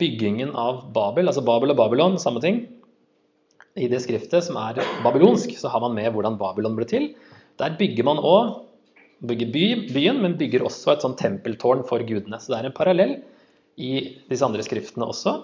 byggingen 0.01 0.55
av 0.57 0.87
Babel, 0.95 1.29
altså 1.29 1.45
Babel 1.45 1.75
og 1.75 1.81
Babylon, 1.81 2.17
samme 2.23 2.41
ting. 2.41 2.63
I 3.77 3.91
det 3.91 4.01
skriftet 4.05 4.47
som 4.47 4.57
er 4.61 4.81
babylonsk, 5.05 5.53
så 5.59 5.71
har 5.73 5.85
man 5.85 5.95
med 5.99 6.09
hvordan 6.15 6.39
Babylon 6.41 6.79
ble 6.79 6.89
til. 6.89 7.11
Der 7.61 7.77
bygger 7.79 8.09
man 8.09 8.23
òg 8.25 8.59
bygger 9.21 9.51
by, 9.53 9.67
byen, 9.93 10.21
men 10.23 10.39
bygger 10.41 10.65
også 10.65 10.95
et 10.95 11.05
sånn 11.05 11.17
tempeltårn 11.19 11.85
for 11.89 12.03
gudene. 12.07 12.41
Så 12.41 12.53
det 12.53 12.61
er 12.61 12.71
en 12.71 12.77
parallell 12.77 13.19
i 13.81 13.93
disse 14.31 14.47
andre 14.47 14.65
skriftene 14.65 15.09
også. 15.09 15.37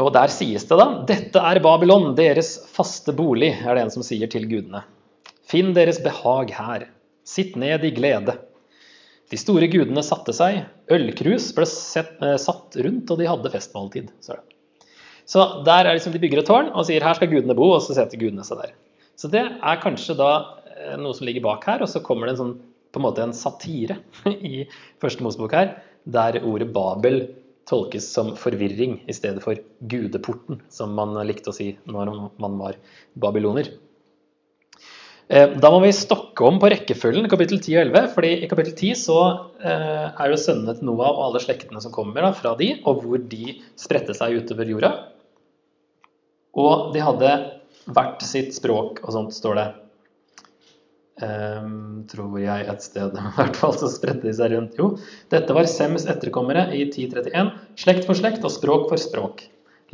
Og 0.00 0.10
der 0.12 0.32
sies 0.32 0.66
det 0.68 0.76
da 0.76 0.88
Dette 1.08 1.40
er 1.40 1.60
Babylon, 1.64 2.14
deres 2.16 2.56
faste 2.72 3.14
bolig, 3.16 3.52
er 3.60 3.76
det 3.76 3.86
en 3.86 3.94
som 3.94 4.04
sier 4.04 4.28
til 4.32 4.48
gudene. 4.48 4.82
Finn 5.46 5.72
deres 5.76 6.00
behag 6.02 6.52
her. 6.56 6.88
Sitt 7.26 7.56
ned 7.58 7.84
i 7.84 7.92
glede. 7.94 8.36
De 9.32 9.38
store 9.40 9.66
gudene 9.70 10.04
satte 10.06 10.34
seg. 10.36 10.62
Ølkrus 10.92 11.50
ble 11.56 11.66
sett, 11.66 12.14
eh, 12.22 12.36
satt 12.38 12.78
rundt, 12.78 13.10
og 13.10 13.18
de 13.18 13.26
hadde 13.26 13.50
festmåltid. 13.50 14.12
Så, 14.22 14.38
så 15.26 15.48
der 15.66 15.88
er 15.88 15.98
liksom 15.98 16.14
de 16.14 16.22
bygger 16.22 16.44
et 16.44 16.50
tårn 16.50 16.70
og 16.70 16.86
sier 16.86 17.02
her 17.02 17.18
skal 17.18 17.32
gudene 17.32 17.58
bo, 17.58 17.72
og 17.74 17.82
så 17.82 17.98
setter 17.98 18.20
gudene 18.20 18.46
seg 18.46 18.62
der. 18.62 18.76
Så 19.18 19.32
det 19.32 19.42
er 19.42 19.82
kanskje 19.82 20.14
da 20.18 20.30
Eh, 20.76 20.96
noe 21.00 21.14
som 21.16 21.26
ligger 21.26 21.44
bak 21.46 21.64
her, 21.68 21.82
og 21.82 21.90
så 21.90 22.02
kommer 22.04 22.28
det 22.28 22.36
en 22.36 22.42
sånn 22.42 22.54
på 22.92 23.00
en 23.00 23.04
måte 23.04 23.24
en 23.24 23.34
satire 23.36 23.98
i 24.30 24.64
første 25.02 25.24
Mosebok 25.24 25.54
her, 25.56 25.74
der 26.08 26.38
ordet 26.44 26.70
Babel 26.72 27.20
tolkes 27.68 28.06
som 28.12 28.34
forvirring 28.38 29.00
i 29.10 29.14
stedet 29.16 29.42
for 29.42 29.58
gudeporten, 29.90 30.60
som 30.72 30.94
man 30.96 31.16
likte 31.26 31.50
å 31.50 31.56
si 31.56 31.72
når 31.90 32.12
man 32.40 32.60
var 32.60 32.78
babyloner. 33.20 33.72
Eh, 35.26 35.56
da 35.58 35.70
må 35.74 35.80
vi 35.82 35.90
stokke 35.94 36.44
om 36.46 36.60
på 36.62 36.68
rekkefølgen 36.70 37.26
i 37.26 37.30
kapittel 37.30 37.58
10 37.58 37.74
og 37.74 37.80
11, 37.88 38.10
fordi 38.14 38.30
i 38.44 38.50
kapittel 38.50 38.76
10 38.76 38.98
så 39.00 39.18
eh, 39.58 40.04
er 40.06 40.30
det 40.30 40.38
sønnene 40.38 40.76
til 40.78 40.86
Noah 40.86 41.10
og 41.10 41.24
alle 41.24 41.42
slektene 41.42 41.82
som 41.82 41.94
kommer 41.94 42.28
fra 42.38 42.54
de, 42.60 42.76
og 42.86 43.02
hvor 43.02 43.24
de 43.32 43.56
spredte 43.78 44.14
seg 44.14 44.38
utover 44.38 44.70
jorda. 44.70 44.92
Og 46.56 46.94
de 46.94 47.02
hadde 47.02 47.32
hvert 47.90 48.22
sitt 48.24 48.54
språk 48.54 49.02
og 49.02 49.12
sånt, 49.16 49.34
står 49.34 49.58
det. 49.58 49.66
Um, 51.16 52.02
tror 52.10 52.34
jeg 52.38 52.66
et 52.68 52.82
sted. 52.84 53.14
I 53.18 53.34
hvert 53.38 53.58
fall 53.58 53.74
så 53.80 53.88
spredte 53.90 54.28
de 54.28 54.34
seg 54.36 54.52
rundt. 54.52 54.78
Jo, 54.78 54.92
dette 55.32 55.54
var 55.56 55.68
Sems 55.70 56.06
etterkommere 56.12 56.68
i 56.76 56.84
1031. 56.86 57.52
Slekt 57.82 58.06
for 58.08 58.18
slekt 58.18 58.44
og 58.44 58.52
språk 58.52 58.90
for 58.92 59.00
språk. 59.00 59.46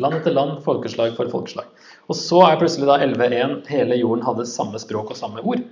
Land 0.02 0.18
etter 0.18 0.34
land, 0.34 0.58
folkeslag 0.64 1.14
for 1.18 1.30
folkeslag. 1.32 1.68
Og 2.12 2.18
så 2.18 2.42
er 2.44 2.58
plutselig 2.60 2.88
da 2.90 2.98
11.1 3.00 3.62
hele 3.72 3.96
jorden 3.96 4.24
hadde 4.26 4.48
samme 4.50 4.80
språk 4.80 5.14
og 5.14 5.18
samme 5.18 5.40
ord. 5.40 5.62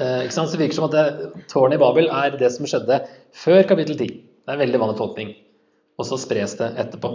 Eh, 0.00 0.24
ikke 0.24 0.34
sant? 0.34 0.48
Så 0.48 0.56
det 0.56 0.64
virker 0.64 0.78
som 0.78 0.88
at 0.88 1.48
tårnet 1.52 1.76
i 1.76 1.82
Babel 1.82 2.08
er 2.08 2.38
det 2.40 2.48
som 2.54 2.64
skjedde 2.68 3.02
før 3.36 3.60
kapittel 3.68 3.98
10. 3.98 4.06
Det 4.16 4.52
er 4.52 4.56
en 4.56 4.64
veldig 4.64 4.80
vanlig 4.80 4.96
tolkning. 5.02 5.34
Og 6.00 6.08
så 6.08 6.16
spres 6.18 6.56
det 6.58 6.72
etterpå. 6.80 7.12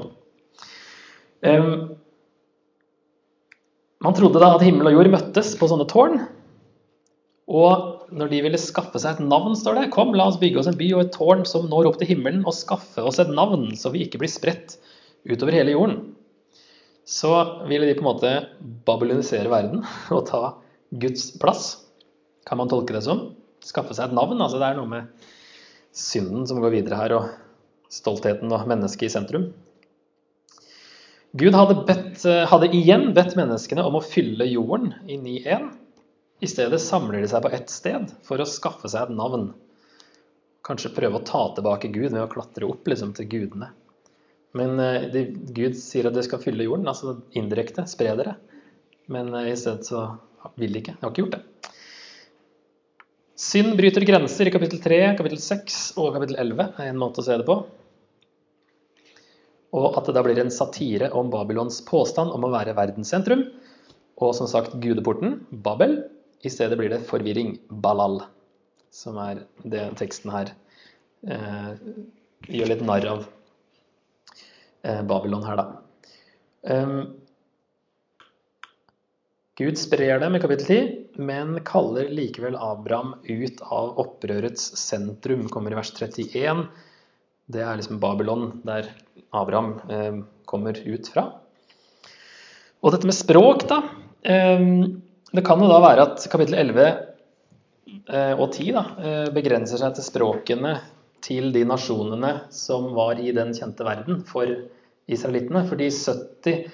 Um, 1.39 1.95
man 4.03 4.15
trodde 4.15 4.41
da 4.41 4.53
at 4.55 4.63
himmel 4.63 4.91
og 4.91 4.99
jord 4.99 5.11
møttes 5.15 5.55
på 5.59 5.67
sånne 5.71 5.87
tårn. 5.89 6.21
Og 7.49 8.13
når 8.15 8.31
de 8.31 8.43
ville 8.45 8.61
skaffe 8.61 9.01
seg 9.01 9.17
et 9.17 9.25
navn, 9.25 9.57
står 9.57 9.79
det, 9.79 9.89
kom, 9.95 10.13
la 10.15 10.29
oss 10.29 10.39
bygge 10.39 10.61
oss 10.61 10.69
en 10.69 10.77
by 10.79 10.91
og 10.93 11.03
et 11.03 11.11
tårn 11.15 11.43
som 11.49 11.65
når 11.71 11.89
opp 11.89 11.99
til 11.99 12.11
himmelen, 12.13 12.45
og 12.45 12.55
skaffe 12.55 13.03
oss 13.03 13.19
et 13.21 13.31
navn, 13.33 13.71
så 13.79 13.91
vi 13.93 14.05
ikke 14.05 14.21
blir 14.21 14.31
spredt 14.31 14.77
utover 15.27 15.57
hele 15.57 15.73
jorden. 15.73 15.99
Så 17.09 17.33
ville 17.65 17.87
de 17.89 17.95
på 17.97 18.03
en 18.03 18.11
måte 18.11 18.31
babylonisere 18.85 19.49
verden 19.49 19.81
og 20.15 20.27
ta 20.29 20.41
Guds 21.01 21.31
plass. 21.41 21.71
Kan 22.45 22.61
man 22.61 22.69
tolke 22.69 22.93
det 22.93 23.01
som? 23.05 23.31
Skaffe 23.65 23.95
seg 23.97 24.11
et 24.11 24.17
navn. 24.17 24.37
altså 24.37 24.61
Det 24.61 24.67
er 24.67 24.77
noe 24.77 24.91
med 24.91 25.25
synden 25.95 26.45
som 26.45 26.61
går 26.61 26.75
videre 26.75 26.99
her, 26.99 27.15
og 27.17 27.89
stoltheten 27.89 28.53
og 28.53 28.69
mennesket 28.69 29.07
i 29.07 29.11
sentrum. 29.15 29.49
Gud 31.37 31.57
hadde, 31.57 31.81
bedt, 31.85 32.23
hadde 32.49 32.71
igjen 32.73 33.11
bedt 33.17 33.35
menneskene 33.37 33.85
om 33.85 33.97
å 33.97 34.05
fylle 34.05 34.45
jorden 34.49 34.93
i 35.09 35.17
9.1. 35.17 35.67
I 36.45 36.49
stedet 36.49 36.79
samler 36.81 37.21
de 37.21 37.29
seg 37.29 37.41
på 37.43 37.51
ett 37.57 37.73
sted 37.73 38.13
for 38.25 38.41
å 38.41 38.47
skaffe 38.49 38.89
seg 38.89 39.09
et 39.09 39.17
navn. 39.17 39.49
Kanskje 40.65 40.93
prøve 40.93 41.19
å 41.19 41.25
ta 41.25 41.47
tilbake 41.57 41.89
Gud 41.93 42.11
ved 42.13 42.21
å 42.21 42.29
klatre 42.31 42.69
opp 42.69 42.85
liksom, 42.89 43.17
til 43.17 43.29
gudene. 43.33 43.73
Men 44.57 44.79
eh, 44.81 45.07
de, 45.13 45.25
Gud 45.55 45.77
sier 45.77 46.09
at 46.09 46.15
dere 46.15 46.25
skal 46.25 46.41
fylle 46.41 46.65
jorden, 46.65 46.89
altså 46.89 47.19
indirekte. 47.37 47.85
Spre 47.89 48.15
dere. 48.17 48.35
Men 49.11 49.31
eh, 49.37 49.51
i 49.53 49.57
stedet 49.59 49.87
så 49.89 50.05
vil 50.59 50.73
de 50.73 50.83
ikke. 50.83 50.95
De 50.97 51.05
har 51.05 51.13
ikke 51.13 51.25
gjort 51.25 51.37
det. 51.37 51.43
Synd 53.39 53.77
bryter 53.79 54.03
grenser 54.03 54.49
i 54.49 54.51
kapittel 54.51 54.81
3, 54.83 54.97
kapittel 55.15 55.39
6 55.39 55.77
og 56.01 56.11
kapittel 56.17 56.41
11 56.41 56.73
er 56.83 56.89
en 56.89 56.99
måte 56.99 57.21
å 57.21 57.27
se 57.27 57.37
det 57.39 57.47
på. 57.47 57.55
Og 59.79 59.95
at 59.95 60.09
det 60.09 60.15
da 60.17 60.23
blir 60.25 60.41
en 60.41 60.51
satire 60.51 61.11
om 61.15 61.29
Babylons 61.31 61.77
påstand 61.87 62.33
om 62.35 62.47
å 62.47 62.51
være 62.51 62.75
verdenssentrum. 62.75 63.45
Og 64.19 64.33
som 64.35 64.49
sagt 64.51 64.75
gudeporten, 64.83 65.43
Babel. 65.51 66.01
I 66.43 66.51
stedet 66.51 66.77
blir 66.79 66.91
det 66.91 67.03
forvirring, 67.07 67.57
Balal, 67.83 68.21
som 68.95 69.17
er 69.19 69.43
det 69.67 69.89
teksten 69.99 70.31
her 70.31 70.53
eh, 71.27 71.73
gjør 72.47 72.71
litt 72.71 72.83
narr 72.87 73.07
av 73.11 73.25
Babylon 74.81 75.43
her, 75.43 75.59
da. 75.59 75.65
Um, 76.69 77.19
Gud 79.59 79.75
sprer 79.75 80.21
dem 80.21 80.37
i 80.37 80.39
kapittel 80.39 80.65
10, 80.65 80.91
men 81.19 81.57
kaller 81.67 82.07
likevel 82.15 82.55
Abraham 82.55 83.17
ut 83.27 83.59
av 83.59 83.97
opprørets 83.99 84.69
sentrum, 84.79 85.49
kommer 85.51 85.75
i 85.75 85.79
vers 85.81 85.91
31. 85.97 86.61
Det 87.51 87.65
er 87.65 87.75
liksom 87.75 87.99
Babylon, 87.99 88.61
der 88.63 88.87
Abraham 89.35 89.73
eh, 89.91 90.21
kommer 90.47 90.79
ut 90.79 91.11
fra. 91.11 91.25
Og 92.79 92.95
dette 92.95 93.09
med 93.09 93.17
språk, 93.17 93.67
da. 93.67 93.81
Eh, 94.23 94.63
det 95.35 95.43
kan 95.45 95.59
jo 95.59 95.67
da 95.67 95.81
være 95.83 96.07
at 96.07 96.29
kapittel 96.31 96.55
11 96.63 96.87
eh, 96.87 98.33
og 98.39 98.47
10 98.53 98.71
da, 98.77 98.85
eh, 99.03 99.27
begrenser 99.35 99.83
seg 99.83 99.97
til 99.97 100.07
språkene 100.07 100.77
til 101.25 101.51
de 101.55 101.63
nasjonene 101.67 102.33
som 102.53 102.91
var 102.97 103.19
i 103.21 103.33
den 103.35 103.53
kjente 103.57 103.85
verden 103.87 104.21
for 104.27 104.49
israelittene. 105.09 105.65
For 105.69 105.79
de 105.79 105.89
70 105.93 106.69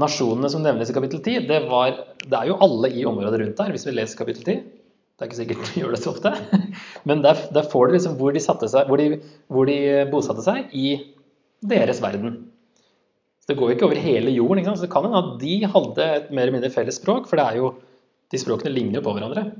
nasjonene 0.00 0.50
som 0.52 0.62
nevnes 0.64 0.90
i 0.90 0.96
kapittel 0.96 1.20
10, 1.20 1.48
det, 1.50 1.64
var, 1.70 1.96
det 2.24 2.38
er 2.38 2.48
jo 2.48 2.60
alle 2.64 2.92
i 2.92 3.04
området 3.08 3.42
rundt 3.42 3.58
der, 3.60 3.74
hvis 3.74 3.86
vi 3.88 3.96
leser 3.96 4.20
kapittel 4.20 4.46
10. 4.46 4.62
Det 5.12 5.26
er 5.26 5.30
ikke 5.30 5.40
sikkert 5.40 5.66
de 5.68 5.80
gjør 5.82 5.92
det 5.94 6.02
så 6.02 6.14
ofte. 6.14 6.32
Men 7.08 7.24
der, 7.24 7.42
der 7.54 7.68
får 7.72 7.88
du 7.88 7.96
liksom 7.98 8.16
hvor 8.20 8.34
de, 8.34 8.42
seg, 8.42 8.88
hvor, 8.88 8.98
de, 8.98 9.20
hvor 9.52 9.68
de, 9.68 9.78
bosatte 10.12 10.44
seg 10.46 10.72
i 10.72 10.96
deres 11.62 12.02
verden. 12.02 12.40
Så 13.42 13.52
Det 13.52 13.58
går 13.58 13.70
jo 13.70 13.76
ikke 13.76 13.88
over 13.90 14.00
hele 14.00 14.32
jorden. 14.34 14.70
Så 14.72 14.86
det 14.86 14.92
kan 14.94 15.06
hende 15.06 15.20
at 15.20 15.34
de 15.42 15.54
hadde 15.74 16.08
et 16.16 16.30
mer 16.30 16.46
eller 16.46 16.56
mindre 16.56 16.72
felles 16.74 16.98
språk, 16.98 17.28
for 17.30 17.42
jo, 17.56 17.74
de 18.32 18.40
språkene 18.40 18.72
ligner 18.72 19.00
jo 19.00 19.06
på 19.06 19.14
hverandre. 19.18 19.50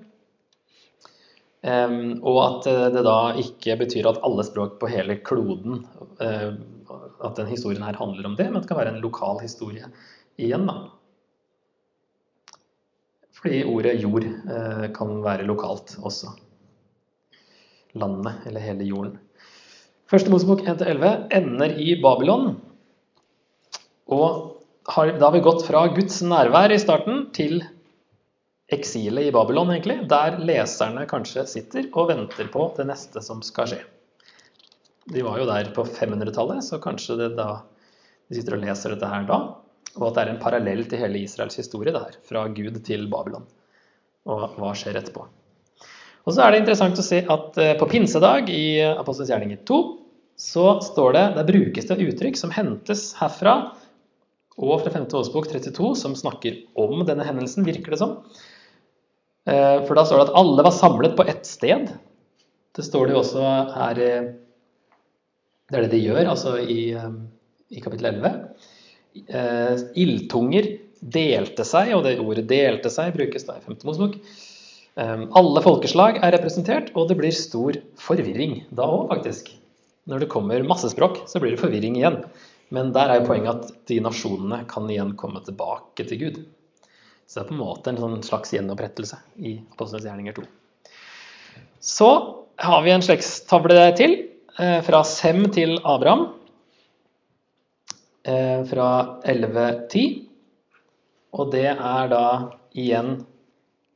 Um, 1.62 2.18
og 2.26 2.38
at 2.42 2.64
eh, 2.66 2.88
det 2.90 3.04
da 3.06 3.18
ikke 3.38 3.76
betyr 3.84 4.08
at 4.10 4.18
alle 4.26 4.42
språk 4.42 4.80
på 4.80 4.88
hele 4.90 5.14
kloden 5.22 5.84
uh, 6.18 6.48
At 7.22 7.36
den 7.38 7.46
historien 7.46 7.84
her 7.86 7.94
handler 7.94 8.26
om 8.26 8.34
det, 8.34 8.48
men 8.48 8.58
at 8.58 8.64
det 8.64 8.70
kan 8.72 8.80
være 8.80 8.96
en 8.96 9.04
lokal 9.04 9.38
historie 9.44 9.86
igjen, 10.42 10.66
da. 10.66 10.74
Fordi 13.42 13.60
ordet 13.66 14.00
jord 14.02 14.26
eh, 14.26 14.88
kan 14.94 15.16
være 15.22 15.46
lokalt 15.46 15.96
også. 16.02 16.32
Landet, 17.98 18.42
eller 18.46 18.62
hele 18.62 18.86
jorden. 18.86 19.16
Første 20.10 20.30
Mosebok 20.30 20.62
1-11 20.66 21.28
ender 21.34 21.74
i 21.78 21.94
Babylon. 22.02 22.56
Og 24.10 24.62
har, 24.88 25.14
da 25.14 25.28
har 25.28 25.34
vi 25.34 25.44
gått 25.44 25.66
fra 25.66 25.86
Guds 25.94 26.20
nærvær 26.26 26.74
i 26.74 26.80
starten 26.82 27.26
til 27.34 27.62
eksilet 28.72 29.28
i 29.28 29.32
Babylon, 29.34 29.70
egentlig, 29.74 29.98
der 30.10 30.38
leserne 30.42 31.04
kanskje 31.10 31.44
sitter 31.50 31.88
og 31.92 32.10
venter 32.10 32.48
på 32.52 32.68
det 32.76 32.86
neste 32.88 33.22
som 33.24 33.42
skal 33.44 33.70
skje. 33.70 33.82
De 35.12 35.24
var 35.26 35.40
jo 35.40 35.48
der 35.48 35.72
på 35.74 35.84
500-tallet, 35.86 36.62
så 36.64 36.78
kanskje 36.82 37.18
det 37.18 37.28
da, 37.38 37.62
de 38.30 38.38
sitter 38.38 38.56
og 38.56 38.64
leser 38.64 38.94
dette 38.94 39.10
her 39.10 39.26
da. 39.28 39.40
Og 39.98 40.08
at 40.08 40.16
det 40.16 40.22
er 40.22 40.32
en 40.32 40.42
parallell 40.42 40.84
til 40.88 41.02
hele 41.02 41.20
Israels 41.20 41.58
historie, 41.58 41.92
det 41.92 42.00
her, 42.00 42.18
fra 42.28 42.46
Gud 42.54 42.78
til 42.86 43.08
Babylon. 43.12 43.44
Og 44.30 44.54
hva 44.56 44.72
skjer 44.78 45.00
etterpå. 45.00 45.26
Og 46.22 46.34
så 46.34 46.44
er 46.44 46.54
det 46.54 46.62
interessant 46.62 47.00
å 47.00 47.04
se 47.04 47.18
at 47.34 47.58
eh, 47.58 47.74
på 47.80 47.88
pinsedag 47.90 48.50
i 48.52 48.78
Apostelens 48.92 49.32
gjerninger 49.32 49.64
2 49.68 49.80
så 50.42 50.66
står 50.82 51.16
det, 51.16 51.24
der 51.36 51.48
brukes 51.48 51.88
det 51.88 51.98
uttrykk 52.06 52.38
som 52.38 52.52
hentes 52.54 53.10
herfra 53.18 53.56
og 54.62 54.82
fra 54.84 54.92
5. 54.92 55.08
årsbok 55.18 55.48
32, 55.50 55.92
som 55.98 56.14
snakker 56.16 56.62
om 56.78 57.02
denne 57.08 57.26
hendelsen, 57.26 57.66
virker 57.66 57.94
det 57.94 58.00
som. 58.00 58.18
Eh, 58.20 58.51
for 59.44 59.98
da 59.98 60.04
står 60.06 60.20
det 60.20 60.26
at 60.28 60.36
alle 60.38 60.62
var 60.62 60.74
samlet 60.76 61.16
på 61.18 61.24
ett 61.26 61.46
sted. 61.48 61.88
Det 62.76 62.84
står 62.86 63.08
det 63.08 63.16
jo 63.16 63.22
også 63.24 63.46
her 63.74 63.98
Det 63.98 65.78
er 65.78 65.86
det 65.86 65.90
de 65.92 66.02
gjør, 66.04 66.28
altså 66.30 66.54
i, 66.62 66.92
eh, 66.94 67.10
i 67.72 67.82
kapittel 67.82 68.10
11 68.12 68.30
eh, 69.28 69.82
ildtunger 69.98 70.68
delte 71.02 71.64
seg, 71.66 71.92
og 71.96 72.04
det 72.06 72.18
ordet 72.22 72.46
'delte 72.48 72.92
seg' 72.92 73.14
brukes 73.16 73.46
da 73.48 73.58
i 73.58 73.64
5. 73.64 73.80
Mosebok. 73.88 74.18
Eh, 74.96 75.24
alle 75.40 75.64
folkeslag 75.64 76.20
er 76.22 76.34
representert, 76.36 76.92
og 76.94 77.08
det 77.08 77.18
blir 77.18 77.34
stor 77.34 77.78
forvirring 77.98 78.62
da 78.70 78.86
òg, 78.86 79.08
faktisk. 79.14 79.52
Når 80.08 80.24
det 80.24 80.32
kommer 80.32 80.62
masse 80.66 80.90
språk, 80.90 81.22
så 81.30 81.40
blir 81.40 81.54
det 81.54 81.62
forvirring 81.62 81.96
igjen. 81.96 82.22
Men 82.72 82.92
der 82.92 83.10
er 83.10 83.20
jo 83.20 83.28
poenget 83.28 83.52
at 83.54 83.86
de 83.86 84.00
nasjonene 84.00 84.64
kan 84.68 84.88
igjen 84.90 85.14
komme 85.16 85.42
tilbake 85.44 86.06
til 86.08 86.18
Gud. 86.18 86.44
Så 87.26 87.40
det 87.40 87.44
er 87.44 87.48
på 87.50 87.56
en 87.56 87.62
måte 87.62 87.92
en 87.92 88.00
sånn 88.00 88.22
slags 88.26 88.52
gjenopprettelse 88.54 89.18
i 89.40 89.56
Apostlenes 89.74 90.06
gjerninger 90.08 90.36
2. 90.36 90.44
Så 91.82 92.10
har 92.62 92.82
vi 92.84 92.92
en 92.92 93.02
slektstavle 93.02 93.96
til, 93.96 94.16
eh, 94.58 94.80
fra 94.82 95.02
Sem 95.04 95.50
til 95.50 95.78
Abraham. 95.84 96.34
Eh, 98.24 98.64
fra 98.64 99.18
11.10. 99.24 100.28
Og 101.32 101.50
det 101.50 101.66
er 101.66 102.08
da 102.08 102.26
igjen 102.74 103.26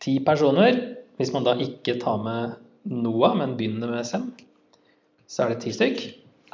ti 0.01 0.19
personer. 0.19 0.97
Hvis 1.19 1.33
man 1.33 1.45
da 1.45 1.55
ikke 1.55 2.01
tar 2.01 2.19
med 2.19 2.57
Noah, 2.85 3.37
men 3.37 3.57
begynner 3.57 3.91
med 3.91 4.07
Sem, 4.07 4.33
så 5.29 5.45
er 5.45 5.55
det 5.55 5.63
ti 5.63 5.73
stykk. 5.75 6.03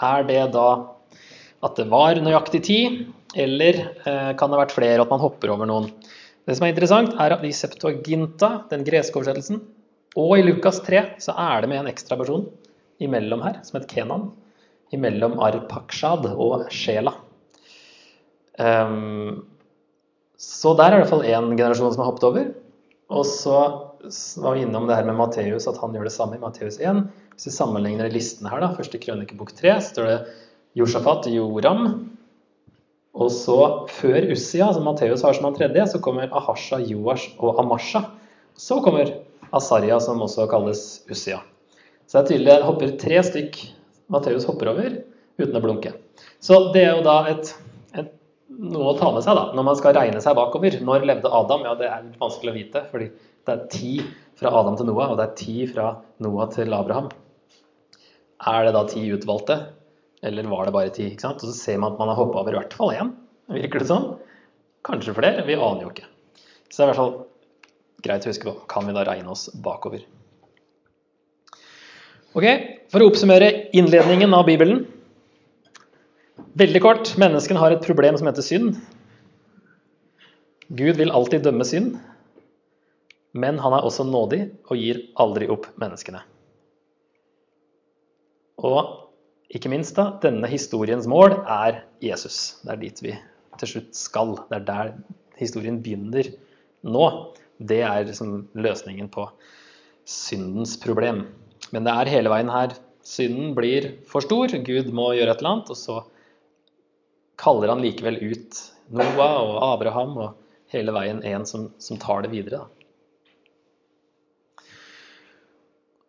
Er 0.03 0.25
det 0.25 0.53
da 0.53 0.69
at 1.63 1.77
det 1.77 1.89
var 1.91 2.19
nøyaktig 2.19 2.63
ti, 2.67 2.79
eller 3.39 3.79
eh, 4.05 4.33
kan 4.35 4.51
det 4.51 4.59
ha 4.59 4.65
vært 4.65 4.75
flere, 4.77 5.01
at 5.01 5.11
man 5.11 5.23
hopper 5.23 5.53
over 5.55 5.67
noen? 5.67 5.91
Det 6.47 6.57
som 6.59 6.67
er 6.67 6.73
interessant, 6.73 7.15
er 7.23 7.37
at 7.37 7.45
i 7.47 7.53
Septuaginta, 7.55 8.65
den 8.71 8.83
greske 8.87 9.19
oversettelsen, 9.19 9.61
og 10.19 10.35
i 10.37 10.45
Lukas 10.45 10.81
3 10.85 11.05
så 11.23 11.35
er 11.39 11.63
det 11.63 11.71
med 11.73 11.83
en 11.83 11.91
ekstra 11.93 12.19
person 12.21 12.49
imellom 13.03 13.45
her, 13.45 13.61
som 13.65 13.79
heter 13.79 13.91
Kenan. 13.95 14.31
Imellom 14.93 15.39
Arpakshad 15.41 16.27
og 16.35 16.67
Shela. 16.75 17.15
Um, 18.61 19.47
så 20.37 20.75
der 20.77 20.91
er 20.91 20.91
det 20.91 20.99
i 20.99 21.03
hvert 21.05 21.13
fall 21.15 21.25
én 21.25 21.55
generasjon 21.57 21.95
som 21.95 22.03
har 22.03 22.11
hoppet 22.11 22.29
over. 22.29 22.51
Og 23.13 23.25
så 23.25 23.57
var 24.43 24.57
vi 24.57 24.67
innom 24.67 24.89
det 24.89 24.99
her 24.99 25.07
med 25.09 25.17
Matteus, 25.17 25.69
at 25.71 25.79
han 25.81 25.95
gjør 25.95 26.09
det 26.09 26.15
samme 26.15 26.37
i 26.37 26.43
Matteus 26.43 26.81
1. 26.83 27.05
Hvis 27.33 27.49
vi 27.49 27.55
sammenligner 27.55 28.13
listene 28.13 28.51
her, 28.53 28.61
da, 28.61 28.73
første 28.77 29.01
krønikebok 29.01 29.55
3, 29.57 29.77
så 29.79 29.95
står 29.95 30.11
det 30.11 30.19
Josjafat, 30.77 31.31
Joram. 31.33 31.87
Og 33.13 33.29
så 33.35 33.59
før 33.93 34.31
Ussia, 34.33 34.71
som 34.73 34.87
Matteus 34.89 35.25
har 35.25 35.37
som 35.37 35.49
han 35.49 35.57
tredje, 35.57 35.85
så 35.93 36.01
kommer 36.03 36.33
Ahasha, 36.33 36.81
Joash 36.81 37.37
og 37.43 37.61
Amasha. 37.61 38.07
Så 38.57 38.81
kommer 38.85 39.11
Asaria, 39.53 39.99
som 40.01 40.23
også 40.25 40.47
kalles 40.49 41.03
Ussia. 41.13 41.43
Så 42.07 42.19
det 42.19 42.23
er 42.23 42.31
tydelig 42.31 42.53
det 42.53 42.67
hopper 42.67 42.95
tre 43.01 43.21
stykk 43.25 43.59
Matteus 44.13 44.47
hopper 44.49 44.73
over 44.73 44.97
uten 45.41 45.59
å 45.59 45.63
blunke. 45.65 45.93
Så 46.43 46.59
det 46.75 46.87
er 46.87 46.97
jo 46.97 47.05
da 47.05 47.19
et 47.31 47.53
noe 48.53 48.93
å 48.93 48.97
ta 48.99 49.11
med 49.15 49.25
seg 49.25 49.37
da, 49.37 49.45
når 49.57 49.67
man 49.67 49.79
skal 49.79 49.95
regne 49.97 50.21
seg 50.23 50.37
bakover. 50.37 50.77
Når 50.85 51.07
levde 51.09 51.33
Adam? 51.33 51.65
Ja, 51.67 51.77
det 51.79 51.89
er 51.89 52.09
vanskelig 52.21 52.53
å 52.53 52.57
vite. 52.57 52.85
fordi 52.91 53.11
det 53.43 53.55
er 53.55 53.63
ti 53.73 53.93
fra 54.39 54.53
Adam 54.55 54.77
til 54.79 54.89
Noah, 54.89 55.13
og 55.13 55.19
det 55.19 55.25
er 55.27 55.39
ti 55.39 55.67
fra 55.71 55.89
Noah 56.23 56.51
til 56.53 56.75
Abraham. 56.77 57.09
Er 58.53 58.67
det 58.67 58.75
da 58.77 58.83
ti 58.91 59.03
utvalgte, 59.15 59.59
eller 60.23 60.47
var 60.51 60.67
det 60.67 60.75
bare 60.75 60.95
ti? 60.95 61.09
ikke 61.11 61.27
sant? 61.27 61.43
Og 61.43 61.51
så 61.51 61.57
ser 61.59 61.81
man 61.83 61.95
at 61.95 62.01
man 62.01 62.13
har 62.13 62.19
hoppa 62.19 62.41
over 62.43 62.55
i 62.55 62.61
hvert 62.61 62.77
fall 62.79 62.95
én. 62.95 63.13
Virker 63.53 63.83
det 63.83 63.91
sånn? 63.91 64.09
Kanskje 64.87 65.15
flere. 65.17 65.45
Vi 65.47 65.59
aner 65.59 65.85
jo 65.85 65.91
ikke. 65.91 66.09
Så 66.71 66.79
det 66.79 66.83
er 66.83 66.87
i 66.87 66.91
hvert 66.93 67.01
fall 67.01 67.15
greit 68.07 68.27
å 68.27 68.33
huske 68.33 68.49
på. 68.49 68.57
Kan 68.71 68.87
vi 68.89 68.95
da 68.97 69.05
regne 69.07 69.35
oss 69.35 69.49
bakover? 69.65 70.05
Ok, 72.33 72.47
For 72.89 73.03
å 73.03 73.11
oppsummere 73.11 73.51
innledningen 73.77 74.33
av 74.37 74.47
Bibelen 74.49 74.87
Veldig 76.57 76.81
kort. 76.85 77.11
Menneskene 77.21 77.61
har 77.61 77.73
et 77.73 77.85
problem 77.85 78.17
som 78.21 78.29
heter 78.29 78.45
synd. 78.45 78.77
Gud 80.73 80.97
vil 80.97 81.13
alltid 81.13 81.45
dømme 81.45 81.65
synd, 81.69 81.99
men 83.37 83.59
han 83.61 83.75
er 83.77 83.85
også 83.85 84.05
nådig 84.09 84.41
og 84.69 84.81
gir 84.81 85.01
aldri 85.21 85.49
opp 85.53 85.67
menneskene. 85.81 86.23
Og 88.61 89.02
ikke 89.53 89.71
minst, 89.73 89.97
da, 89.99 90.15
denne 90.23 90.49
historiens 90.49 91.07
mål 91.11 91.37
er 91.41 91.83
Jesus. 92.03 92.59
Det 92.65 92.73
er 92.73 92.81
dit 92.81 93.03
vi 93.05 93.17
til 93.61 93.69
slutt 93.75 93.97
skal. 93.97 94.37
Det 94.49 94.61
er 94.61 94.69
der 94.69 94.93
historien 95.41 95.81
begynner 95.85 96.31
nå. 96.83 97.07
Det 97.63 97.83
er 97.85 98.07
liksom 98.09 98.47
løsningen 98.57 99.11
på 99.13 99.27
syndens 100.09 100.79
problem. 100.81 101.27
Men 101.71 101.87
det 101.87 101.93
er 101.95 102.13
hele 102.17 102.33
veien 102.33 102.51
her. 102.53 102.75
Synden 103.07 103.53
blir 103.57 103.91
for 104.09 104.25
stor, 104.25 104.53
Gud 104.65 104.93
må 104.95 105.13
gjøre 105.17 105.35
et 105.35 105.43
eller 105.43 105.57
annet, 105.57 105.73
og 105.75 105.79
så 105.79 105.99
kaller 107.43 107.73
han 107.73 107.83
likevel 107.83 108.21
ut 108.23 108.61
Noah 108.95 109.41
og 109.43 109.57
Abraham 109.73 110.15
og 110.23 110.39
hele 110.73 110.95
veien 110.95 111.23
en 111.27 111.47
som, 111.49 111.71
som 111.83 111.99
tar 112.01 112.25
det 112.25 112.33
videre. 112.33 112.63
Da. 112.63 112.82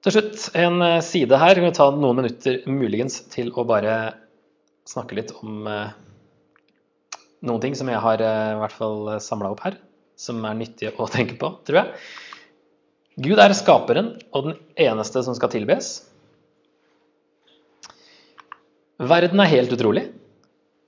Til 0.03 0.17
slutt 0.17 0.49
en 0.59 0.81
eh, 0.83 0.99
side 1.05 1.37
her. 1.39 1.55
Vi 1.55 1.69
kan 1.69 1.77
ta 1.77 1.87
noen 1.95 2.19
minutter 2.19 2.59
muligens 2.67 3.21
til 3.31 3.53
å 3.55 3.63
bare 3.67 3.95
snakke 4.89 5.15
litt 5.15 5.31
om 5.39 5.63
eh, 5.69 5.93
noen 7.47 7.63
ting 7.63 7.77
som 7.79 7.87
jeg 7.87 8.03
har 8.03 8.23
eh, 8.23 8.49
i 8.51 8.59
hvert 8.59 8.75
fall 8.75 9.13
samla 9.23 9.53
opp 9.53 9.63
her, 9.63 9.77
som 10.19 10.43
er 10.43 10.59
nyttige 10.59 10.91
å 10.99 11.07
tenke 11.11 11.39
på, 11.39 11.53
tror 11.63 11.79
jeg. 11.79 12.03
Gud 13.23 13.39
er 13.39 13.55
skaperen 13.55 14.15
og 14.33 14.49
den 14.49 14.59
eneste 14.89 15.23
som 15.23 15.37
skal 15.37 15.53
tilbes. 15.53 15.93
Verden 18.99 19.39
er 19.39 19.51
helt 19.53 19.71
utrolig. 19.71 20.09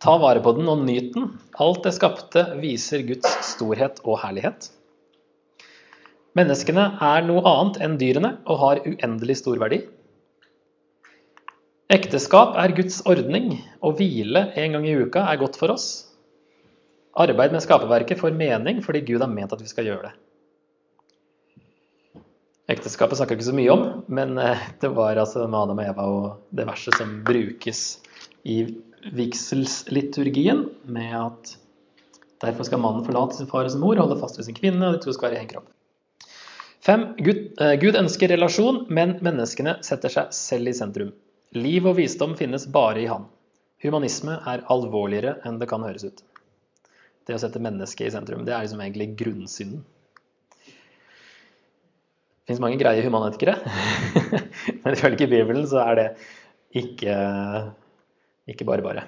Ta 0.04 0.18
vare 0.20 0.42
på 0.44 0.58
den 0.58 0.68
og 0.68 0.84
nyt 0.84 1.14
den. 1.16 1.32
Alt 1.62 1.86
det 1.88 1.96
skapte 1.96 2.50
viser 2.60 3.06
Guds 3.08 3.32
storhet 3.54 4.04
og 4.04 4.20
herlighet. 4.26 4.74
Menneskene 6.36 6.90
er 7.00 7.24
noe 7.24 7.46
annet 7.48 7.78
enn 7.84 8.00
dyrene 8.00 8.34
og 8.44 8.60
har 8.60 8.82
uendelig 8.84 9.38
stor 9.40 9.60
verdi. 9.62 9.86
Ekteskap 11.96 12.58
er 12.60 12.74
Guds 12.76 12.98
ordning, 13.08 13.60
og 13.80 14.00
hvile 14.00 14.50
en 14.58 14.76
gang 14.76 14.88
i 14.90 14.96
uka 14.98 15.24
er 15.30 15.40
godt 15.40 15.56
for 15.60 15.72
oss. 15.72 15.88
Arbeid 17.16 17.54
med 17.54 17.64
skaperverket 17.64 18.20
får 18.20 18.36
mening 18.36 18.82
fordi 18.84 19.06
Gud 19.08 19.24
har 19.24 19.32
ment 19.32 19.54
at 19.56 19.62
vi 19.64 19.70
skal 19.70 19.88
gjøre 19.88 20.10
det. 20.10 20.16
Ekteskapet 22.76 23.20
snakker 23.20 23.38
ikke 23.38 23.48
så 23.48 23.54
mye 23.56 23.72
om, 23.72 23.84
men 24.10 24.40
eh, 24.42 24.66
det 24.82 24.90
var 24.98 25.22
altså 25.22 25.46
med 25.46 25.60
Adam 25.60 25.80
og 25.84 25.86
Eva 25.86 26.08
og 26.10 26.26
det 26.58 26.66
verset 26.66 26.98
som 26.98 27.14
brukes 27.28 27.84
i 28.42 28.64
vigselsliturgien, 29.14 30.66
med 30.90 31.14
at 31.20 31.54
derfor 32.42 32.66
skal 32.66 32.82
mannen 32.82 33.06
forlate 33.06 33.38
sin 33.38 33.50
far 33.52 33.70
og 33.70 33.72
sin 33.72 33.86
mor, 33.86 34.02
holde 34.02 34.18
fast 34.20 34.42
ved 34.42 34.50
sin 34.50 34.58
kvinne, 34.58 34.82
og 34.88 34.98
de 34.98 35.06
to 35.06 35.14
skal 35.14 35.30
være 35.30 35.46
en 35.46 35.54
kropp. 35.54 35.75
Fem, 36.86 37.16
Gud, 37.18 37.38
eh, 37.62 37.76
Gud 37.82 37.96
ønsker 37.98 38.30
relasjon, 38.30 38.84
men 38.94 39.16
menneskene 39.26 39.80
setter 39.86 40.12
seg 40.14 40.36
selv 40.38 40.70
i 40.70 40.74
sentrum. 40.78 41.10
Liv 41.58 41.88
og 41.90 41.96
visdom 41.98 42.36
finnes 42.38 42.68
bare 42.70 43.02
i 43.02 43.08
Han. 43.10 43.26
Humanisme 43.82 44.36
er 44.52 44.62
alvorligere 44.70 45.40
enn 45.50 45.58
det 45.58 45.70
kan 45.72 45.82
høres 45.82 46.06
ut. 46.06 46.22
Det 47.26 47.34
å 47.34 47.42
sette 47.42 47.62
mennesket 47.64 48.06
i 48.06 48.14
sentrum, 48.14 48.46
det 48.46 48.54
er 48.54 48.68
liksom 48.68 48.84
egentlig 48.86 49.16
grunnsynden. 49.18 49.82
Det 52.46 52.54
fins 52.54 52.62
mange 52.62 52.78
greie 52.78 53.02
humanetikere, 53.02 53.58
men 54.84 54.94
ifølge 54.94 55.26
Bibelen 55.32 55.66
så 55.66 55.82
er 55.88 55.98
det 55.98 56.08
ikke, 56.78 57.16
ikke 58.54 58.68
bare 58.70 58.86
bare. 58.86 59.08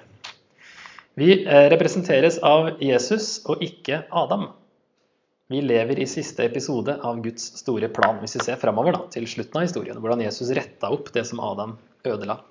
Vi 1.14 1.44
eh, 1.44 1.68
representeres 1.70 2.40
av 2.42 2.72
Jesus 2.82 3.36
og 3.46 3.62
ikke 3.62 4.02
Adam. 4.10 4.48
Vi 5.48 5.62
lever 5.64 5.98
i 5.98 6.06
siste 6.06 6.44
episode 6.44 6.98
av 7.08 7.22
Guds 7.24 7.46
store 7.56 7.88
plan. 7.88 8.18
Hvis 8.20 8.36
vi 8.36 8.44
ser 8.44 8.58
framover 8.60 8.98
til 9.14 9.24
slutten 9.24 9.56
av 9.56 9.64
historien, 9.64 9.96
hvordan 9.96 10.20
Jesus 10.20 10.50
retta 10.52 10.90
opp 10.92 11.08
det 11.14 11.22
som 11.24 11.40
Adam 11.40 11.78
ødela, 12.04 12.42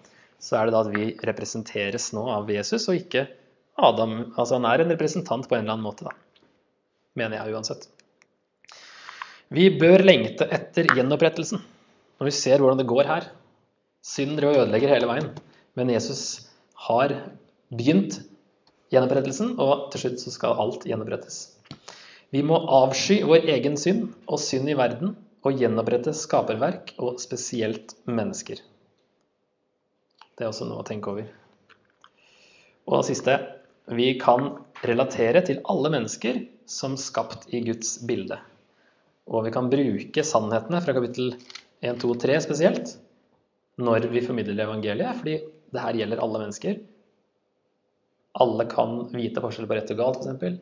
så 0.42 0.58
er 0.58 0.66
det 0.66 0.74
da 0.74 0.80
at 0.82 0.90
vi 0.96 1.12
representeres 1.30 2.08
nå 2.18 2.24
av 2.34 2.50
Jesus, 2.50 2.88
og 2.90 2.98
ikke 2.98 3.28
Adam. 3.78 4.16
Altså 4.34 4.58
han 4.58 4.66
er 4.66 4.82
en 4.82 4.94
representant 4.96 5.46
på 5.46 5.58
en 5.58 5.62
eller 5.62 5.76
annen 5.76 5.86
måte, 5.86 6.08
da. 6.10 6.16
Mener 7.22 7.38
jeg 7.38 7.54
uansett. 7.54 7.86
Vi 9.54 9.68
bør 9.78 10.02
lengte 10.02 10.48
etter 10.58 10.90
gjenopprettelsen. 10.98 11.62
Når 12.18 12.30
vi 12.32 12.34
ser 12.34 12.64
hvordan 12.64 12.82
det 12.82 12.88
går 12.90 13.10
her. 13.12 13.28
Synd 14.06 14.40
driver 14.40 14.58
og 14.58 14.64
ødelegger 14.66 14.96
hele 14.96 15.12
veien. 15.12 15.30
Men 15.78 15.94
Jesus 15.94 16.24
har 16.88 17.14
begynt 17.70 18.24
gjenopprettelsen, 18.90 19.54
og 19.62 19.92
til 19.94 20.08
slutt 20.08 20.26
så 20.26 20.34
skal 20.34 20.58
alt 20.66 20.90
gjenopprettes. 20.90 21.40
Vi 22.36 22.42
må 22.44 22.58
avsky 22.60 23.22
vår 23.24 23.48
egen 23.54 23.78
synd 23.80 24.10
og 24.28 24.42
synd 24.44 24.68
i 24.68 24.76
verden 24.76 25.14
og 25.48 25.62
gjenopprette 25.62 26.12
skaperverk 26.18 26.96
og 27.00 27.22
spesielt 27.24 27.94
mennesker. 28.10 28.60
Det 30.36 30.44
er 30.44 30.52
også 30.52 30.68
noe 30.68 30.84
å 30.84 30.88
tenke 30.88 31.14
over. 31.14 31.30
Og 32.88 33.00
det 33.00 33.08
siste 33.10 33.38
vi 33.96 34.12
kan 34.20 34.52
relatere 34.84 35.42
til 35.48 35.64
alle 35.72 35.92
mennesker 35.94 36.42
som 36.68 36.98
skapt 37.00 37.48
i 37.56 37.64
Guds 37.64 37.96
bilde. 38.08 38.38
Og 39.32 39.48
vi 39.48 39.54
kan 39.56 39.72
bruke 39.72 40.24
sannhetene 40.24 40.84
fra 40.84 40.96
kapittel 40.96 41.34
1, 41.80 41.96
2, 42.04 42.14
3 42.28 42.40
spesielt 42.44 42.96
når 43.80 44.08
vi 44.12 44.24
formidler 44.26 44.66
evangeliet, 44.66 45.20
fordi 45.20 45.38
det 45.72 45.84
her 45.84 46.00
gjelder 46.00 46.22
alle 46.24 46.42
mennesker. 46.44 46.80
Alle 48.44 48.66
kan 48.72 49.04
vite 49.14 49.44
forskjell 49.44 49.68
på 49.70 49.78
rett 49.78 49.94
og 49.94 50.00
galt, 50.02 50.28
f.eks. 50.28 50.60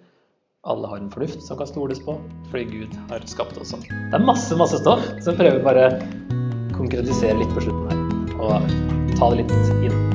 Alle 0.65 0.87
har 0.87 0.97
en 0.97 1.11
fornuft 1.11 1.43
som 1.43 1.57
kan 1.57 1.67
stoles 1.67 1.99
på, 2.01 2.15
fordi 2.49 2.63
Gud 2.65 2.95
har 3.11 3.21
skapt 3.29 3.57
oss 3.61 3.69
sånn. 3.75 3.83
Det 3.85 4.17
er 4.17 4.25
masse, 4.25 4.57
masse 4.57 4.79
stoff, 4.81 5.05
så 5.21 5.29
jeg 5.29 5.37
prøver 5.43 5.61
bare 5.61 5.85
å 5.93 6.73
konkretisere 6.73 7.37
litt 7.37 7.53
på 7.53 7.67
slutten 7.67 7.85
her. 7.93 8.33
Og 8.41 9.13
ta 9.13 9.29
det 9.29 9.43
litt 9.43 9.57
inn. 9.85 10.14